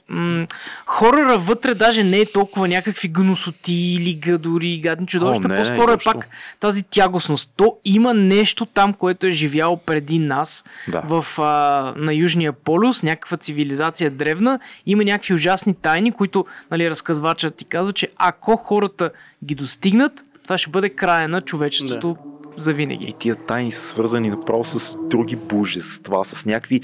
м- 0.09 0.45
хорора 0.85 1.37
вътре 1.37 1.73
даже 1.75 2.03
не 2.03 2.19
е 2.19 2.25
толкова 2.25 2.67
някакви 2.67 3.07
гносоти 3.07 3.73
или 3.73 4.13
гадори, 4.13 4.79
гадни 4.83 5.07
чудовища, 5.07 5.49
по-скоро 5.49 5.91
е 5.91 5.97
пак 6.03 6.27
тази 6.59 6.83
тягостност. 6.83 7.51
То 7.55 7.75
има 7.85 8.13
нещо 8.13 8.65
там, 8.65 8.93
което 8.93 9.27
е 9.27 9.31
живяло 9.31 9.77
преди 9.77 10.19
нас 10.19 10.65
Да. 10.87 11.01
в, 11.01 11.25
а, 11.39 11.93
на 11.97 12.13
Южния 12.13 12.53
полюс, 12.53 13.03
някаква 13.03 13.37
цивилизация 13.37 14.11
древна, 14.11 14.59
има 14.85 15.03
някакви 15.03 15.33
ужасни 15.33 15.73
тайни, 15.81 16.11
които 16.11 16.45
нали, 16.71 16.89
разказвачът 16.89 17.55
ти 17.55 17.65
казва, 17.65 17.93
че 17.93 18.07
ако 18.17 18.57
хората 18.57 19.09
ги 19.45 19.55
достигнат, 19.55 20.25
това 20.43 20.57
ще 20.57 20.69
бъде 20.69 20.89
края 20.89 21.29
на 21.29 21.41
човечеството 21.41 22.17
за 22.57 22.73
винаги. 22.73 23.07
И 23.07 23.13
тия 23.13 23.35
тайни 23.35 23.71
са 23.71 23.81
свързани 23.81 24.29
направо 24.29 24.63
с 24.65 24.97
други 25.09 25.35
божества, 25.35 26.25
с 26.25 26.45
някакви 26.45 26.81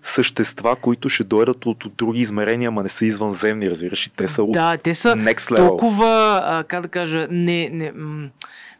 същества, 0.00 0.76
които 0.76 1.08
ще 1.08 1.24
дойдат 1.24 1.66
от, 1.66 1.84
от 1.84 1.92
други 1.96 2.20
измерения, 2.20 2.68
ама 2.68 2.82
не 2.82 2.88
са 2.88 3.04
извънземни, 3.04 3.70
разбираш, 3.70 4.10
те 4.16 4.28
са 4.28 4.42
от 4.42 4.52
Да, 4.52 4.76
те 4.76 4.94
са 4.94 5.08
next 5.08 5.50
level. 5.50 5.56
толкова, 5.56 6.40
а, 6.44 6.64
как 6.64 6.82
да 6.82 6.88
кажа, 6.88 7.28
не, 7.30 7.68
не, 7.72 7.92
м- 7.92 8.28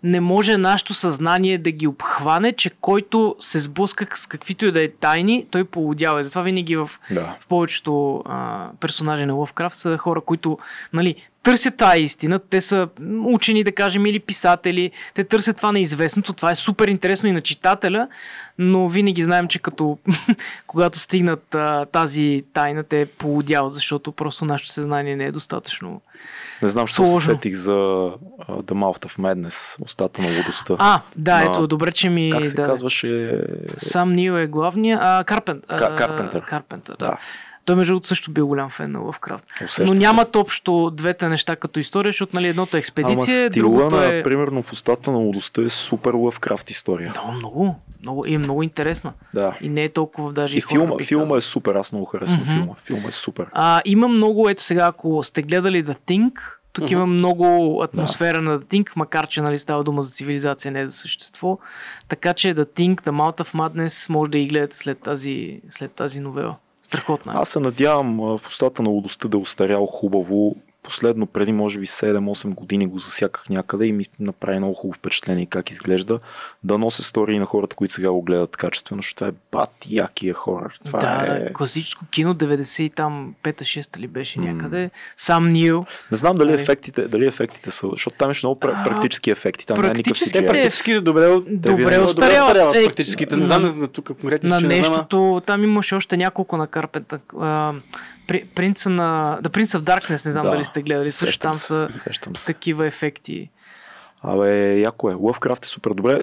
не 0.03 0.21
може 0.21 0.57
нашето 0.57 0.95
съзнание 0.95 1.59
да 1.59 1.71
ги 1.71 1.87
обхване, 1.87 2.53
че 2.53 2.71
който 2.71 3.37
се 3.39 3.59
сблъска 3.59 4.07
с 4.15 4.27
каквито 4.27 4.67
и 4.67 4.73
да 4.73 4.83
е 4.83 4.89
тайни, 4.89 5.47
той 5.51 5.65
полудява. 5.65 6.21
И 6.21 6.25
Затова 6.25 6.43
винаги 6.43 6.77
в, 6.77 6.91
Да. 7.11 7.37
в 7.41 7.47
повечето 7.47 8.23
а, 8.27 8.69
персонажи 8.81 9.27
на 9.27 9.35
Лъвкрафт 9.35 9.77
са 9.77 9.99
хора, 9.99 10.21
които 10.21 10.59
нали, 10.93 11.15
търсят 11.43 11.77
тази 11.77 12.01
истина. 12.01 12.39
Те 12.39 12.61
са 12.61 12.89
учени, 13.25 13.65
да 13.65 13.73
кажем, 13.73 14.07
или 14.07 14.21
писатели. 14.21 14.91
Те 15.15 15.25
търсят 15.25 15.57
това 15.57 15.73
неизвестното. 15.73 16.33
Това 16.33 16.51
е 16.51 16.55
супер 16.55 16.89
интересно 16.89 17.29
и 17.29 17.33
на 17.33 17.41
читателя, 17.41 18.09
но 18.59 18.89
винаги 18.89 19.23
знаем, 19.23 19.49
че 19.49 19.59
като 19.59 19.99
когато 20.67 20.99
стигнат 20.99 21.55
а, 21.55 21.87
тази 21.87 22.45
тайна, 22.53 22.85
те 22.85 23.07
полудяват, 23.07 23.73
защото 23.73 24.13
просто 24.13 24.45
нашето 24.45 24.73
съзнание 24.73 25.17
не 25.17 25.25
е 25.25 25.33
достатъчно. 25.33 26.01
Не 26.63 26.69
знам, 26.69 26.87
що 26.87 27.05
се 27.07 27.25
сетих 27.25 27.55
за 27.57 27.73
uh, 27.73 28.17
The 28.49 28.73
Mouth 28.75 29.07
of 29.07 29.19
Madness, 29.19 29.83
устата 29.85 30.23
на 30.23 30.29
лудостта. 30.39 30.77
А, 30.79 31.01
да, 31.17 31.37
На- 31.37 31.51
ето, 31.51 31.67
добре, 31.67 31.93
че 31.93 32.11
ми... 32.11 32.31
как 32.33 32.47
се 32.47 32.55
да, 32.55 32.63
казваше? 32.63 33.41
Сам 33.77 34.13
Нил 34.13 34.33
е 34.33 34.47
главния. 34.47 34.99
А, 35.03 35.25
Карпент, 35.25 35.65
а, 35.69 35.77
Ка- 35.77 35.95
Карпентър. 35.97 36.45
Карпентър, 36.45 36.97
да. 36.99 37.17
Да. 37.71 37.75
Той 37.75 37.77
между 37.77 37.91
другото 37.93 38.09
също 38.09 38.31
бил 38.31 38.47
голям 38.47 38.71
фен 38.71 38.93
на 38.93 38.99
Лъвкрафт. 39.01 39.45
Усеща 39.65 39.83
Но 39.83 39.89
се. 39.89 39.99
нямат 39.99 40.37
общо 40.37 40.91
двете 40.95 41.29
неща 41.29 41.57
като 41.57 41.81
история, 41.81 42.09
защото 42.13 42.37
нали, 42.37 42.49
едното 42.49 42.77
е 42.77 42.79
Ама 42.79 42.81
експедиция, 42.81 43.51
стила 43.51 43.69
другото 43.69 43.97
на, 43.97 44.15
е... 44.15 44.23
примерно, 44.23 44.63
в 44.63 44.73
устата 44.73 45.11
на 45.11 45.19
лудостта 45.19 45.63
е 45.63 45.69
супер 45.69 46.13
лъвкрафт 46.15 46.71
история. 46.71 47.13
Да, 47.15 47.33
много, 47.33 47.75
много, 48.03 48.27
и 48.27 48.35
е 48.35 48.39
много 48.39 48.63
интересна. 48.63 49.13
Да. 49.35 49.57
И 49.61 49.69
не 49.69 49.85
е 49.85 49.89
толкова 49.89 50.33
даже 50.33 50.59
И 50.59 50.61
филма, 50.61 50.87
хорър, 50.87 50.99
бих 50.99 51.07
филма 51.09 51.25
казал. 51.25 51.37
е 51.37 51.41
супер, 51.41 51.75
аз 51.75 51.93
много 51.93 52.05
харесвам 52.05 52.41
Мгм. 52.41 52.51
филма. 52.51 52.75
Филма 52.85 53.09
е 53.09 53.13
супер. 53.13 53.47
А, 53.53 53.83
има 53.85 54.09
много, 54.09 54.49
ето 54.49 54.63
сега, 54.63 54.87
ако 54.87 55.23
сте 55.23 55.43
гледали 55.43 55.85
The 55.85 55.97
Thing, 56.09 56.33
тук 56.73 56.91
има 56.91 57.07
много 57.07 57.81
атмосфера 57.83 58.43
на 58.43 58.61
The 58.61 58.65
Thing, 58.65 58.91
макар 58.97 59.27
че 59.27 59.43
нали, 59.43 59.59
става 59.59 59.85
дума 59.85 60.03
за 60.03 60.11
цивилизация, 60.11 60.73
не 60.73 60.87
за 60.87 60.93
същество. 60.93 61.59
Така 62.09 62.35
че 62.35 62.55
The 62.55 62.65
Thing, 62.65 63.03
The 63.03 63.11
Mouth 63.11 63.41
of 63.41 63.55
Madness, 63.55 64.11
може 64.11 64.31
да 64.31 64.39
и 64.39 64.47
гледате 64.47 64.77
след 64.77 64.99
тази, 64.99 65.61
след 65.71 65.93
тази 65.93 66.21
новела. 66.21 66.57
Страхотна. 66.83 67.33
е. 67.33 67.37
Аз 67.39 67.49
се 67.49 67.61
надявам 67.61 68.17
в 68.17 68.41
устата 68.47 68.83
на 68.83 68.91
лудостта 68.91 69.29
да 69.29 69.37
е 69.37 69.41
устарял 69.41 69.87
хубаво. 69.87 70.57
Последно, 70.83 71.27
преди 71.27 71.53
може 71.53 71.79
би 71.79 71.87
7-8 71.87 72.49
години 72.49 72.87
го 72.87 72.99
засяках 72.99 73.49
някъде 73.49 73.87
и 73.87 73.93
ми 73.93 74.05
направи 74.21 74.59
много 74.59 74.75
хубаво 74.75 74.99
впечатление 74.99 75.47
как 75.47 75.71
изглежда. 75.71 76.21
Да 76.65 76.79
нося 76.79 77.03
истории 77.03 77.39
на 77.39 77.47
хората, 77.47 77.77
които 77.77 77.95
сега 77.95 78.11
го 78.11 78.23
гледат 78.23 78.57
качествено, 78.57 78.99
защото 78.99 79.15
това 79.17 79.29
е 79.29 79.33
бат 79.53 79.71
якия 79.89 80.35
хорър. 80.35 80.81
Това 80.85 80.99
да, 80.99 81.37
е... 81.41 81.53
класическо 81.53 82.05
кино, 82.07 82.35
90 82.35 82.83
и 82.83 82.91
там 82.91 83.35
5-6 83.43 83.99
ли 83.99 84.07
беше 84.07 84.41
някъде. 84.41 84.91
Сам 85.17 85.49
Нил. 85.49 85.87
Не 86.11 86.17
знам 86.17 86.37
дали 86.37 86.51
Нали? 86.51 86.63
ефектите, 86.63 87.09
дали 87.09 87.27
ефектите 87.27 87.71
са, 87.71 87.89
защото 87.89 88.17
там 88.17 88.27
имаше 88.27 88.47
много 88.47 88.61
А, 88.65 88.85
практически 88.85 89.31
ефекти. 89.31 89.67
Там 89.67 89.77
практически 89.77 90.39
е- 90.39 90.47
практически 90.47 90.93
е 90.93 91.01
добре, 91.01 91.27
от- 91.27 91.45
Добре 91.53 91.75
винаги- 91.75 91.99
остаряват. 91.99 92.77
Е, 92.77 92.85
практическите. 92.85 93.37
Не 93.37 93.47
знам 93.47 93.67
за 93.67 93.89
тук 93.89 94.07
конкретно 94.07 94.49
на 94.49 94.59
знам, 94.59 94.69
нещото, 94.69 95.43
там 95.47 95.65
имаше 95.65 95.95
още 95.95 96.17
няколко 96.17 96.57
на 96.57 96.67
Карпента. 96.67 97.21
Принца 98.55 98.91
на... 98.91 99.39
The 99.43 99.49
Prince 99.49 99.79
of 99.79 99.81
Darkness, 99.81 100.27
не 100.27 100.33
знам 100.33 100.43
Да, 100.45 100.51
дали 100.51 100.65
сте 100.65 100.83
гледали. 100.83 101.11
Също 101.11 101.39
там 101.39 101.55
са 101.55 101.89
Сещам 101.91 102.37
се. 102.37 102.47
такива 102.47 102.87
ефекти. 102.87 103.51
Абе, 104.23 104.79
яко 104.81 105.11
е. 105.11 105.15
Лъвкрафт 105.15 105.65
е 105.65 105.69
супер 105.69 105.91
добре. 105.91 106.21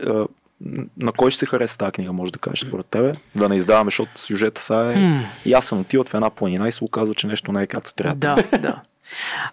На 0.97 1.11
кой 1.11 1.31
ще 1.31 1.39
се 1.39 1.45
хареса 1.45 1.77
тази 1.77 1.91
книга, 1.91 2.13
може 2.13 2.31
да 2.31 2.39
кажеш 2.39 2.67
според 2.67 2.85
тебе? 2.85 3.13
Да 3.35 3.49
не 3.49 3.55
издаваме, 3.55 3.87
защото 3.87 4.11
сюжета 4.15 4.61
са 4.61 4.75
е 4.75 4.93
Хм. 4.93 5.19
ясен. 5.45 5.79
Отиват 5.79 6.09
в 6.09 6.13
една 6.13 6.29
планина 6.29 6.67
и 6.67 6.71
се 6.71 6.83
оказва, 6.83 7.15
че 7.15 7.27
нещо 7.27 7.51
не 7.51 7.61
е 7.63 7.67
както 7.67 7.93
трябва. 7.93 8.15
Да, 8.15 8.35
да. 8.61 8.81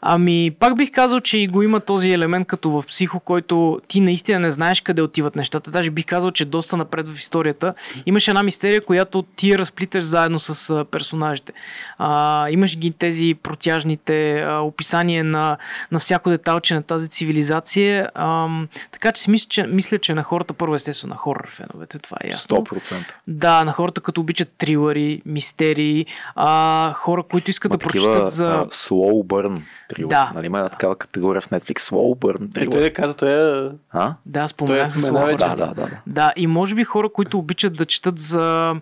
Ами, 0.00 0.50
пак 0.58 0.76
бих 0.76 0.90
казал, 0.90 1.20
че 1.20 1.38
и 1.38 1.46
го 1.46 1.62
има 1.62 1.80
този 1.80 2.10
елемент 2.10 2.46
като 2.46 2.70
в 2.70 2.84
психо, 2.88 3.20
който 3.20 3.80
ти 3.88 4.00
наистина 4.00 4.40
не 4.40 4.50
знаеш 4.50 4.80
къде 4.80 5.02
отиват 5.02 5.36
нещата. 5.36 5.70
Даже 5.70 5.90
бих 5.90 6.06
казал, 6.06 6.30
че 6.30 6.44
доста 6.44 6.76
напред 6.76 7.08
в 7.08 7.18
историята. 7.18 7.74
Имаш 8.06 8.28
една 8.28 8.42
мистерия, 8.42 8.84
която 8.84 9.22
ти 9.22 9.58
разплиташ 9.58 10.04
заедно 10.04 10.38
с 10.38 10.84
персонажите. 10.90 11.52
А, 11.98 12.50
имаш 12.50 12.78
ги 12.78 12.92
тези 12.92 13.34
протяжните 13.34 14.40
а, 14.40 14.60
описания 14.60 15.24
на, 15.24 15.56
на 15.92 15.98
всяко 15.98 16.30
деталче 16.30 16.74
на 16.74 16.82
тази 16.82 17.08
цивилизация. 17.08 18.08
А, 18.14 18.48
така 18.90 19.12
че 19.12 19.22
си 19.22 19.30
мисля, 19.30 19.46
че, 19.48 19.62
мисля, 19.62 19.98
че 19.98 20.14
на 20.14 20.22
хората, 20.22 20.54
първо 20.54 20.74
естествено 20.74 21.14
на 21.14 21.16
хорър 21.16 21.48
феновете, 21.50 21.98
това 21.98 22.16
е 22.24 22.28
ясно. 22.28 22.56
100%. 22.56 22.94
Да, 23.28 23.64
на 23.64 23.72
хората, 23.72 24.00
като 24.00 24.20
обичат 24.20 24.48
трилъри, 24.58 25.22
мистерии, 25.26 26.06
а, 26.34 26.92
хора, 26.92 27.22
които 27.22 27.50
искат 27.50 27.72
Ма 27.72 27.78
да 27.78 27.82
прочитат 27.82 28.30
за... 28.30 28.46
а, 28.46 28.66
slow 28.66 29.26
burn 29.44 29.60
трилър. 29.88 30.08
Да. 30.08 30.32
Нали, 30.34 30.46
има 30.46 30.58
една 30.58 30.68
такава 30.68 30.96
категория 30.96 31.40
в 31.42 31.48
Netflix. 31.48 31.78
Slow 31.80 32.18
burn 32.18 32.34
Е, 32.36 32.38
той 32.38 32.48
трилър. 32.66 32.82
да 32.82 32.92
каза, 32.92 33.14
той 33.14 33.30
е... 33.66 33.70
А? 33.90 34.14
Да, 34.26 34.48
споменах 34.48 34.92
Той 34.92 34.98
е 34.98 35.02
Слова. 35.02 35.24
вече. 35.24 35.36
Да, 35.38 35.48
да, 35.48 35.66
да. 35.66 35.74
да. 35.74 35.88
Да, 36.06 36.32
и 36.36 36.46
може 36.46 36.74
би 36.74 36.84
хора, 36.84 37.08
които 37.08 37.38
обичат 37.38 37.76
да 37.76 37.86
четат 37.86 38.18
за... 38.18 38.74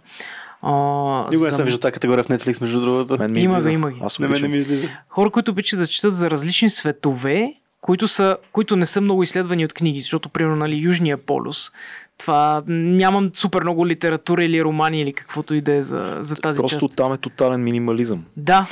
А, 0.64 0.72
Никога 1.20 1.44
не 1.44 1.50
за... 1.50 1.56
съм 1.56 1.64
виждал 1.64 1.80
тази 1.80 1.92
категория 1.92 2.24
в 2.24 2.28
Netflix, 2.28 2.60
между 2.60 2.80
другото. 2.80 3.18
Мен 3.18 3.32
ми 3.32 3.40
Има 3.40 3.52
излиза. 3.52 3.70
ги, 3.70 3.74
има 3.74 3.90
ги. 3.90 4.00
Аз 4.02 4.18
На 4.18 4.28
мен 4.28 4.42
не 4.42 4.48
ми 4.48 4.56
излиза. 4.56 4.88
Хора, 5.08 5.30
които 5.30 5.50
обичат 5.50 5.78
да 5.78 5.86
четат 5.86 6.14
за 6.14 6.30
различни 6.30 6.70
светове, 6.70 7.54
които, 7.80 8.08
са, 8.08 8.36
които 8.52 8.76
не 8.76 8.86
са 8.86 9.00
много 9.00 9.22
изследвани 9.22 9.64
от 9.64 9.72
книги, 9.72 10.00
защото, 10.00 10.28
примерно, 10.28 10.56
нали, 10.56 10.76
Южния 10.76 11.16
полюс, 11.16 11.72
това 12.18 12.62
нямам 12.66 13.30
супер 13.34 13.62
много 13.62 13.86
литература 13.86 14.44
или 14.44 14.64
романи 14.64 15.00
или 15.00 15.12
каквото 15.12 15.54
и 15.54 15.60
да 15.60 15.74
е 15.74 15.82
за, 15.82 16.16
за 16.20 16.36
тази 16.36 16.60
Просто 16.60 16.78
част. 16.80 16.96
там 16.96 17.12
е 17.12 17.18
тотален 17.18 17.62
минимализъм. 17.62 18.24
Да, 18.36 18.66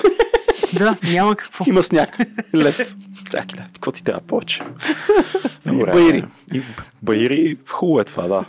да, 0.79 0.97
няма 1.13 1.37
какво. 1.37 1.65
Има 1.69 1.83
сняг. 1.83 2.19
Лед. 2.55 2.97
Чакай, 3.31 3.57
да. 3.57 3.67
Какво 3.73 3.93
ти 3.93 4.05
трябва 4.05 4.21
повече? 4.21 4.63
баири. 5.67 6.25
И 6.55 6.63
баири, 7.03 7.57
хубаво 7.69 8.01
е 8.01 8.05
това, 8.05 8.29
да. 8.29 8.45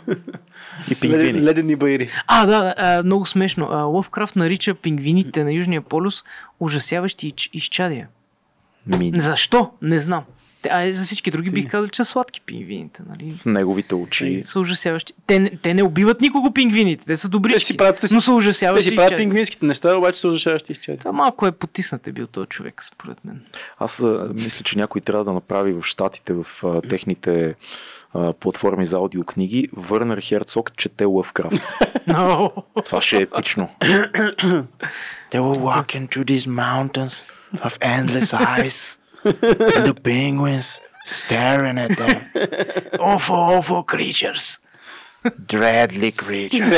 И 0.90 0.94
пингвини. 0.94 1.24
Леден, 1.24 1.44
ледени 1.44 1.76
байри. 1.76 2.08
А, 2.26 2.46
да, 2.46 2.74
а, 2.78 3.02
много 3.02 3.26
смешно. 3.26 3.68
А, 3.70 3.76
Лъвкрафт 3.76 4.36
нарича 4.36 4.74
пингвините 4.74 5.44
на 5.44 5.52
Южния 5.52 5.80
полюс 5.80 6.24
ужасяващи 6.60 7.32
изч- 7.32 7.50
изчадия. 7.52 8.08
Ми, 8.86 9.12
Защо? 9.14 9.70
Не 9.82 9.98
знам. 9.98 10.24
Те, 10.62 10.68
а 10.72 10.92
за 10.92 11.04
всички 11.04 11.30
други 11.30 11.50
бих 11.50 11.70
казал, 11.70 11.90
че 11.90 11.96
са 11.96 12.04
сладки 12.04 12.40
пингвините. 12.40 13.02
Нали? 13.08 13.30
в 13.30 13.46
неговите 13.46 13.94
очи. 13.94 14.40
Те 14.42 14.48
са 14.48 14.60
ужасяващи. 14.60 15.12
Те, 15.26 15.38
не- 15.38 15.50
те 15.52 15.74
не 15.74 15.82
убиват 15.82 16.20
никого 16.20 16.52
пингвините. 16.52 17.04
Те 17.04 17.16
са 17.16 17.28
добрички. 17.28 17.58
Те 17.58 17.64
си 17.64 17.76
правят- 17.76 18.00
те 18.00 18.14
но 18.14 18.20
са 18.20 18.26
Те 18.26 18.34
ужасяващи. 18.34 18.88
си 18.88 18.96
правят 18.96 19.16
пингвинските 19.16 19.66
неща, 19.66 19.96
обаче 19.96 20.20
са 20.20 20.28
ужасяващи 20.28 20.72
изчадия. 20.72 20.98
Това 20.98 21.12
малко 21.12 21.46
е 21.46 21.52
потиснат 21.52 22.06
е 22.06 22.12
бил 22.12 22.26
този 22.26 22.46
човек, 22.46 22.82
според 22.82 23.24
мен. 23.24 23.40
Аз 23.78 24.00
а, 24.00 24.30
мисля, 24.34 24.62
че 24.62 24.78
някой 24.78 25.00
трябва 25.00 25.24
да 25.24 25.32
направи 25.32 25.72
в 25.72 25.82
щатите, 25.82 26.32
в 26.32 26.46
а, 26.64 26.80
техните 26.82 27.54
а, 28.14 28.32
платформи 28.32 28.86
за 28.86 28.96
аудиокниги, 28.96 29.68
Върнер 29.72 30.20
Херцог 30.20 30.76
чете 30.76 31.04
Лъвкрафт. 31.04 31.62
Но, 32.06 32.52
Това 32.84 33.00
ще 33.00 33.16
е 33.16 33.22
епично. 33.22 33.68
They 35.30 35.40
were 35.40 35.58
walking 35.60 36.08
through 36.08 36.26
these 36.26 36.46
mountains 36.46 37.22
of 37.58 37.78
endless 37.80 38.32
ice 38.58 38.98
the 39.24 39.94
penguins 40.02 40.80
staring 41.06 41.78
at 41.78 41.96
them. 41.96 42.16
awful, 43.00 43.40
awful 43.50 43.82
creatures. 43.84 44.58
Dreadly 45.46 46.12
creatures. 46.14 46.70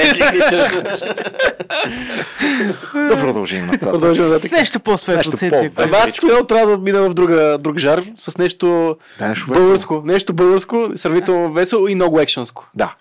да 2.94 3.16
продължим 3.16 3.66
нататък. 3.66 3.90
Продължим 3.90 4.24
С 4.24 4.28
нататък. 4.28 4.52
нещо 4.52 4.80
по-светло, 4.80 5.16
Нещо 5.18 5.36
Цеци. 5.36 5.70
аз 5.94 6.12
смело 6.12 6.44
трябва 6.44 6.70
да 6.70 6.78
мина 6.78 7.00
в 7.00 7.14
друга, 7.14 7.58
друг 7.60 7.78
жар, 7.78 8.02
с 8.18 8.38
нещо 8.38 8.96
Да, 9.18 9.28
нещо 9.28 9.46
весело. 9.46 9.64
българско. 9.64 10.02
Нещо 10.04 10.32
българско, 10.32 10.90
сравнително 10.96 11.52
весело 11.52 11.88
и 11.88 11.94
много 11.94 12.20
екшенско. 12.20 12.70
Да. 12.74 12.94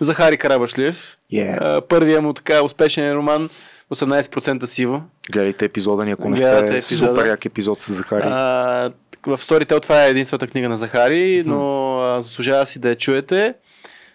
Захари 0.00 0.36
Карабашлиев. 0.36 1.16
Yeah. 1.32 1.58
А, 1.60 1.80
Първият 1.80 2.22
му 2.22 2.32
така 2.32 2.62
успешен 2.62 3.12
роман 3.12 3.48
18% 3.94 4.64
сиво. 4.64 5.02
Гледайте 5.30 5.64
епизода 5.64 6.04
ни, 6.04 6.10
ако 6.10 6.30
не 6.30 6.36
сте 6.36 6.82
супер 6.82 7.26
як 7.26 7.44
епизод 7.44 7.82
с 7.82 7.92
Захари. 7.92 8.22
А, 8.26 8.90
в 9.26 9.38
Storytel 9.38 9.82
това 9.82 10.04
е 10.04 10.10
единствената 10.10 10.46
книга 10.46 10.68
на 10.68 10.76
Захари, 10.76 11.42
но 11.46 11.98
а, 12.00 12.22
заслужава 12.22 12.66
си 12.66 12.78
да 12.78 12.88
я 12.88 12.96
чуете. 12.96 13.54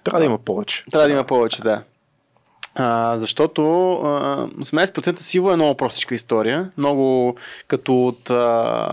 Трябва 0.04 0.20
да 0.20 0.26
има 0.26 0.38
повече. 0.38 0.84
Трябва 0.92 1.08
да 1.08 1.14
има 1.14 1.24
повече, 1.24 1.62
да. 1.62 1.84
А, 2.76 3.18
защото 3.18 3.92
а, 3.94 4.48
18% 4.48 5.20
сиво 5.20 5.52
е 5.52 5.56
много 5.56 5.78
простичка 5.78 6.16
история. 6.16 6.72
Много 6.78 7.36
като 7.68 8.08
от... 8.08 8.30
А, 8.30 8.88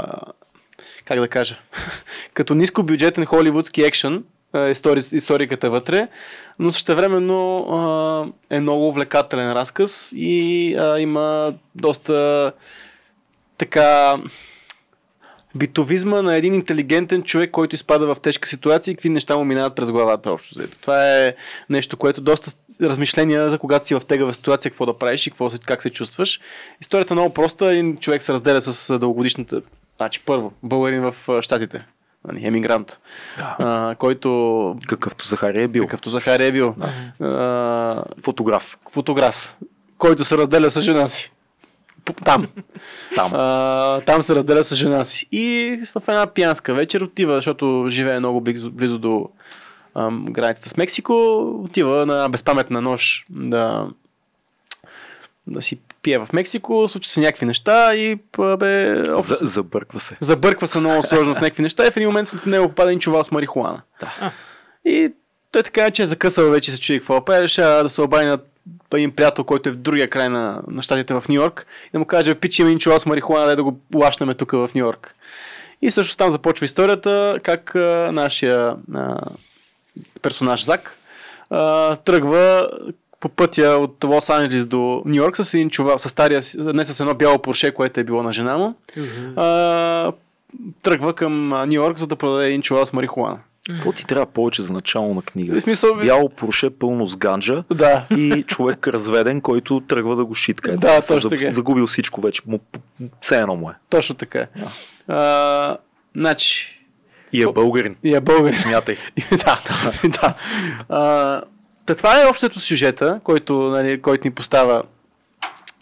как 1.05 1.21
да 1.21 1.29
кажа? 1.29 1.59
като 2.35 2.55
нискобюджетен 2.55 3.25
холивудски 3.25 3.83
екшен 3.83 4.25
истори, 4.71 5.01
историката 5.13 5.71
вътре, 5.71 6.09
но 6.59 6.73
същевременно 6.73 8.35
е 8.51 8.61
много 8.61 8.89
увлекателен 8.89 9.53
разказ 9.53 10.13
и 10.17 10.71
има 10.99 11.55
доста 11.75 12.53
така 13.59 14.17
битовизма 15.55 16.23
на 16.23 16.37
един 16.37 16.55
интелигентен 16.55 17.23
човек, 17.23 17.51
който 17.51 17.75
изпада 17.75 18.15
в 18.15 18.21
тежка 18.21 18.49
ситуация 18.49 18.93
и 18.93 18.95
какви 18.95 19.09
неща 19.09 19.37
му 19.37 19.45
минават 19.45 19.75
през 19.75 19.91
главата 19.91 20.31
общо. 20.31 20.55
взето. 20.55 20.79
Това 20.81 21.17
е 21.17 21.35
нещо, 21.71 21.97
което 21.97 22.21
доста 22.21 22.51
размишления 22.83 23.51
за 23.51 23.59
когато 23.59 23.87
си 23.87 23.95
в 23.95 24.01
тегава 24.01 24.35
ситуация, 24.35 24.71
какво 24.71 24.87
да 24.87 24.99
правиш 24.99 25.27
и 25.27 25.31
какво, 25.31 25.51
как 25.67 25.83
се 25.83 25.91
чувстваш. 25.91 26.41
Историята 26.81 27.15
е 27.15 27.17
много 27.17 27.35
проста. 27.35 27.73
Един 27.73 27.97
човек 27.97 28.23
се 28.23 28.33
разделя 28.33 28.61
с 28.61 28.99
дългогодишната... 28.99 29.63
Значи 29.97 30.23
първо, 30.27 30.53
българин 30.63 31.01
в 31.01 31.43
Штатите. 31.43 31.87
Нали, 32.25 32.47
емигрант, 32.47 33.01
Да. 33.39 33.57
а, 33.59 33.95
който 33.95 34.77
Какъвто 34.89 35.27
Захари 35.27 35.63
е 35.63 35.69
бил. 35.69 35.85
какъвто 35.85 36.11
Захари 36.11 36.47
е 36.47 36.53
бил. 36.53 36.75
А, 37.21 38.05
Фотограф. 38.23 38.79
фотограф, 38.93 39.57
който 39.99 40.25
се 40.25 40.39
разделя 40.39 40.71
с 40.71 40.81
жена 40.81 41.09
си. 41.09 41.33
Там. 42.25 42.49
Там. 43.15 43.31
А, 43.35 44.01
там 44.01 44.23
се 44.23 44.35
разделя 44.35 44.65
с 44.65 44.75
жена 44.75 45.05
си. 45.05 45.27
И 45.33 45.79
в 45.95 46.09
една 46.09 46.27
пиянска 46.27 46.75
вечер 46.75 47.01
отива, 47.01 47.35
защото 47.35 47.87
живее 47.89 48.19
много 48.19 48.41
близо, 48.41 48.71
близо 48.71 48.99
до 48.99 49.29
ам, 49.95 50.27
границата 50.27 50.69
с 50.69 50.77
Мексико, 50.77 51.13
отива 51.65 52.07
на 52.07 52.29
безпаметна 52.29 52.81
нощ 52.81 53.27
да, 53.31 53.87
да 55.47 55.63
си 55.63 55.79
пие 56.09 56.19
в 56.19 56.29
Мексико, 56.33 56.89
случва 56.89 57.11
се 57.11 57.21
някакви 57.21 57.47
неща 57.47 57.95
и 57.95 58.19
бе, 58.59 59.03
общо, 59.11 59.35
За, 59.35 59.39
забърква 59.41 60.01
се. 60.01 60.17
забърква 60.21 60.69
се 60.69 60.79
много 60.79 61.03
сложно 61.03 61.35
в 61.35 61.41
някакви 61.41 61.63
неща 61.63 61.87
и 61.87 61.91
в 61.91 61.97
един 61.97 62.09
момент 62.09 62.29
в 62.29 62.47
него 62.47 62.69
попада 62.69 62.91
един 62.91 63.01
чувал 63.01 63.25
с 63.25 63.31
марихуана. 63.31 63.83
Да. 64.01 64.33
И 64.85 65.13
той 65.53 65.63
така, 65.63 65.91
че 65.91 66.03
е 66.03 66.07
закъсал 66.07 66.51
вече 66.51 66.71
се 66.71 66.81
чуди 66.81 66.99
какво 66.99 67.15
да 67.15 67.25
прави, 67.25 67.43
решава 67.43 67.83
да 67.83 67.91
се 67.91 68.03
обади 68.03 68.27
на 68.27 68.39
един 68.95 69.11
приятел, 69.11 69.45
който 69.45 69.69
е 69.69 69.73
в 69.73 69.77
другия 69.77 70.11
край 70.11 70.29
на, 70.29 70.63
на 70.71 70.83
щатите 70.83 71.15
в 71.15 71.25
Нью 71.29 71.35
Йорк 71.35 71.67
и 71.87 71.91
да 71.93 71.99
му 71.99 72.05
каже, 72.05 72.35
пич 72.35 72.59
има 72.59 72.69
един 72.69 72.79
чувал 72.79 73.01
с 73.01 73.07
марихуана, 73.07 73.47
дай 73.47 73.57
да 73.57 73.65
го 73.65 73.81
лашнеме 73.95 74.35
тук 74.35 74.53
в 74.53 74.71
Нью 74.75 74.85
Йорк. 74.85 75.15
И 75.83 75.91
също 75.91 76.17
там 76.17 76.31
започва 76.31 76.65
историята, 76.65 77.39
как 77.43 77.75
а, 77.75 78.11
нашия 78.13 78.75
а, 78.95 79.21
персонаж 80.23 80.65
Зак 80.65 80.99
а, 81.51 81.97
тръгва 81.97 82.71
по 83.21 83.29
пътя 83.29 83.69
от 83.69 84.05
Лос 84.05 84.31
Анджелис 84.31 84.67
до 84.67 85.03
Нью 85.07 85.15
Йорк 85.17 85.37
с 85.37 85.55
един 85.55 85.71
чувал, 85.71 85.99
с 85.99 86.09
стария, 86.09 86.41
не 86.57 86.85
с 86.85 87.01
едно 87.01 87.15
бяло 87.15 87.39
порше, 87.39 87.71
което 87.71 88.01
е 88.01 88.05
било 88.05 88.23
на 88.23 88.33
жена 88.33 88.59
му. 88.59 88.75
А, 89.37 90.13
тръгва 90.83 91.15
към 91.15 91.49
Нью 91.49 91.73
Йорк, 91.75 91.99
за 91.99 92.07
да 92.07 92.17
продаде 92.17 92.47
един 92.47 92.63
чувал 92.63 92.87
с 92.87 92.93
марихуана. 92.93 93.39
Какво 93.71 93.93
ти 93.93 94.07
трябва 94.07 94.27
повече 94.27 94.63
за 94.63 94.73
начало 94.73 95.15
на 95.15 95.21
В 95.21 95.25
книга? 95.25 95.61
смисъл, 95.61 95.95
Бяло 95.95 96.29
проше 96.29 96.71
пълно 96.71 97.07
с 97.07 97.17
ганджа 97.17 97.65
да. 97.75 98.07
и 98.11 98.45
човек 98.47 98.89
разведен, 98.89 99.41
който 99.41 99.81
тръгва 99.81 100.17
да 100.17 100.25
го 100.25 100.35
шитка. 100.35 100.77
Да, 100.77 101.03
Се 101.03 101.15
точно 101.15 101.31
така. 101.31 101.51
Загубил 101.51 101.87
всичко 101.87 102.21
вече. 102.21 102.43
Му, 102.47 102.61
все 103.21 103.41
едно 103.41 103.57
му 103.57 103.71
е. 103.71 103.75
Точно 103.91 104.15
така. 104.15 104.47
А, 105.09 105.77
значи, 106.17 106.81
И 107.33 107.43
е 107.43 107.47
българин. 107.47 107.97
и 108.05 108.15
е 108.15 108.21
българин. 108.21 108.59
Смятай. 108.61 108.97
да, 109.31 109.61
да. 110.05 110.35
А, 110.89 111.43
та 111.89 111.95
това 111.95 112.23
е 112.23 112.27
общото 112.27 112.61
сюжета, 112.61 113.21
който, 113.25 113.55
нали, 113.55 114.03
който 114.03 114.27
ни 114.27 114.35
поставя 114.35 114.83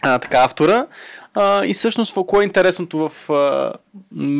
а, 0.01 0.19
така 0.19 0.37
автора. 0.37 0.85
А, 1.33 1.65
и 1.65 1.73
всъщност 1.73 2.15
какво 2.15 2.41
е 2.41 2.43
интересното 2.43 3.09
в, 3.09 3.29
а, 3.29 3.73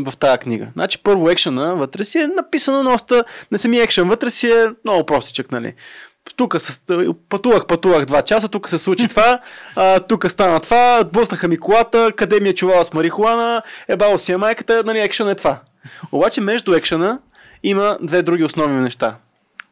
в 0.05 0.18
тази 0.20 0.38
книга? 0.38 0.68
Значи 0.74 0.97
първо 1.03 1.30
екшена 1.30 1.76
вътре 1.76 2.03
си 2.03 2.20
е 2.20 2.28
написано 2.28 2.84
доста, 2.91 3.24
не 3.51 3.57
самия 3.57 3.84
екшен 3.84 4.09
вътре 4.09 4.30
си 4.30 4.51
е 4.51 4.65
много 4.86 5.05
простичък, 5.05 5.51
нали? 5.51 5.74
Тук 6.36 6.57
пътувах, 7.30 7.65
пътувах 7.65 8.05
два 8.05 8.22
часа, 8.22 8.47
тук 8.47 8.70
се 8.70 8.78
случи 8.78 9.07
това, 9.07 9.39
тук 10.07 10.32
стана 10.32 10.59
това, 10.59 11.03
блъснаха 11.13 11.47
ми 11.47 11.57
колата, 11.57 12.11
къде 12.15 12.39
ми 12.39 12.49
е 12.49 12.55
чувала 12.55 12.86
с 12.86 12.93
марихуана, 12.93 13.61
ебало 13.88 14.18
си 14.18 14.32
е 14.32 14.38
майката, 14.38 14.84
нали, 14.86 14.99
екшен 14.99 15.30
е 15.30 15.36
това. 15.36 15.59
Обаче 16.11 16.41
между 16.41 16.74
екшена 16.74 17.20
има 17.63 17.97
две 18.01 18.22
други 18.22 18.43
основни 18.43 18.82
неща. 18.82 19.15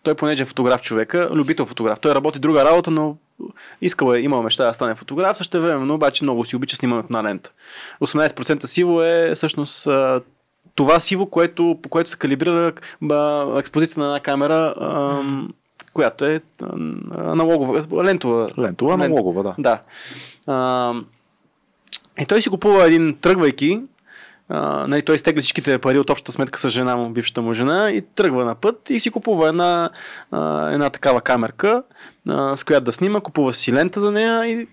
Той, 0.06 0.16
понеже 0.16 0.44
е 0.44 0.46
фотограф 0.46 0.82
човека, 0.82 1.30
любител 1.34 1.66
фотограф. 1.66 2.00
Той 2.00 2.16
работи 2.16 2.40
друга 2.40 2.66
работа, 2.66 2.92
но 2.92 3.18
искал 3.82 4.14
е, 4.14 4.20
имал 4.20 4.44
мечта 4.44 4.66
да 4.66 4.74
стане 4.74 4.96
фотограф, 4.96 5.38
също 5.38 5.62
време, 5.62 5.86
но 5.86 5.94
обаче 5.94 6.24
много 6.24 6.46
си 6.46 6.56
обича 6.56 6.76
снимането 6.76 7.14
на 7.14 7.24
лента. 7.24 7.52
18% 8.02 8.66
сиво 8.66 9.02
е 9.02 9.32
всъщност 9.36 9.88
това 10.76 11.00
сиво, 11.00 11.26
което, 11.26 11.78
по 11.82 11.90
което 11.90 12.10
се 12.10 12.18
калибрира 12.18 12.74
а, 13.12 13.60
експозиция 13.60 14.00
на 14.00 14.06
една 14.06 14.20
камера, 14.20 14.74
а, 14.78 15.22
която 15.94 16.26
е 16.26 16.42
аналогова, 17.18 18.04
лентова. 18.04 18.50
Лентова, 18.58 18.94
аналогова, 18.94 19.44
да. 19.44 19.56
Да. 19.58 19.80
А, 20.48 20.94
и 22.22 22.26
той 22.26 22.42
си 22.42 22.50
купува 22.50 22.86
един, 22.86 23.18
тръгвайки, 23.22 23.82
а, 24.50 24.88
нали, 24.88 25.02
той 25.02 25.16
изтегли 25.16 25.42
всичките 25.42 25.78
пари 25.78 26.00
от 26.00 26.10
общата 26.10 26.32
сметка 26.32 26.60
с 26.60 26.70
жена 26.70 26.96
му, 26.96 27.10
бившата 27.10 27.42
му 27.42 27.54
жена 27.54 27.92
и 27.92 28.02
тръгва 28.02 28.46
на 28.46 28.56
път 28.56 28.90
и 28.90 29.00
си 29.00 29.12
купува 29.12 29.50
една, 29.50 29.90
а, 30.32 30.70
една 30.72 30.90
такава 30.90 31.22
камерка, 31.22 31.84
а, 32.30 32.56
с 32.56 32.64
която 32.64 32.84
да 32.84 32.92
снима, 32.92 33.20
купува 33.20 33.54
си 33.54 33.74
лента 33.74 34.00
за 34.00 34.12
нея 34.12 34.46
и 34.46 34.68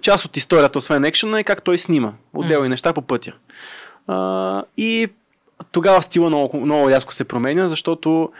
част 0.00 0.24
от 0.24 0.36
историята, 0.36 0.78
освен 0.78 1.04
екшена, 1.04 1.40
е 1.40 1.44
как 1.44 1.62
той 1.62 1.78
снима. 1.78 2.12
Отделни 2.34 2.66
mm. 2.66 2.70
неща 2.70 2.92
по 2.92 3.02
пътя. 3.02 3.32
А, 4.06 4.62
и 4.76 5.08
тогава 5.72 6.02
стила 6.02 6.28
много, 6.28 6.60
много 6.60 6.90
рязко 6.90 7.14
се 7.14 7.24
променя, 7.24 7.68
защото 7.68 8.32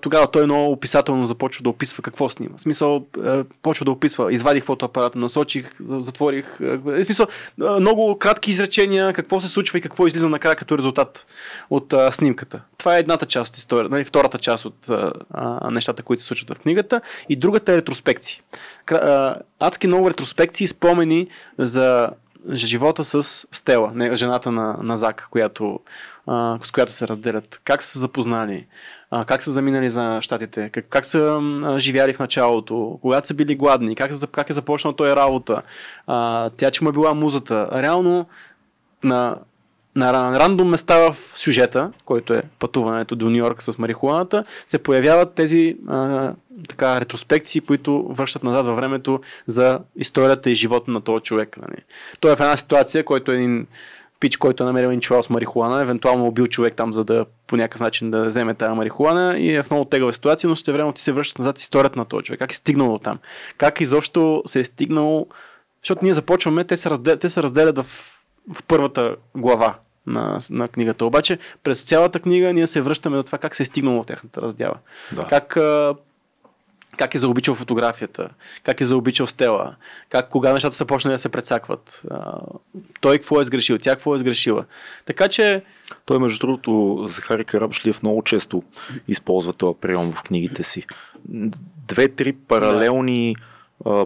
тогава 0.00 0.30
той 0.32 0.44
много 0.44 0.72
описателно 0.72 1.26
започва 1.26 1.62
да 1.62 1.68
описва 1.68 2.02
какво 2.02 2.28
снима. 2.28 2.56
В 2.56 2.60
смисъл, 2.60 3.06
а, 3.22 3.44
почва 3.62 3.84
да 3.84 3.90
описва, 3.90 4.32
извадих 4.32 4.64
фотоапарата, 4.64 5.18
насочих, 5.18 5.70
затворих. 5.80 6.60
А, 6.60 6.78
в 6.84 7.04
смисъл, 7.04 7.26
много 7.58 8.18
кратки 8.18 8.50
изречения, 8.50 9.12
какво 9.12 9.40
се 9.40 9.48
случва 9.48 9.78
и 9.78 9.82
какво 9.82 10.06
излиза 10.06 10.28
накрая 10.28 10.56
като 10.56 10.78
резултат 10.78 11.26
от 11.70 11.94
снимката. 12.10 12.60
Това 12.78 12.96
е 12.96 13.00
едната 13.00 13.26
част 13.26 13.50
от 13.50 13.56
историята, 13.56 13.94
нали, 13.94 14.04
втората 14.04 14.38
част 14.38 14.64
от 14.64 14.90
нещата, 15.70 16.02
които 16.02 16.22
се 16.22 16.26
случват 16.26 16.58
в 16.58 16.60
книгата. 16.60 17.00
И 17.28 17.36
другата 17.36 17.72
е 17.72 17.76
ретроспекции. 17.76 18.40
Адски 19.60 19.86
много 19.86 20.10
ретроспекции, 20.10 20.66
спомени 20.66 21.28
за 21.58 22.10
живота 22.52 23.04
с 23.04 23.46
Стела, 23.52 24.16
жената 24.16 24.52
на, 24.52 24.76
на 24.82 24.96
Зак, 24.96 25.28
която, 25.30 25.80
а, 26.26 26.58
с 26.62 26.70
която 26.70 26.92
се 26.92 27.08
разделят. 27.08 27.60
Как 27.64 27.82
са 27.82 27.90
се 27.90 27.98
запознали, 27.98 28.66
а, 29.16 29.24
как 29.24 29.42
са 29.42 29.50
заминали 29.50 29.90
за 29.90 30.18
щатите, 30.22 30.68
как, 30.68 30.86
как 30.88 31.04
са 31.04 31.40
а, 31.64 31.78
живяли 31.78 32.12
в 32.12 32.18
началото, 32.18 32.98
когато 33.02 33.26
са 33.26 33.34
били 33.34 33.54
гладни, 33.54 33.96
как, 33.96 34.10
как 34.32 34.50
е 34.50 34.52
започнал 34.52 34.92
той 34.92 35.16
работа, 35.16 35.62
а, 36.06 36.50
тя, 36.50 36.70
че 36.70 36.84
му 36.84 36.90
е 36.90 36.92
била 36.92 37.14
музата. 37.14 37.68
Реално 37.72 38.26
на 39.04 39.36
на 39.96 40.12
рандом 40.12 40.68
места 40.68 40.98
в 40.98 41.16
сюжета, 41.34 41.92
който 42.04 42.34
е 42.34 42.42
пътуването 42.58 43.16
до 43.16 43.30
Нью 43.30 43.36
Йорк 43.36 43.62
с 43.62 43.78
марихуаната, 43.78 44.44
се 44.66 44.78
появяват 44.78 45.34
тези 45.34 45.76
а, 45.88 46.32
така, 46.68 47.00
ретроспекции, 47.00 47.60
които 47.60 48.06
връщат 48.10 48.42
назад 48.42 48.66
във 48.66 48.76
времето 48.76 49.20
за 49.46 49.80
историята 49.96 50.50
и 50.50 50.54
живота 50.54 50.90
на 50.90 51.00
този 51.00 51.22
човек. 51.22 51.56
Нали. 51.56 51.78
Той 52.20 52.32
е 52.32 52.36
в 52.36 52.40
една 52.40 52.56
ситуация, 52.56 53.04
който 53.04 53.32
е 53.32 53.34
един 53.34 53.66
пич, 54.20 54.36
който 54.36 54.62
е 54.62 54.66
намерил 54.66 54.88
един 54.88 55.00
чувал 55.00 55.22
с 55.22 55.30
марихуана, 55.30 55.82
евентуално 55.82 56.26
убил 56.26 56.46
човек 56.46 56.74
там, 56.76 56.92
за 56.92 57.04
да 57.04 57.26
по 57.46 57.56
някакъв 57.56 57.80
начин 57.80 58.10
да 58.10 58.24
вземе 58.24 58.54
тази 58.54 58.72
марихуана 58.72 59.38
и 59.38 59.54
е 59.54 59.62
в 59.62 59.70
много 59.70 59.84
тегава 59.84 60.12
ситуация, 60.12 60.48
но 60.48 60.54
ще 60.54 60.72
време 60.72 60.92
ти 60.92 61.02
се 61.02 61.12
връщат 61.12 61.38
назад 61.38 61.58
историята 61.58 61.98
на 61.98 62.04
този 62.04 62.24
човек. 62.24 62.40
Как 62.40 62.52
е 62.52 62.56
стигнал 62.56 62.92
до 62.92 62.98
там? 62.98 63.18
Как 63.58 63.80
изобщо 63.80 64.42
се 64.46 64.60
е 64.60 64.64
стигнал 64.64 65.26
защото 65.84 66.04
ние 66.04 66.14
започваме, 66.14 66.64
те 66.64 66.76
се, 66.76 66.90
разделят, 66.90 67.20
те 67.20 67.28
се 67.28 67.42
разделят 67.42 67.78
в, 67.78 67.86
в 68.54 68.62
първата 68.62 69.16
глава 69.36 69.74
на, 70.06 70.38
на 70.50 70.68
книгата. 70.68 71.04
Обаче 71.04 71.38
през 71.62 71.82
цялата 71.82 72.20
книга 72.20 72.52
ние 72.52 72.66
се 72.66 72.80
връщаме 72.80 73.16
до 73.16 73.22
това 73.22 73.38
как 73.38 73.54
се 73.54 73.62
е 73.62 73.66
стигнало 73.66 74.00
от 74.00 74.06
тяхната 74.06 74.42
раздяла. 74.42 74.74
Да. 75.12 75.26
Как, 75.26 75.56
как 76.98 77.14
е 77.14 77.18
заобичал 77.18 77.54
фотографията, 77.54 78.28
как 78.62 78.80
е 78.80 78.84
заобичал 78.84 79.26
стела, 79.26 79.76
как 80.08 80.28
кога 80.28 80.52
нещата 80.52 80.76
са 80.76 80.86
почнали 80.86 81.14
да 81.14 81.18
се 81.18 81.28
предсакват. 81.28 82.02
той 83.00 83.18
какво 83.18 83.40
е 83.40 83.44
сгрешил, 83.44 83.78
тя 83.78 83.90
какво 83.90 84.14
е 84.16 84.18
сгрешила. 84.18 84.64
Така 85.04 85.28
че... 85.28 85.62
Той, 86.04 86.18
между 86.18 86.46
другото, 86.46 87.02
Захари 87.06 87.44
Карабшлиев 87.44 88.02
много 88.02 88.22
често 88.22 88.62
използва 89.08 89.52
този 89.52 89.78
прием 89.80 90.12
в 90.12 90.22
книгите 90.22 90.62
си. 90.62 90.86
Две-три 91.88 92.32
паралелни 92.32 93.36
да 93.36 93.53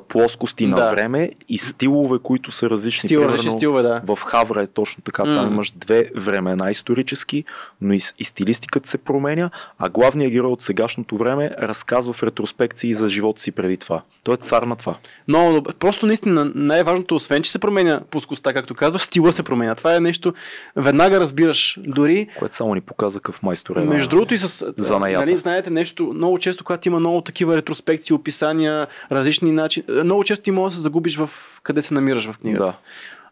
плоскости 0.08 0.66
да. 0.66 0.76
на 0.76 0.90
време 0.90 1.30
и 1.48 1.58
стилове, 1.58 2.18
които 2.22 2.50
са 2.50 2.70
различни. 2.70 3.08
Стил, 3.08 3.20
различни 3.20 3.52
стилове, 3.52 3.82
да. 3.82 4.00
В 4.04 4.18
Хавра 4.22 4.62
е 4.62 4.66
точно 4.66 5.02
така. 5.02 5.22
Mm. 5.22 5.34
Там 5.34 5.52
имаш 5.52 5.70
две 5.70 6.10
времена 6.16 6.70
исторически, 6.70 7.44
но 7.80 7.92
и, 7.92 8.00
и 8.18 8.24
стилистиката 8.24 8.88
се 8.88 8.98
променя, 8.98 9.50
а 9.78 9.88
главният 9.88 10.32
герой 10.32 10.50
от 10.50 10.62
сегашното 10.62 11.16
време 11.16 11.50
разказва 11.58 12.12
в 12.12 12.22
ретроспекции 12.22 12.94
за 12.94 13.08
живота 13.08 13.42
си 13.42 13.52
преди 13.52 13.76
това. 13.76 14.02
Той 14.22 14.34
е 14.34 14.36
цар 14.36 14.62
на 14.62 14.76
това. 14.76 14.96
Но 15.28 15.62
просто 15.78 16.06
наистина 16.06 16.52
най-важното, 16.54 17.14
освен 17.14 17.42
че 17.42 17.52
се 17.52 17.58
променя 17.58 18.00
плоскостта, 18.10 18.52
както 18.52 18.74
казваш, 18.74 19.02
стила 19.02 19.32
се 19.32 19.42
променя. 19.42 19.74
Това 19.74 19.96
е 19.96 20.00
нещо, 20.00 20.34
веднага 20.76 21.20
разбираш. 21.20 21.78
Дори. 21.86 22.28
Което 22.38 22.54
само 22.54 22.74
ни 22.74 22.80
показва 22.80 23.20
какъв 23.20 23.42
майстор 23.42 23.76
е. 23.76 23.80
Между 23.80 24.08
другото 24.08 24.34
и 24.34 24.38
с. 24.38 24.74
Нали, 25.00 25.36
знаете 25.36 25.70
нещо, 25.70 26.12
много 26.14 26.38
често, 26.38 26.64
когато 26.64 26.88
има 26.88 27.00
много 27.00 27.20
такива 27.20 27.56
ретроспекции, 27.56 28.14
описания, 28.14 28.86
различни 29.12 29.52
начин. 29.68 29.84
Много 30.04 30.24
често 30.24 30.42
ти 30.42 30.50
можеш 30.50 30.74
да 30.74 30.76
се 30.76 30.82
загубиш 30.82 31.16
в 31.16 31.30
къде 31.62 31.82
се 31.82 31.94
намираш 31.94 32.26
в 32.30 32.38
книгата. 32.38 32.64
Да. 32.64 32.76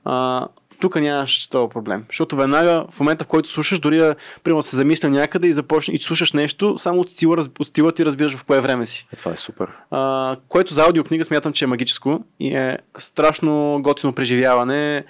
А, 0.04 0.48
тук 0.80 0.96
нямаш 0.96 1.46
този 1.46 1.68
проблем. 1.68 2.04
Защото 2.08 2.36
веднага, 2.36 2.84
в 2.90 3.00
момента, 3.00 3.24
в 3.24 3.28
който 3.28 3.48
слушаш, 3.48 3.78
дори 3.78 3.98
да 3.98 4.14
примерно, 4.44 4.62
се 4.62 4.76
замисля 4.76 5.10
някъде 5.10 5.48
и 5.48 5.52
започнеш 5.52 5.98
и 5.98 6.02
слушаш 6.02 6.32
нещо, 6.32 6.78
само 6.78 7.00
от 7.00 7.10
стила, 7.10 7.36
от 7.58 7.66
стила 7.66 7.92
ти 7.92 8.04
разбираш 8.04 8.36
в 8.36 8.44
кое 8.44 8.60
време 8.60 8.86
си. 8.86 9.06
Е, 9.12 9.16
това 9.16 9.32
е 9.32 9.36
супер. 9.36 9.70
А, 9.90 10.36
което 10.48 10.74
за 10.74 10.82
аудиокнига 10.82 11.24
смятам, 11.24 11.52
че 11.52 11.64
е 11.64 11.68
магическо 11.68 12.24
и 12.40 12.54
е 12.56 12.78
страшно 12.98 13.78
готино 13.82 14.12
преживяване. 14.12 15.04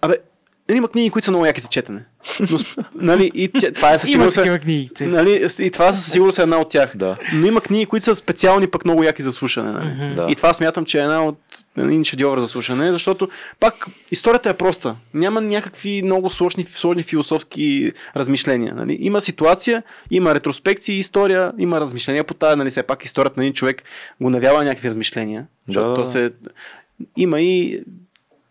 Абе, 0.00 0.16
има 0.74 0.88
книги, 0.88 1.10
които 1.10 1.24
са 1.24 1.30
много 1.30 1.46
яки 1.46 1.60
за 1.60 1.68
четене. 1.68 2.04
Но, 2.50 2.58
нали, 2.94 3.30
и 3.34 3.48
тя, 3.48 3.72
това 3.72 3.92
е 3.92 3.98
със 3.98 4.10
сигурност. 4.10 4.36
Има 4.36 4.58
книги. 4.58 4.88
Нали, 5.00 5.48
и 5.60 5.70
това 5.70 5.92
със 5.92 6.12
сигурност 6.12 6.38
е 6.38 6.42
една 6.42 6.58
от 6.58 6.68
тях. 6.68 6.96
Да. 6.96 7.16
Но 7.32 7.46
има 7.46 7.60
книги, 7.60 7.86
които 7.86 8.04
са 8.04 8.14
специални, 8.14 8.66
пък 8.66 8.84
много 8.84 9.02
яки 9.02 9.22
за 9.22 9.32
слушане. 9.32 9.70
Нали? 9.70 10.14
Да. 10.14 10.26
И 10.30 10.34
това 10.34 10.54
смятам, 10.54 10.84
че 10.84 10.98
е 10.98 11.02
една 11.02 11.24
от 11.24 11.38
един 11.78 12.04
шедьовър 12.04 12.40
за 12.40 12.48
слушане, 12.48 12.92
защото 12.92 13.28
пак 13.60 13.86
историята 14.10 14.50
е 14.50 14.54
проста. 14.54 14.96
Няма 15.14 15.40
някакви 15.40 16.02
много 16.04 16.30
сложни, 16.30 16.66
сложни 16.74 17.02
философски 17.02 17.92
размишления. 18.16 18.74
Нали? 18.74 18.98
Има 19.00 19.20
ситуация, 19.20 19.82
има 20.10 20.34
ретроспекции, 20.34 20.98
история, 20.98 21.52
има 21.58 21.80
размишления 21.80 22.24
по 22.24 22.34
тази, 22.34 22.58
нали, 22.58 22.70
все 22.70 22.82
пак 22.82 23.04
историята 23.04 23.40
на 23.40 23.44
един 23.44 23.54
човек 23.54 23.82
го 24.20 24.30
навява 24.30 24.64
някакви 24.64 24.88
размишления. 24.88 25.46
Защото 25.66 25.88
да. 25.88 25.94
то 25.94 26.06
се... 26.06 26.30
Има 27.16 27.40
и 27.40 27.82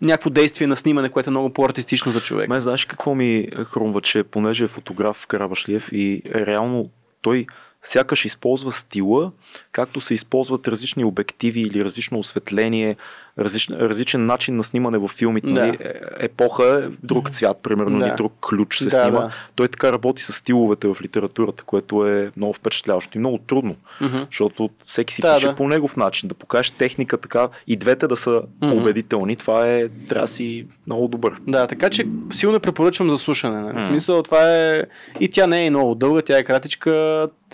някакво 0.02 0.30
действие 0.30 0.68
на 0.68 0.76
снимане, 0.76 1.10
което 1.10 1.30
е 1.30 1.32
много 1.32 1.54
по-артистично 1.54 2.12
за 2.12 2.22
човек. 2.22 2.50
Ме 2.50 2.60
знаеш 2.60 2.86
какво 2.86 3.16
ми 3.16 3.48
хрумва, 3.66 4.02
че 4.02 4.24
понеже 4.24 4.64
е 4.64 4.68
фотограф 4.68 5.28
Карабашлиев 5.28 5.90
и 5.92 6.22
реално 6.36 6.90
той 7.22 7.48
сякаш 7.82 8.26
използва 8.26 8.72
стила, 8.72 9.32
както 9.72 10.02
се 10.02 10.14
използват 10.14 10.68
различни 10.68 11.04
обективи 11.04 11.62
или 11.62 11.84
различно 11.84 12.20
осветление, 12.20 12.96
различен, 13.40 13.76
различен 13.78 14.26
начин 14.26 14.56
на 14.56 14.64
снимане 14.64 14.98
в 14.98 15.08
филмите. 15.08 15.48
Да. 15.48 15.54
Нали? 15.54 15.78
Е, 15.80 15.94
епоха 16.20 16.84
е 16.84 16.98
друг 17.04 17.30
цвят, 17.30 17.58
примерно, 17.64 18.00
да. 18.00 18.06
или 18.06 18.14
друг 18.18 18.34
ключ 18.50 18.78
се 18.78 18.84
да, 18.84 18.90
снима. 18.90 19.20
Да. 19.20 19.32
Той 19.56 19.68
така 19.68 19.92
работи 19.92 20.22
с 20.22 20.34
стиловете 20.34 20.88
в 20.88 20.98
литературата, 21.02 21.64
което 21.64 22.08
е 22.08 22.32
много 22.38 22.54
впечатляващо 22.54 23.18
и 23.18 23.20
много 23.20 23.38
трудно, 23.38 23.76
mm-hmm. 24.02 24.26
защото 24.26 24.70
всеки 24.86 25.14
си 25.14 25.22
да, 25.22 25.36
пише 25.36 25.48
да. 25.48 25.56
по 25.56 25.68
негов 25.68 25.98
начин, 25.98 26.30
да 26.30 26.36
покажеш 26.36 26.72
техника 26.72 27.18
така 27.18 27.50
и 27.68 27.76
двете 27.76 28.08
да 28.08 28.16
са 28.16 28.30
mm-hmm. 28.30 28.82
убедителни. 28.82 29.36
Това 29.36 29.68
е, 29.68 29.90
трябва 29.90 30.24
да 30.24 30.28
си 30.28 30.66
много 30.88 31.08
добър. 31.08 31.34
Да, 31.48 31.68
така 31.68 31.90
че 31.90 32.08
силно 32.34 32.60
препоръчвам 32.60 33.10
за 33.10 33.18
слушане. 33.18 33.62
Нали? 33.62 33.78
Mm-hmm. 33.78 33.86
В 33.86 33.88
смисъл, 33.88 34.24
това 34.24 34.56
е... 34.56 34.84
И 35.20 35.30
тя 35.30 35.48
не 35.48 35.66
е 35.66 35.70
много 35.70 35.96
дълга, 35.96 36.22
тя 36.22 36.38
е 36.38 36.44
кратичка. 36.44 36.92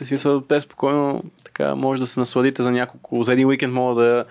В 0.02 0.06
смисъл, 0.06 0.42
те 0.42 0.62
спокойно 0.62 1.24
така 1.44 1.76
може 1.76 2.02
да 2.02 2.08
се 2.08 2.20
насладите 2.20 2.64
за 2.64 2.72
няколко, 2.72 3.24
за 3.24 3.34
един 3.34 3.48
уикенд 3.48 3.74
мога 3.74 4.02
да 4.02 4.26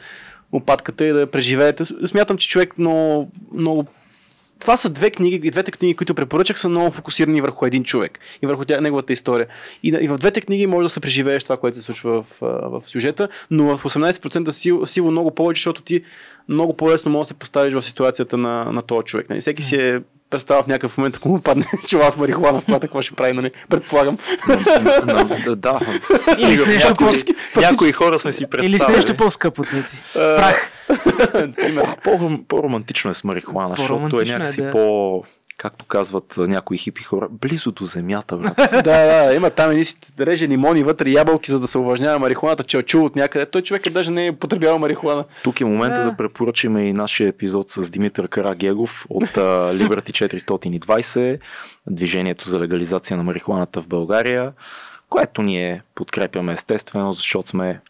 опатката 0.53 1.05
и 1.05 1.13
да 1.13 1.27
преживеете. 1.27 1.85
Смятам, 1.85 2.37
че 2.37 2.49
човек 2.49 2.79
много, 2.79 3.31
много 3.55 3.87
това 4.63 4.77
са 4.77 4.91
две 4.91 5.11
книги, 5.11 5.41
и 5.47 5.51
двете 5.51 5.71
книги, 5.71 5.95
които 5.95 6.15
препоръчах, 6.15 6.61
са 6.61 6.69
много 6.69 6.91
фокусирани 6.91 7.41
върху 7.41 7.67
един 7.67 7.85
човек 7.85 8.19
и 8.43 8.47
върху 8.47 8.65
тя, 8.65 8.81
неговата 8.81 9.13
история. 9.13 9.47
И, 9.83 9.89
и 9.89 10.09
в 10.09 10.19
двете 10.19 10.41
книги 10.41 10.67
може 10.67 10.85
да 10.85 10.89
се 10.89 11.01
преживееш 11.01 11.45
това, 11.45 11.57
което 11.57 11.77
се 11.77 11.83
случва 11.83 12.23
в, 12.23 12.27
в 12.41 12.83
сюжета, 12.87 13.29
но 13.51 13.77
в 13.77 13.83
18% 13.83 14.51
сил, 14.51 14.87
сило 14.87 15.11
много 15.11 15.31
повече, 15.31 15.59
защото 15.59 15.83
ти 15.83 16.03
много 16.49 16.77
по-лесно 16.77 17.11
може 17.11 17.23
да 17.23 17.29
се 17.29 17.35
поставиш 17.35 17.75
в 17.75 17.83
ситуацията 17.83 18.39
на, 18.39 18.65
на 18.73 18.83
този 18.83 19.05
човек. 19.05 19.31
Нали? 19.31 19.41
Всеки 19.41 19.63
си 19.63 19.77
е 19.77 20.01
представя 20.33 20.63
в 20.63 20.67
някакъв 20.67 20.99
момент, 20.99 21.17
ако 21.17 21.29
му 21.29 21.41
падне 21.41 21.65
чува 21.87 22.11
с 22.11 22.17
марихуана 22.17 22.61
в 22.61 22.65
колата, 22.65 22.87
какво 22.87 23.03
ще 23.03 23.15
прави, 23.15 23.33
нали? 23.33 23.51
Предполагам. 23.69 24.19
да, 25.57 25.81
Или 26.41 26.57
с 26.57 26.67
нещо 26.67 26.95
по... 26.95 27.61
Някои 27.61 27.93
хора 27.93 28.19
сме 28.19 28.33
си 28.33 28.47
представили. 28.47 28.73
Или 28.73 28.79
с 28.79 28.89
нещо 28.89 29.17
по-скъпо, 29.17 29.65
цеци. 29.65 30.03
Прах. 30.15 30.71
По-романтично 32.49 33.11
е 33.11 33.15
с 33.15 33.25
марихуана, 33.25 33.75
защото 33.77 34.21
е 34.21 34.25
някакси 34.25 34.63
по 34.73 35.25
както 35.57 35.85
казват 35.85 36.35
някои 36.37 36.79
хипи 36.79 37.03
хора, 37.03 37.29
близо 37.31 37.73
до 37.73 37.85
земята, 37.85 38.37
брат. 38.37 38.57
да, 38.73 38.83
да, 38.83 39.35
има 39.35 39.51
там 39.51 39.71
едни 39.71 39.85
си 39.85 39.97
реже 40.21 40.49
лимони 40.49 40.83
вътре, 40.83 41.11
ябълки, 41.11 41.51
за 41.51 41.61
да 41.61 41.67
се 41.67 41.79
уважнява 41.79 42.19
марихуаната, 42.19 42.65
че 42.65 42.79
е 42.79 42.83
чул 42.83 43.05
от 43.05 43.17
някъде. 43.17 43.47
Той 43.47 43.63
човек 43.63 43.87
е 43.87 43.91
даже 43.91 44.11
не 44.11 44.27
е 44.27 44.33
потребявал 44.33 44.79
марихуана. 44.79 45.25
Тук 45.43 45.61
е 45.61 45.65
момента 45.65 46.01
Да. 46.01 46.11
да 46.11 46.17
препоръчаме 46.17 46.89
и 46.89 46.93
нашия 46.93 47.29
епизод 47.29 47.71
с 47.71 47.91
Димитър 47.91 48.29
Карагегов 48.29 49.07
от 49.09 49.37
а, 49.37 49.41
Liberty 49.75 50.29
420, 50.29 51.39
движението 51.91 52.49
за 52.49 52.61
легализация 52.61 53.17
на 53.17 53.23
марихуаната 53.23 53.81
в 53.81 53.89
България, 53.89 54.53
което 55.09 55.43
ние 55.43 55.83
подкрепяме 55.95 56.53
естествено, 56.53 57.13
защото 57.13 57.49
сме 57.49 57.81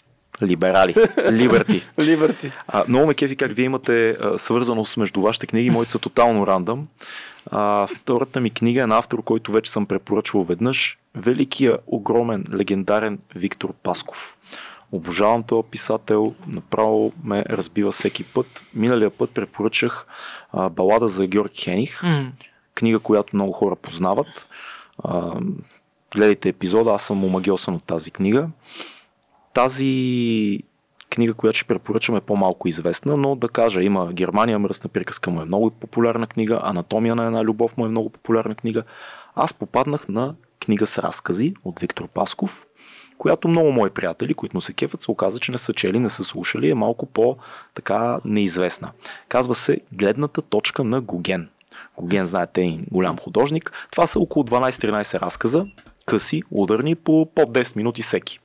либерали. 0.43 0.95
Либерти. 1.31 1.83
Либерти. 2.01 2.53
Много 2.89 3.07
ме 3.07 3.15
кефи 3.15 3.37
как 3.37 3.53
вие 3.53 3.65
имате 3.65 4.11
а, 4.11 4.39
свързаност 4.39 4.97
между 4.97 5.21
вашите 5.21 5.47
книги, 5.47 5.71
моите 5.71 5.93
са 5.93 5.99
тотално 5.99 6.47
рандъм. 6.47 6.89
А, 7.47 7.87
втората 7.87 8.41
ми 8.41 8.51
книга 8.51 8.83
е 8.83 8.87
на 8.87 8.99
автор, 8.99 9.23
който 9.23 9.53
вече 9.53 9.71
съм 9.73 9.87
препоръчвал 9.87 10.45
веднъж. 10.45 10.99
Великия, 11.15 11.79
огромен, 11.87 12.45
легендарен 12.55 13.19
Виктор 13.35 13.73
Пасков. 13.83 14.37
Обожавам 14.93 15.43
този 15.43 15.69
писател, 15.71 16.35
направо 16.47 17.13
ме 17.25 17.45
разбива 17.51 17.91
всеки 17.91 18.25
път. 18.25 18.63
Миналия 18.75 19.11
път 19.11 19.31
препоръчах 19.31 20.07
а, 20.53 20.69
балада 20.69 21.09
за 21.09 21.27
Георги 21.27 21.61
Хених, 21.61 22.03
М. 22.03 22.33
книга, 22.75 22.99
която 22.99 23.37
много 23.37 23.53
хора 23.53 23.77
познават. 23.77 24.49
А, 25.05 25.41
гледайте 26.15 26.49
епизода, 26.49 26.91
аз 26.91 27.03
съм 27.03 27.25
омагиосан 27.25 27.75
от 27.75 27.85
тази 27.85 28.11
книга. 28.11 28.49
Тази 29.55 30.59
книга, 31.11 31.35
която 31.35 31.59
ще 31.59 31.67
препоръчам 31.67 32.17
е 32.17 32.21
по-малко 32.21 32.69
известна, 32.69 33.17
но 33.17 33.37
да 33.37 33.49
кажа, 33.49 33.83
има 33.83 34.13
Германия, 34.13 34.59
мръсна 34.59 34.91
приказка 34.91 35.31
му 35.31 35.43
е 35.43 35.45
много 35.45 35.71
популярна 35.71 36.27
книга, 36.27 36.61
Анатомия 36.63 37.15
на 37.15 37.27
една 37.27 37.45
любов 37.45 37.77
му 37.77 37.87
е 37.87 37.89
много 37.89 38.11
популярна 38.11 38.55
книга. 38.55 38.83
Аз 39.35 39.55
попаднах 39.55 40.09
на 40.09 40.35
книга 40.61 40.87
с 40.87 40.99
разкази 40.99 41.55
от 41.65 41.81
Виктор 41.81 42.09
Пасков, 42.09 42.67
която 43.19 43.49
много 43.49 43.73
мои 43.73 43.91
приятели, 43.91 44.35
които 44.35 44.57
му 44.57 44.61
се 44.61 44.73
кефят, 44.73 45.03
се 45.03 45.11
оказа, 45.11 45.39
че 45.39 45.53
не 45.53 45.59
са 45.59 45.73
чели, 45.73 45.99
не 45.99 46.11
са 46.11 46.25
слушали, 46.25 46.71
е 46.71 46.75
малко 46.75 47.07
по-така 47.07 48.21
неизвестна. 48.25 48.91
Казва 49.29 49.55
се 49.55 49.81
Гледната 49.93 50.43
точка 50.43 50.85
на 50.85 51.01
Гоген. 51.01 51.49
Гоген, 51.97 52.27
знаете, 52.27 52.63
е 52.63 52.79
голям 52.91 53.19
художник. 53.19 53.73
Това 53.91 54.07
са 54.07 54.19
около 54.19 54.45
12-13 54.45 55.21
разказа, 55.21 55.67
къси, 56.07 56.43
ударни, 56.51 56.95
по 56.95 57.29
под 57.35 57.49
10 57.51 57.77
минути 57.77 58.03
всеки. 58.03 58.39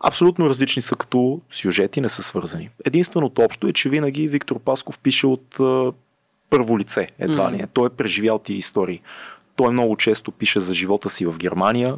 Абсолютно 0.00 0.48
различни 0.48 0.82
са 0.82 0.96
като 0.96 1.40
сюжети, 1.50 2.00
не 2.00 2.08
са 2.08 2.22
свързани. 2.22 2.70
Единственото 2.84 3.42
общо 3.42 3.68
е, 3.68 3.72
че 3.72 3.88
винаги 3.88 4.28
Виктор 4.28 4.58
Пасков 4.58 4.98
пише 4.98 5.26
от 5.26 5.60
а, 5.60 5.92
първо 6.50 6.78
лице, 6.78 7.08
едва 7.18 7.52
ли 7.52 7.56
не. 7.56 7.66
Той 7.66 7.86
е 7.86 7.90
преживял 7.90 8.38
тия 8.38 8.56
истории. 8.56 9.00
Той 9.56 9.72
много 9.72 9.96
често 9.96 10.30
пише 10.30 10.60
за 10.60 10.74
живота 10.74 11.10
си 11.10 11.26
в 11.26 11.38
Германия, 11.38 11.96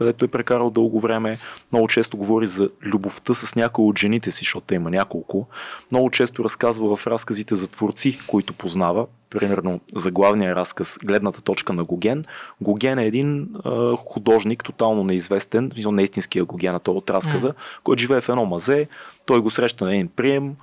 където 0.00 0.24
е 0.24 0.28
прекарал 0.28 0.70
дълго 0.70 1.00
време. 1.00 1.38
Много 1.72 1.88
често 1.88 2.16
говори 2.16 2.46
за 2.46 2.70
любовта 2.82 3.34
с 3.34 3.54
някои 3.54 3.84
от 3.84 3.98
жените 3.98 4.30
си, 4.30 4.38
защото 4.38 4.74
има 4.74 4.90
няколко. 4.90 5.46
Много 5.92 6.10
често 6.10 6.44
разказва 6.44 6.96
в 6.96 7.06
разказите 7.06 7.54
за 7.54 7.68
творци, 7.68 8.18
които 8.26 8.52
познава. 8.52 9.06
Примерно 9.30 9.80
за 9.94 10.10
главния 10.10 10.56
разказ 10.56 10.98
Гледната 11.04 11.42
точка 11.42 11.72
на 11.72 11.84
Гоген. 11.84 12.24
Гоген 12.60 12.98
е 12.98 13.06
един 13.06 13.48
а, 13.64 13.96
художник, 13.96 14.64
тотално 14.64 15.04
неизвестен, 15.04 15.72
не 15.92 16.02
истинския 16.02 16.44
Гоген, 16.44 16.74
а 16.74 16.78
той 16.78 16.94
от 16.94 17.10
разказа, 17.10 17.54
който 17.84 18.00
живее 18.00 18.20
в 18.20 18.28
едно 18.28 18.44
мазе. 18.44 18.88
Той 19.26 19.40
го 19.40 19.50
среща 19.50 19.84
на 19.84 19.94
един 19.94 20.08
прием, 20.08 20.54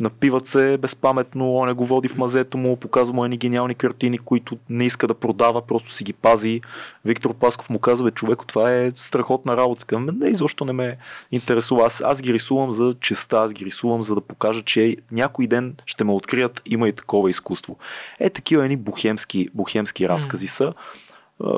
напиват 0.00 0.46
се 0.46 0.78
безпаметно, 0.78 1.56
он 1.56 1.68
не 1.68 1.72
го 1.72 1.86
води 1.86 2.08
в 2.08 2.16
мазето 2.16 2.58
му, 2.58 2.76
показва 2.76 3.14
му 3.14 3.24
едни 3.24 3.36
гениални 3.36 3.74
картини, 3.74 4.18
които 4.18 4.58
не 4.68 4.84
иска 4.84 5.06
да 5.06 5.14
продава, 5.14 5.66
просто 5.66 5.92
си 5.92 6.04
ги 6.04 6.12
пази. 6.12 6.60
Виктор 7.04 7.34
Пасков 7.34 7.70
му 7.70 7.78
казва, 7.78 8.10
човек, 8.10 8.38
това 8.46 8.72
е 8.72 8.92
страхотна 8.96 9.56
работа. 9.56 9.84
Към 9.84 10.06
не, 10.18 10.28
изобщо 10.28 10.64
не 10.64 10.72
ме 10.72 10.96
интересува. 11.32 11.86
Аз, 11.86 12.00
аз 12.00 12.22
ги 12.22 12.32
рисувам 12.32 12.72
за 12.72 12.94
честа, 13.00 13.36
аз 13.36 13.52
ги 13.52 13.64
рисувам 13.64 14.02
за 14.02 14.14
да 14.14 14.20
покажа, 14.20 14.62
че 14.62 14.96
някой 15.12 15.46
ден 15.46 15.76
ще 15.86 16.04
ме 16.04 16.12
открият, 16.12 16.62
има 16.66 16.88
и 16.88 16.92
такова 16.92 17.30
изкуство. 17.30 17.76
Е, 18.20 18.30
такива 18.30 18.64
едни 18.64 18.76
бухемски, 18.76 19.48
бухемски 19.54 20.08
разкази 20.08 20.46
са. 20.46 20.72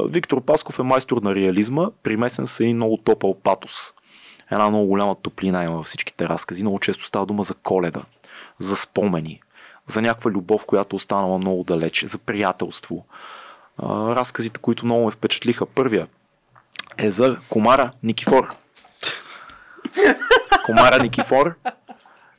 Виктор 0.08 0.40
Пасков 0.40 0.78
е 0.78 0.82
майстор 0.82 1.22
на 1.22 1.34
реализма, 1.34 1.90
примесен 2.02 2.46
с 2.46 2.60
един 2.60 2.76
много 2.76 2.96
топъл 2.96 3.34
патос. 3.34 3.92
Една 4.50 4.68
много 4.68 4.86
голяма 4.86 5.14
топлина 5.14 5.64
има 5.64 5.76
във 5.76 5.86
всичките 5.86 6.28
разкази. 6.28 6.62
Много 6.62 6.78
често 6.78 7.04
става 7.04 7.26
дума 7.26 7.42
за 7.42 7.54
коледа, 7.54 8.02
за 8.58 8.76
спомени, 8.76 9.40
за 9.86 10.02
някаква 10.02 10.30
любов, 10.30 10.66
която 10.66 10.96
останала 10.96 11.38
много 11.38 11.64
далече, 11.64 12.06
за 12.06 12.18
приятелство. 12.18 13.06
Разказите, 13.82 14.60
които 14.60 14.84
много 14.84 15.04
ме 15.04 15.10
впечатлиха. 15.10 15.66
Първия 15.66 16.06
е 16.98 17.10
за 17.10 17.38
комара 17.48 17.92
Никифор. 18.02 18.56
Комара 20.66 21.02
Никифор. 21.02 21.54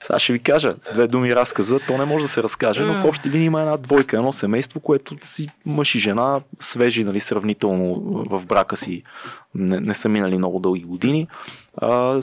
Сега 0.01 0.19
ще 0.19 0.33
ви 0.33 0.39
кажа 0.39 0.75
с 0.81 0.91
две 0.91 1.07
думи 1.07 1.35
разказа. 1.35 1.79
То 1.79 1.97
не 1.97 2.05
може 2.05 2.25
да 2.25 2.29
се 2.29 2.43
разкаже, 2.43 2.83
но 2.83 3.01
в 3.01 3.05
общи 3.05 3.29
линии 3.29 3.45
има 3.45 3.61
една 3.61 3.77
двойка, 3.77 4.17
едно 4.17 4.31
семейство, 4.31 4.79
което 4.79 5.15
си 5.21 5.49
мъж 5.65 5.95
и 5.95 5.99
жена, 5.99 6.41
свежи, 6.59 7.03
нали, 7.03 7.19
сравнително 7.19 7.95
в 8.29 8.45
брака 8.45 8.77
си, 8.77 9.03
не, 9.55 9.79
не 9.79 9.93
са 9.93 10.09
минали 10.09 10.37
много 10.37 10.59
дълги 10.59 10.83
години, 10.83 11.27
а, 11.77 12.21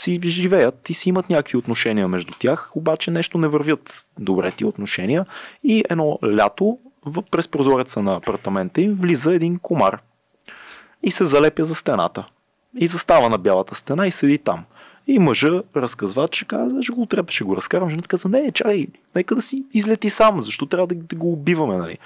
си 0.00 0.20
живеят 0.24 0.90
и 0.90 0.94
си 0.94 1.08
имат 1.08 1.30
някакви 1.30 1.56
отношения 1.56 2.08
между 2.08 2.32
тях, 2.38 2.70
обаче 2.74 3.10
нещо 3.10 3.38
не 3.38 3.48
вървят 3.48 4.04
добре 4.18 4.52
ти 4.52 4.64
отношения 4.64 5.26
и 5.64 5.84
едно 5.90 6.18
лято 6.24 6.78
през 7.30 7.48
прозореца 7.48 8.02
на 8.02 8.16
апартамента 8.16 8.80
им 8.80 8.94
влиза 8.94 9.34
един 9.34 9.56
комар 9.56 10.00
и 11.02 11.10
се 11.10 11.24
залепя 11.24 11.64
за 11.64 11.74
стената. 11.74 12.28
И 12.80 12.86
застава 12.86 13.28
на 13.28 13.38
бялата 13.38 13.74
стена 13.74 14.06
и 14.06 14.10
седи 14.10 14.38
там. 14.38 14.64
И 15.06 15.18
мъжа 15.18 15.62
разказва, 15.76 16.28
че 16.28 16.44
каза, 16.44 16.82
ще 16.82 16.92
го 16.92 17.06
трябва, 17.06 17.32
ще 17.32 17.44
го 17.44 17.56
разкарам. 17.56 17.90
Жената 17.90 18.08
каза, 18.08 18.28
не, 18.28 18.52
чай, 18.52 18.86
нека 19.14 19.34
да 19.34 19.42
си 19.42 19.64
излети 19.74 20.10
сам, 20.10 20.40
защо 20.40 20.66
трябва 20.66 20.86
да, 20.86 20.94
да 20.94 21.16
го 21.16 21.32
убиваме, 21.32 21.76
нали? 21.76 21.98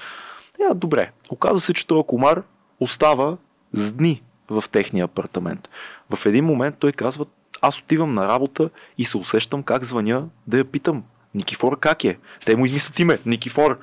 Я, 0.60 0.74
добре. 0.74 1.10
Оказва 1.30 1.60
се, 1.60 1.74
че 1.74 1.86
този 1.86 2.06
комар 2.06 2.42
остава 2.80 3.36
с 3.72 3.92
дни 3.92 4.22
в 4.50 4.64
техния 4.70 5.04
апартамент. 5.04 5.68
В 6.10 6.26
един 6.26 6.44
момент 6.44 6.76
той 6.78 6.92
казва, 6.92 7.26
аз 7.62 7.78
отивам 7.78 8.14
на 8.14 8.28
работа 8.28 8.70
и 8.98 9.04
се 9.04 9.16
усещам 9.16 9.62
как 9.62 9.84
звъня 9.84 10.24
да 10.46 10.58
я 10.58 10.64
питам, 10.64 11.02
Никифор 11.34 11.78
как 11.78 12.04
е? 12.04 12.18
Те 12.44 12.56
му 12.56 12.64
измислят 12.64 12.98
име, 12.98 13.18
Никифор. 13.26 13.78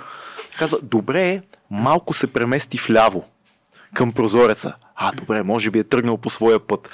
Казва, 0.58 0.80
добре, 0.84 1.42
малко 1.72 2.14
се 2.14 2.34
премести 2.34 2.78
вляво 2.78 3.26
към 3.94 4.12
прозореца. 4.12 4.74
А, 4.96 5.12
добре, 5.12 5.44
може 5.44 5.72
би 5.72 5.80
е 5.80 5.84
тръгнал 5.84 6.18
по 6.18 6.30
своя 6.30 6.60
път. 6.60 6.90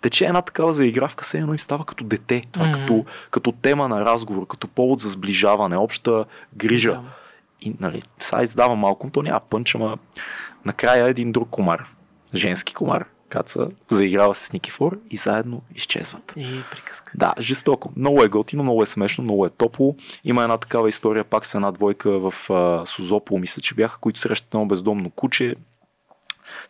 Тече 0.00 0.26
една 0.26 0.42
такава 0.42 0.72
заигравка, 0.72 1.24
все 1.24 1.38
едно 1.38 1.52
им 1.52 1.58
става 1.58 1.84
като 1.84 2.04
дете. 2.04 2.44
Това 2.52 2.66
Мгм. 2.66 2.80
като, 2.80 3.04
като 3.30 3.52
тема 3.52 3.88
на 3.88 4.04
разговор, 4.04 4.46
като 4.46 4.68
повод 4.68 5.00
за 5.00 5.08
сближаване, 5.08 5.76
обща 5.76 6.24
грижа. 6.56 6.92
Да. 6.92 7.02
И, 7.60 7.74
нали, 7.80 8.02
сега 8.18 8.42
издава 8.42 8.76
малко, 8.76 9.10
то 9.10 9.22
няма 9.22 9.40
пънч, 9.40 9.74
ама 9.74 9.98
накрая 10.64 11.08
един 11.08 11.32
друг 11.32 11.48
комар, 11.50 11.86
женски 12.34 12.74
комар, 12.74 13.04
каца, 13.28 13.68
заиграва 13.88 14.34
се 14.34 14.44
с 14.44 14.52
Никифор 14.52 14.98
и 15.10 15.16
заедно 15.16 15.62
изчезват. 15.74 16.32
И 16.36 16.60
приказка. 16.70 17.12
Да, 17.14 17.34
жестоко. 17.40 17.92
Много 17.96 18.22
е 18.22 18.28
готино, 18.28 18.62
много 18.62 18.82
е 18.82 18.86
смешно, 18.86 19.24
много 19.24 19.46
е 19.46 19.50
топло. 19.50 19.96
Има 20.24 20.42
една 20.42 20.58
такава 20.58 20.88
история 20.88 21.24
пак 21.24 21.46
с 21.46 21.54
една 21.54 21.72
двойка 21.72 22.10
в 22.10 22.50
а, 22.50 22.86
Сузопол, 22.86 23.38
мисля, 23.38 23.62
че 23.62 23.74
бяха, 23.74 23.98
които 23.98 24.20
срещат 24.20 24.54
едно 24.54 24.66
бездомно 24.66 25.10
куче. 25.10 25.54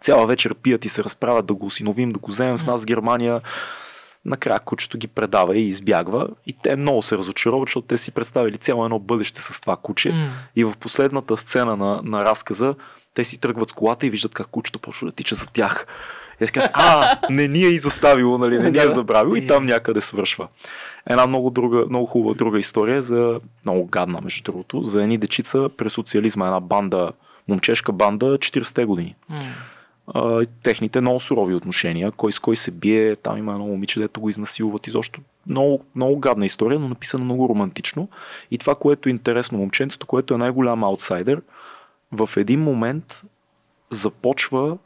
Цяла 0.00 0.26
вечер 0.26 0.54
пият 0.54 0.84
и 0.84 0.88
се 0.88 1.04
разправят 1.04 1.46
да 1.46 1.54
го 1.54 1.66
осиновим, 1.66 2.10
да 2.10 2.18
го 2.18 2.30
вземем 2.30 2.58
с 2.58 2.66
нас 2.66 2.82
в 2.82 2.86
Германия. 2.86 3.40
Накрая 4.24 4.60
кучето 4.60 4.98
ги 4.98 5.06
предава 5.06 5.56
и 5.56 5.68
избягва. 5.68 6.28
И 6.46 6.56
те 6.62 6.76
много 6.76 7.02
се 7.02 7.18
разочароват, 7.18 7.68
защото 7.68 7.86
те 7.86 7.98
си 7.98 8.12
представили 8.12 8.58
цяло 8.58 8.84
едно 8.84 8.98
бъдеще 8.98 9.40
с 9.40 9.60
това 9.60 9.76
куче. 9.76 10.12
М. 10.12 10.30
И 10.56 10.64
в 10.64 10.74
последната 10.80 11.36
сцена 11.36 11.76
на, 11.76 12.00
на 12.04 12.24
разказа 12.24 12.74
те 13.14 13.24
си 13.24 13.38
тръгват 13.38 13.70
с 13.70 13.72
колата 13.72 14.06
и 14.06 14.10
виждат 14.10 14.34
как 14.34 14.46
кучето 14.46 14.78
почва 14.78 15.06
да 15.06 15.12
тича 15.12 15.34
за 15.34 15.46
тях. 15.46 15.86
И 16.40 16.44
аз 16.44 16.50
казвам, 16.50 16.70
а, 16.74 17.18
не 17.30 17.48
ни 17.48 17.64
е 17.64 17.68
изоставило, 17.68 18.38
нали, 18.38 18.58
не 18.58 18.70
ни 18.70 18.78
е 18.78 18.82
Да, 18.82 18.88
да. 18.88 18.94
забравил 18.94 19.36
и 19.36 19.46
там 19.46 19.66
някъде 19.66 20.00
свършва. 20.00 20.48
Една 21.06 21.26
много, 21.26 21.50
друга, 21.50 21.86
много 21.88 22.06
хубава 22.06 22.34
друга 22.34 22.58
история 22.58 23.02
за, 23.02 23.40
много 23.64 23.86
гадна 23.86 24.20
между 24.20 24.42
другото, 24.42 24.82
за 24.82 25.02
едни 25.02 25.18
дечица 25.18 25.68
през 25.76 25.92
социализма, 25.92 26.46
една 26.46 26.60
банда, 26.60 27.12
момчешка 27.48 27.92
банда, 27.92 28.38
40-те 28.38 28.84
години. 28.84 29.14
А, 30.14 30.44
техните 30.62 31.00
много 31.00 31.20
сурови 31.20 31.54
отношения, 31.54 32.10
кой 32.10 32.32
с 32.32 32.38
кой 32.38 32.56
се 32.56 32.70
бие, 32.70 33.16
там 33.16 33.38
има 33.38 33.52
едно 33.52 33.66
момиче, 33.66 34.00
дето 34.00 34.20
го 34.20 34.28
изнасилват 34.28 34.86
изобщо. 34.86 35.20
Много, 35.46 35.84
много 35.96 36.18
гадна 36.18 36.46
история, 36.46 36.78
но 36.78 36.88
написана 36.88 37.24
много 37.24 37.48
романтично. 37.48 38.08
И 38.50 38.58
това, 38.58 38.74
което 38.74 39.08
е 39.08 39.12
интересно, 39.12 39.58
момченцето, 39.58 40.06
което 40.06 40.34
е 40.34 40.38
най-голям 40.38 40.84
аутсайдер, 40.84 41.42
в 42.12 42.30
един 42.36 42.60
момент 42.62 43.22
започва 43.90 44.78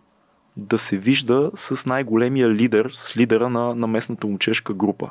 да 0.56 0.78
се 0.78 0.98
вижда 0.98 1.50
с 1.54 1.86
най-големия 1.86 2.50
лидер, 2.50 2.90
с 2.92 3.16
лидера 3.16 3.50
на, 3.50 3.74
на 3.74 3.86
местната 3.86 4.26
момчешка 4.26 4.74
група. 4.74 5.10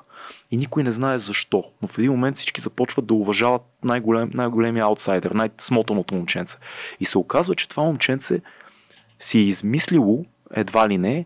И 0.51 0.57
никой 0.57 0.83
не 0.83 0.91
знае 0.91 1.19
защо. 1.19 1.63
Но 1.81 1.87
в 1.87 1.97
един 1.97 2.11
момент 2.11 2.37
всички 2.37 2.61
започват 2.61 3.05
да 3.05 3.13
уважават 3.13 3.61
най-голем, 3.83 4.31
най-големия 4.33 4.85
аутсайдер, 4.85 5.31
най-смотаното 5.31 6.15
момченце. 6.15 6.57
И 6.99 7.05
се 7.05 7.17
оказва, 7.17 7.55
че 7.55 7.69
това 7.69 7.83
момченце 7.83 8.41
си 9.19 9.37
е 9.37 9.41
измислило, 9.41 10.25
едва 10.51 10.89
ли 10.89 10.97
не, 10.97 11.25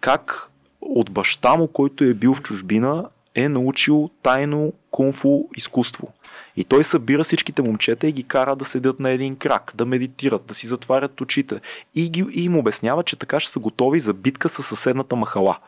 как 0.00 0.50
от 0.80 1.10
баща 1.10 1.56
му, 1.56 1.68
който 1.68 2.04
е 2.04 2.14
бил 2.14 2.34
в 2.34 2.42
чужбина, 2.42 3.08
е 3.34 3.48
научил 3.48 4.10
тайно 4.22 4.72
кунфу 4.90 5.44
изкуство. 5.56 6.08
И 6.56 6.64
той 6.64 6.84
събира 6.84 7.24
всичките 7.24 7.62
момчета 7.62 8.06
и 8.06 8.12
ги 8.12 8.22
кара 8.22 8.56
да 8.56 8.64
седят 8.64 9.00
на 9.00 9.10
един 9.10 9.36
крак, 9.36 9.72
да 9.74 9.86
медитират, 9.86 10.46
да 10.46 10.54
си 10.54 10.66
затварят 10.66 11.20
очите. 11.20 11.60
И, 11.94 12.10
ги, 12.10 12.26
и 12.32 12.44
им 12.44 12.56
обяснява, 12.56 13.02
че 13.02 13.16
така 13.16 13.40
ще 13.40 13.52
са 13.52 13.60
готови 13.60 14.00
за 14.00 14.14
битка 14.14 14.48
с 14.48 14.62
съседната 14.62 15.16
махала. 15.16 15.58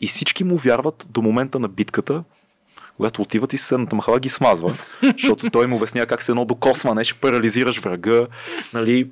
И 0.00 0.06
всички 0.06 0.44
му 0.44 0.56
вярват 0.56 1.06
до 1.10 1.22
момента 1.22 1.58
на 1.58 1.68
битката, 1.68 2.24
когато 2.96 3.22
отиват 3.22 3.52
и 3.52 3.56
съседната 3.56 3.96
махала 3.96 4.20
ги 4.20 4.28
смазва, 4.28 4.74
защото 5.02 5.50
той 5.50 5.64
им 5.64 5.72
обяснява 5.72 6.06
как 6.06 6.22
с 6.22 6.28
едно 6.28 6.44
докосване 6.44 7.04
ще 7.04 7.18
парализираш 7.18 7.80
врага, 7.80 8.26
нали, 8.74 9.10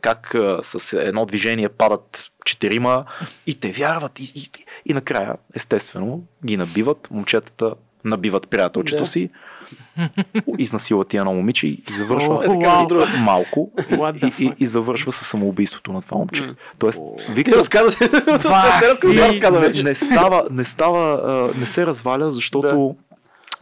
как 0.00 0.34
с 0.62 0.98
едно 0.98 1.26
движение 1.26 1.68
падат 1.68 2.30
четирима 2.44 3.04
и 3.46 3.54
те 3.54 3.72
вярват. 3.72 4.20
И, 4.20 4.32
и, 4.34 4.50
и 4.86 4.92
накрая, 4.92 5.34
естествено, 5.54 6.22
ги 6.44 6.56
набиват, 6.56 7.08
момчетата 7.10 7.74
набиват 8.04 8.48
приятелчето 8.48 9.02
да. 9.02 9.06
си, 9.06 9.30
изнасилват 10.58 11.08
ти 11.08 11.16
едно 11.16 11.34
момиче 11.34 11.66
и 11.66 11.82
завършва 11.90 12.44
е, 12.44 12.48
така, 12.48 13.18
малко 13.20 13.70
и, 14.22 14.44
и, 14.44 14.52
и, 14.58 14.66
завършва 14.66 15.12
с 15.12 15.24
самоубийството 15.24 15.92
на 15.92 16.02
това 16.02 16.16
момче. 16.16 16.54
Тоест, 16.78 17.02
Виктор 17.28 17.56
разказва, 17.56 18.08
не, 19.60 19.82
не 19.82 19.94
става, 19.94 20.42
не 20.50 20.64
става, 20.64 21.50
не 21.58 21.66
се 21.66 21.86
разваля, 21.86 22.30
защото 22.30 22.96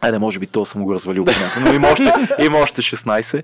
Айде, 0.01 0.19
може 0.19 0.39
би 0.39 0.47
то 0.47 0.65
съм 0.65 0.83
го 0.83 0.93
развалил 0.93 1.25
но 1.61 1.73
има 1.73 1.87
още, 1.87 2.13
има 2.39 2.57
още 2.57 2.81
16. 2.81 3.43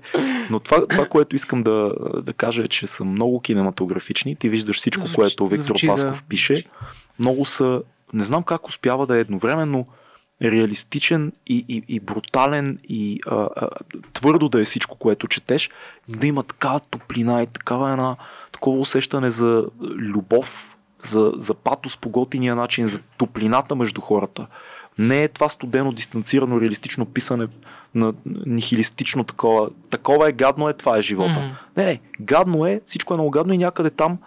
Но 0.50 0.60
това, 0.60 0.86
това, 0.86 1.06
което 1.06 1.36
искам 1.36 1.62
да, 1.62 1.92
да 2.22 2.32
кажа 2.32 2.62
е, 2.62 2.68
че 2.68 2.86
са 2.86 3.04
много 3.04 3.40
кинематографични. 3.40 4.36
Ти 4.36 4.48
виждаш 4.48 4.76
всичко, 4.76 5.06
звучи, 5.06 5.14
което 5.14 5.48
Виктор 5.48 5.66
звучи, 5.66 5.86
Пасков 5.86 6.16
да. 6.16 6.28
пише. 6.28 6.64
Много 7.18 7.44
са, 7.44 7.82
не 8.12 8.24
знам 8.24 8.42
как 8.42 8.68
успява 8.68 9.06
да 9.06 9.16
е 9.16 9.20
едновременно 9.20 9.84
реалистичен 10.42 11.32
и, 11.46 11.64
и, 11.68 11.82
и 11.88 12.00
брутален 12.00 12.78
и 12.88 13.20
а, 13.26 13.48
а, 13.56 13.68
твърдо 14.12 14.48
да 14.48 14.60
е 14.60 14.64
всичко, 14.64 14.96
което 14.96 15.28
четеш, 15.28 15.70
да 16.08 16.26
има 16.26 16.42
такава 16.42 16.80
топлина 16.80 17.42
и 17.42 17.46
такава 17.46 17.92
една, 17.92 18.16
такова 18.52 18.78
усещане 18.78 19.30
за 19.30 19.66
любов, 19.82 20.76
за, 21.02 21.32
за 21.36 21.54
патос 21.54 21.96
по 21.96 22.08
готиния 22.08 22.56
начин, 22.56 22.86
за 22.86 23.00
топлината 23.16 23.74
между 23.74 24.00
хората. 24.00 24.46
Не 24.98 25.22
е 25.22 25.28
това 25.28 25.48
студено, 25.48 25.92
дистанцирано, 25.92 26.60
реалистично 26.60 27.06
писане 27.06 27.46
на 27.94 28.14
нихилистично 28.46 29.24
такова. 29.24 29.70
Такова 29.90 30.28
е 30.28 30.32
гадно 30.32 30.68
е, 30.68 30.72
това 30.72 30.98
е 30.98 31.02
живота. 31.02 31.32
Mm-hmm. 31.32 31.76
Не, 31.76 31.84
не, 31.84 32.00
гадно 32.20 32.66
е, 32.66 32.80
всичко 32.84 33.14
е 33.14 33.16
много 33.16 33.30
гадно 33.30 33.52
и 33.52 33.58
някъде 33.58 33.90
там 33.90 34.18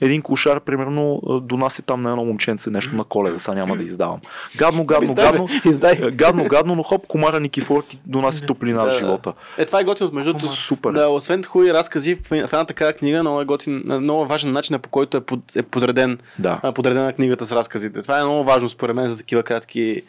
един 0.00 0.22
кошар, 0.22 0.60
примерно, 0.60 1.20
донася 1.42 1.82
там 1.82 2.02
на 2.02 2.10
едно 2.10 2.24
момченце 2.24 2.70
нещо 2.70 2.96
на 2.96 3.04
коледа, 3.04 3.38
сега 3.38 3.54
няма 3.54 3.76
да 3.76 3.82
издавам. 3.82 4.20
Гадно, 4.56 4.84
гадно, 4.84 5.14
гадно, 5.14 5.48
издай. 5.64 6.10
гадно, 6.10 6.44
гадно, 6.44 6.74
но 6.74 6.82
хоп, 6.82 7.06
комара 7.06 7.40
Никифор 7.40 7.82
ти 7.82 8.00
донася 8.06 8.46
топлина 8.46 8.84
в 8.84 8.98
живота. 8.98 9.32
Е, 9.58 9.64
това 9.64 9.80
е 9.80 9.84
готино, 9.84 10.10
между 10.12 10.32
другото. 10.32 10.52
Супер. 10.52 10.92
Да, 10.92 11.08
освен 11.08 11.44
хубави 11.44 11.72
разкази, 11.72 12.14
в 12.14 12.32
една 12.32 12.64
такава 12.64 12.92
книга 12.92 13.20
много 13.20 13.40
е 13.40 13.44
готин, 13.44 13.82
много 13.86 14.26
важен 14.26 14.52
начин, 14.52 14.78
по 14.78 14.88
който 14.88 15.16
е, 15.16 15.20
под, 15.20 15.56
е 15.56 15.62
подреден, 15.62 16.18
да. 16.38 16.72
подредена 16.74 17.12
книгата 17.12 17.46
с 17.46 17.52
разказите. 17.52 18.02
Това 18.02 18.20
е 18.20 18.24
много 18.24 18.44
важно 18.44 18.68
според 18.68 18.96
мен 18.96 19.08
за 19.08 19.16
такива 19.16 19.42
кратки, 19.42 20.02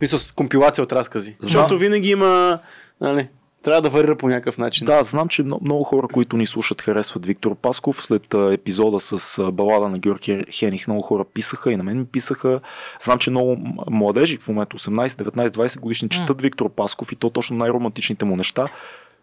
мисля, 0.00 0.18
с 0.18 0.32
компилация 0.32 0.84
от 0.84 0.92
разкази. 0.92 1.36
Защото 1.40 1.78
винаги 1.78 2.10
има, 2.10 2.58
нали, 3.00 3.28
трябва 3.68 3.82
да 3.82 3.90
варира 3.90 4.16
по 4.16 4.28
някакъв 4.28 4.58
начин. 4.58 4.84
Да, 4.84 5.02
знам, 5.02 5.28
че 5.28 5.42
много 5.42 5.84
хора, 5.84 6.08
които 6.08 6.36
ни 6.36 6.46
слушат, 6.46 6.82
харесват 6.82 7.26
Виктор 7.26 7.54
Пасков. 7.54 8.02
След 8.02 8.34
епизода 8.34 9.00
с 9.00 9.42
балада 9.52 9.88
на 9.88 9.98
Георги 9.98 10.44
Хених, 10.50 10.88
много 10.88 11.02
хора 11.02 11.24
писаха 11.34 11.72
и 11.72 11.76
на 11.76 11.84
мен 11.84 11.98
ми 11.98 12.06
писаха. 12.06 12.60
Знам, 13.00 13.18
че 13.18 13.30
много 13.30 13.56
младежи 13.90 14.38
в 14.38 14.48
момента 14.48 14.76
18, 14.76 15.08
19, 15.08 15.48
20 15.48 15.80
годишни 15.80 16.08
четат 16.08 16.38
mm. 16.38 16.42
Виктор 16.42 16.70
Пасков 16.70 17.12
и 17.12 17.16
то 17.16 17.30
точно 17.30 17.56
най-романтичните 17.56 18.24
му 18.24 18.36
неща. 18.36 18.68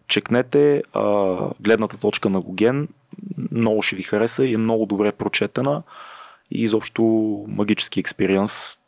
Чекнете 0.08 0.82
а, 0.92 1.36
гледната 1.60 1.96
точка 1.96 2.30
на 2.30 2.40
Гоген. 2.40 2.88
Много 3.52 3.82
ще 3.82 3.96
ви 3.96 4.02
хареса 4.02 4.44
и 4.44 4.54
е 4.54 4.58
много 4.58 4.86
добре 4.86 5.12
прочетена 5.12 5.82
и 6.50 6.62
изобщо 6.62 7.02
магически 7.48 8.00
експириенс 8.00 8.78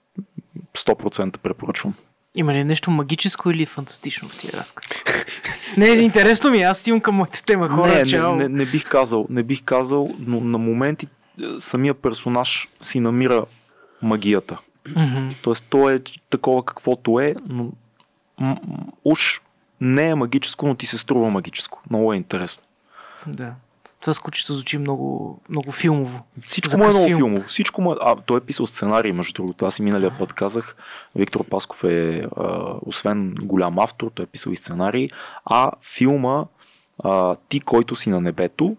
100% 0.75 1.39
препоръчвам. 1.39 1.95
Има 2.39 2.55
ли 2.55 2.65
нещо 2.65 2.91
магическо 2.91 3.51
или 3.51 3.67
фантастично 3.67 4.29
в 4.29 4.37
тия 4.37 4.53
разкази? 4.53 4.89
не, 5.77 5.87
интересно 5.87 6.51
ми, 6.51 6.63
аз 6.63 6.79
стимам 6.79 7.01
към 7.01 7.15
моята 7.15 7.43
тема, 7.43 7.69
хора. 7.69 8.05
Не, 8.05 8.05
не, 8.05 8.33
не, 8.33 8.49
не, 8.49 8.67
бих 8.67 8.89
казал, 8.89 9.27
не 9.31 9.43
бих 9.43 9.65
казал, 9.65 10.15
но 10.19 10.41
на 10.41 10.59
моменти 10.59 11.07
е, 11.07 11.45
самия 11.59 11.95
персонаж 11.95 12.69
си 12.81 13.01
намира 13.01 13.45
магията. 14.03 14.59
Mm-hmm. 14.89 15.35
Тоест, 15.43 15.67
то 15.69 15.91
е 15.91 15.99
такова 16.31 16.65
каквото 16.65 17.21
е, 17.21 17.35
но 17.49 17.69
м- 18.41 18.57
уж 19.05 19.41
не 19.81 20.09
е 20.09 20.15
магическо, 20.15 20.67
но 20.67 20.75
ти 20.75 20.87
се 20.87 20.99
струва 20.99 21.31
магическо. 21.31 21.83
Много 21.91 22.13
е 22.13 22.17
интересно. 22.17 22.63
Да. 23.27 23.55
Това 24.01 24.15
с 24.15 24.19
кучето 24.19 24.55
звучи 24.55 24.79
много, 24.79 25.41
много 25.49 25.73
филмово. 25.73 26.25
Всичко 26.47 26.77
му 26.77 26.85
е 26.85 26.89
много 26.89 27.07
филм. 27.07 27.19
филмово. 27.19 27.47
Всичко 27.47 27.83
му 27.83 27.93
е... 27.93 27.97
А, 28.01 28.17
той 28.17 28.39
е 28.39 28.41
писал 28.41 28.67
сценарий, 28.67 29.13
между 29.13 29.33
другото. 29.33 29.67
Аз 29.67 29.79
и 29.79 29.83
миналия 29.83 30.19
път 30.19 30.33
казах, 30.33 30.77
Виктор 31.17 31.45
Пасков 31.45 31.85
е, 31.85 32.27
а, 32.37 32.75
освен 32.83 33.35
голям 33.43 33.79
автор, 33.79 34.11
той 34.15 34.25
е 34.25 34.27
писал 34.27 34.53
и 34.53 34.57
сценарий, 34.57 35.09
а 35.45 35.71
филма 35.83 36.45
а, 37.05 37.37
Ти, 37.49 37.61
който 37.61 37.95
си 37.97 38.11
на 38.11 38.21
небето, 38.21 38.77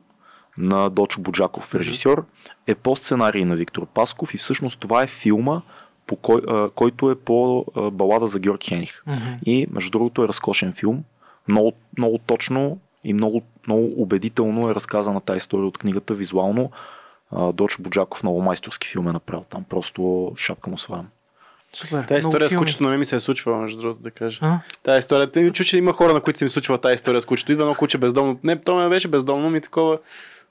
на 0.58 0.90
Дочо 0.90 1.22
Буджаков, 1.22 1.76
режисьор, 1.76 2.26
е 2.68 2.76
по 2.76 2.96
сценарий 2.96 3.46
на 3.46 3.56
Виктор 3.56 3.86
Пасков 3.86 4.34
и 4.34 4.38
всъщност 4.38 4.80
това 4.80 5.04
е 5.04 5.08
филма, 5.08 5.62
по 6.08 6.16
кой, 6.16 6.42
а, 6.48 6.70
който 6.70 7.12
е 7.12 7.16
по 7.16 7.66
а, 7.76 7.92
балада 7.92 8.28
за 8.28 8.40
Георг 8.40 8.64
Хених. 8.64 9.04
Mm-hmm. 9.08 9.44
И 9.46 9.68
между 9.72 9.92
другото 9.92 10.24
е 10.24 10.28
разкошен 10.28 10.74
филм. 10.74 11.04
Много, 11.48 11.74
много 11.98 12.18
точно 12.18 12.78
и 13.04 13.14
много, 13.14 13.42
много 13.68 14.02
убедително 14.02 14.70
е 14.70 14.76
разказана 14.76 15.22
тази 15.22 15.38
история 15.38 15.66
от 15.66 15.78
книгата 15.78 16.14
визуално. 16.14 16.72
Доч 17.54 17.78
Буджаков 17.80 18.24
много 18.24 18.42
майсторски 18.42 18.88
филм 18.88 19.08
е 19.08 19.12
направил 19.12 19.44
там. 19.50 19.64
Просто 19.64 20.32
шапка 20.38 20.70
му 20.70 20.78
свалям. 20.78 21.08
Супер. 21.74 22.04
Тази 22.04 22.20
история 22.20 22.50
с 22.50 22.56
кучето 22.56 22.84
на 22.84 22.90
мен 22.90 23.00
ми 23.00 23.06
се 23.06 23.16
е 23.16 23.20
случвала, 23.20 23.58
между 23.58 23.82
другото, 23.82 24.02
да 24.02 24.12
кажа. 24.12 24.40
А? 24.42 24.60
Тази 24.84 25.00
история. 25.00 25.32
Те 25.32 25.44
ми 25.44 25.54
чу, 25.54 25.64
че 25.64 25.78
има 25.78 25.94
хора, 25.94 26.14
на 26.14 26.22
които 26.22 26.40
се 26.40 26.46
ми 26.46 26.50
случва 26.50 26.78
тази 26.78 26.96
история 26.96 27.22
с 27.22 27.26
кучето. 27.26 27.52
Идва 27.52 27.64
едно 27.64 27.76
куче 27.76 27.98
бездомно. 27.98 28.40
Не, 28.44 28.62
то 28.62 28.76
ме 28.76 28.90
беше 28.90 29.08
бездомно, 29.08 29.50
ми 29.50 29.62
такова 29.62 29.98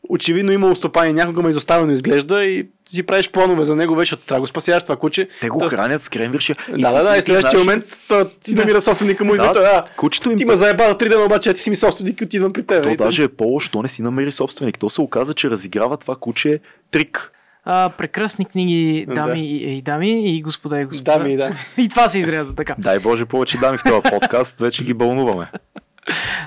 очевидно 0.09 0.53
имало 0.53 0.75
стопани, 0.75 1.13
някога 1.13 1.43
ме 1.43 1.51
изоставено 1.51 1.93
изглежда 1.93 2.45
и 2.45 2.69
си 2.89 3.03
правиш 3.03 3.31
планове 3.31 3.65
за 3.65 3.77
него, 3.77 3.95
вече 3.95 4.17
трябва 4.17 4.39
да 4.39 4.41
го 4.41 4.47
спасяваш 4.47 4.83
това 4.83 4.97
куче. 4.97 5.29
Те 5.41 5.49
го 5.49 5.61
хранят 5.61 6.03
с 6.03 6.09
кремвирши. 6.09 6.55
Да, 6.69 6.93
да, 6.93 7.03
да, 7.03 7.17
и 7.17 7.23
следващия 7.23 7.59
момент 7.59 7.85
то, 8.09 8.31
си 8.45 8.55
намира 8.55 8.81
собственика 8.81 9.25
му 9.25 9.35
и 9.35 9.39
да, 9.39 9.53
да, 9.53 9.85
кучето 9.97 10.31
им... 10.31 10.39
Ти 10.39 10.45
ме 10.45 10.57
заеба 10.57 10.89
за 10.89 10.99
три 10.99 11.09
дена, 11.09 11.25
обаче 11.25 11.53
ти 11.53 11.61
си 11.61 11.71
ми 11.71 11.77
собственик 11.77 12.21
и 12.21 12.25
отивам 12.25 12.53
при 12.53 12.63
теб. 12.63 12.83
То 12.83 12.97
даже 12.97 13.23
е 13.23 13.29
по-лошо, 13.29 13.83
не 13.83 13.89
си 13.89 14.03
намери 14.03 14.31
собственик. 14.31 14.79
То 14.79 14.91
се 14.91 15.01
оказа, 15.01 15.35
че 15.35 15.51
разиграва 15.51 15.97
това 15.97 16.17
куче 16.17 16.61
трик. 16.91 17.33
А, 17.65 17.91
прекрасни 17.99 18.45
книги, 18.45 19.07
дами 19.15 19.41
да. 19.41 19.47
и, 19.47 19.77
и 19.79 19.83
дами 19.83 20.37
и 20.37 20.43
господа 20.43 20.81
и 20.81 20.85
господа. 20.85 21.19
Дами, 21.19 21.37
да. 21.37 21.51
и 21.83 21.89
това 21.89 22.09
се 22.09 22.19
изрязва 22.19 22.55
така. 22.55 22.75
Дай 22.79 22.99
Боже 22.99 23.25
повече 23.25 23.59
дами 23.59 23.79
в 23.79 23.85
този 23.85 24.03
подкаст, 24.11 24.61
вече 24.61 24.85
ги 24.85 24.95
бълнуваме. 24.95 25.51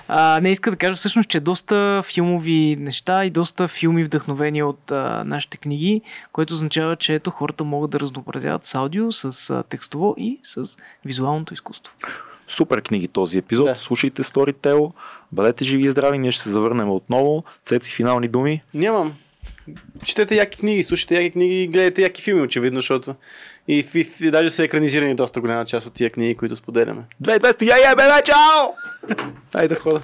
А, 0.08 0.40
не 0.42 0.52
иска 0.52 0.72
да 0.72 0.78
кажа 0.78 0.96
всъщност, 0.96 1.30
че 1.30 1.40
доста 1.40 2.02
филмови 2.06 2.78
неща 2.80 3.26
и 3.26 3.30
доста 3.30 3.68
филми 3.68 4.04
вдъхновени 4.04 4.64
от 4.64 4.92
а, 4.92 5.24
нашите 5.26 5.58
книги, 5.58 6.02
което 6.32 6.54
означава, 6.54 6.96
че 6.96 7.14
ето 7.14 7.32
хората 7.32 7.64
могат 7.64 7.92
да 7.92 8.00
разнообразяват 8.00 8.66
с 8.66 8.76
аудио, 8.76 9.12
с 9.12 9.50
а, 9.50 9.64
текстово 9.64 10.16
и 10.18 10.40
с 10.44 10.78
визуалното 11.06 11.54
изкуство. 11.54 11.94
Супер 12.48 12.82
книги 12.82 13.08
този 13.08 13.38
епизод. 13.38 13.66
Да. 13.66 13.76
Слушайте 13.76 14.24
Storytel. 14.24 14.92
Бъдете 15.32 15.66
живи 15.66 15.84
и 15.84 15.88
здрави. 15.88 16.18
Ние 16.18 16.32
ще 16.32 16.44
се 16.44 16.50
завърнем 16.50 16.90
отново. 16.90 17.44
Цеци, 17.66 17.94
финални 17.94 18.28
думи? 18.28 18.64
Нямам. 18.74 19.14
Четете 20.06 20.36
яки 20.36 20.58
книги, 20.58 20.84
слушайте 20.84 21.16
яки 21.16 21.32
книги 21.32 21.64
и 21.64 21.68
гледайте 21.68 22.02
яки 22.02 22.22
филми, 22.22 22.42
очевидно, 22.42 22.78
защото 22.78 23.16
и, 23.72 23.86
и, 23.94 24.08
и 24.22 24.32
даже 24.32 24.50
са 24.50 24.64
екранизирани 24.64 25.16
доста 25.16 25.42
голяма 25.42 25.66
част 25.66 25.88
от 25.88 25.94
тия 25.94 26.10
книги, 26.10 26.36
които 26.36 26.56
споделяме. 26.56 27.02
2200, 27.24 27.64
я, 27.64 27.78
я, 27.78 27.96
бе, 27.96 28.04
чао! 28.26 28.74
Айде 29.54 29.76
да 29.76 29.82
хода. 29.82 30.02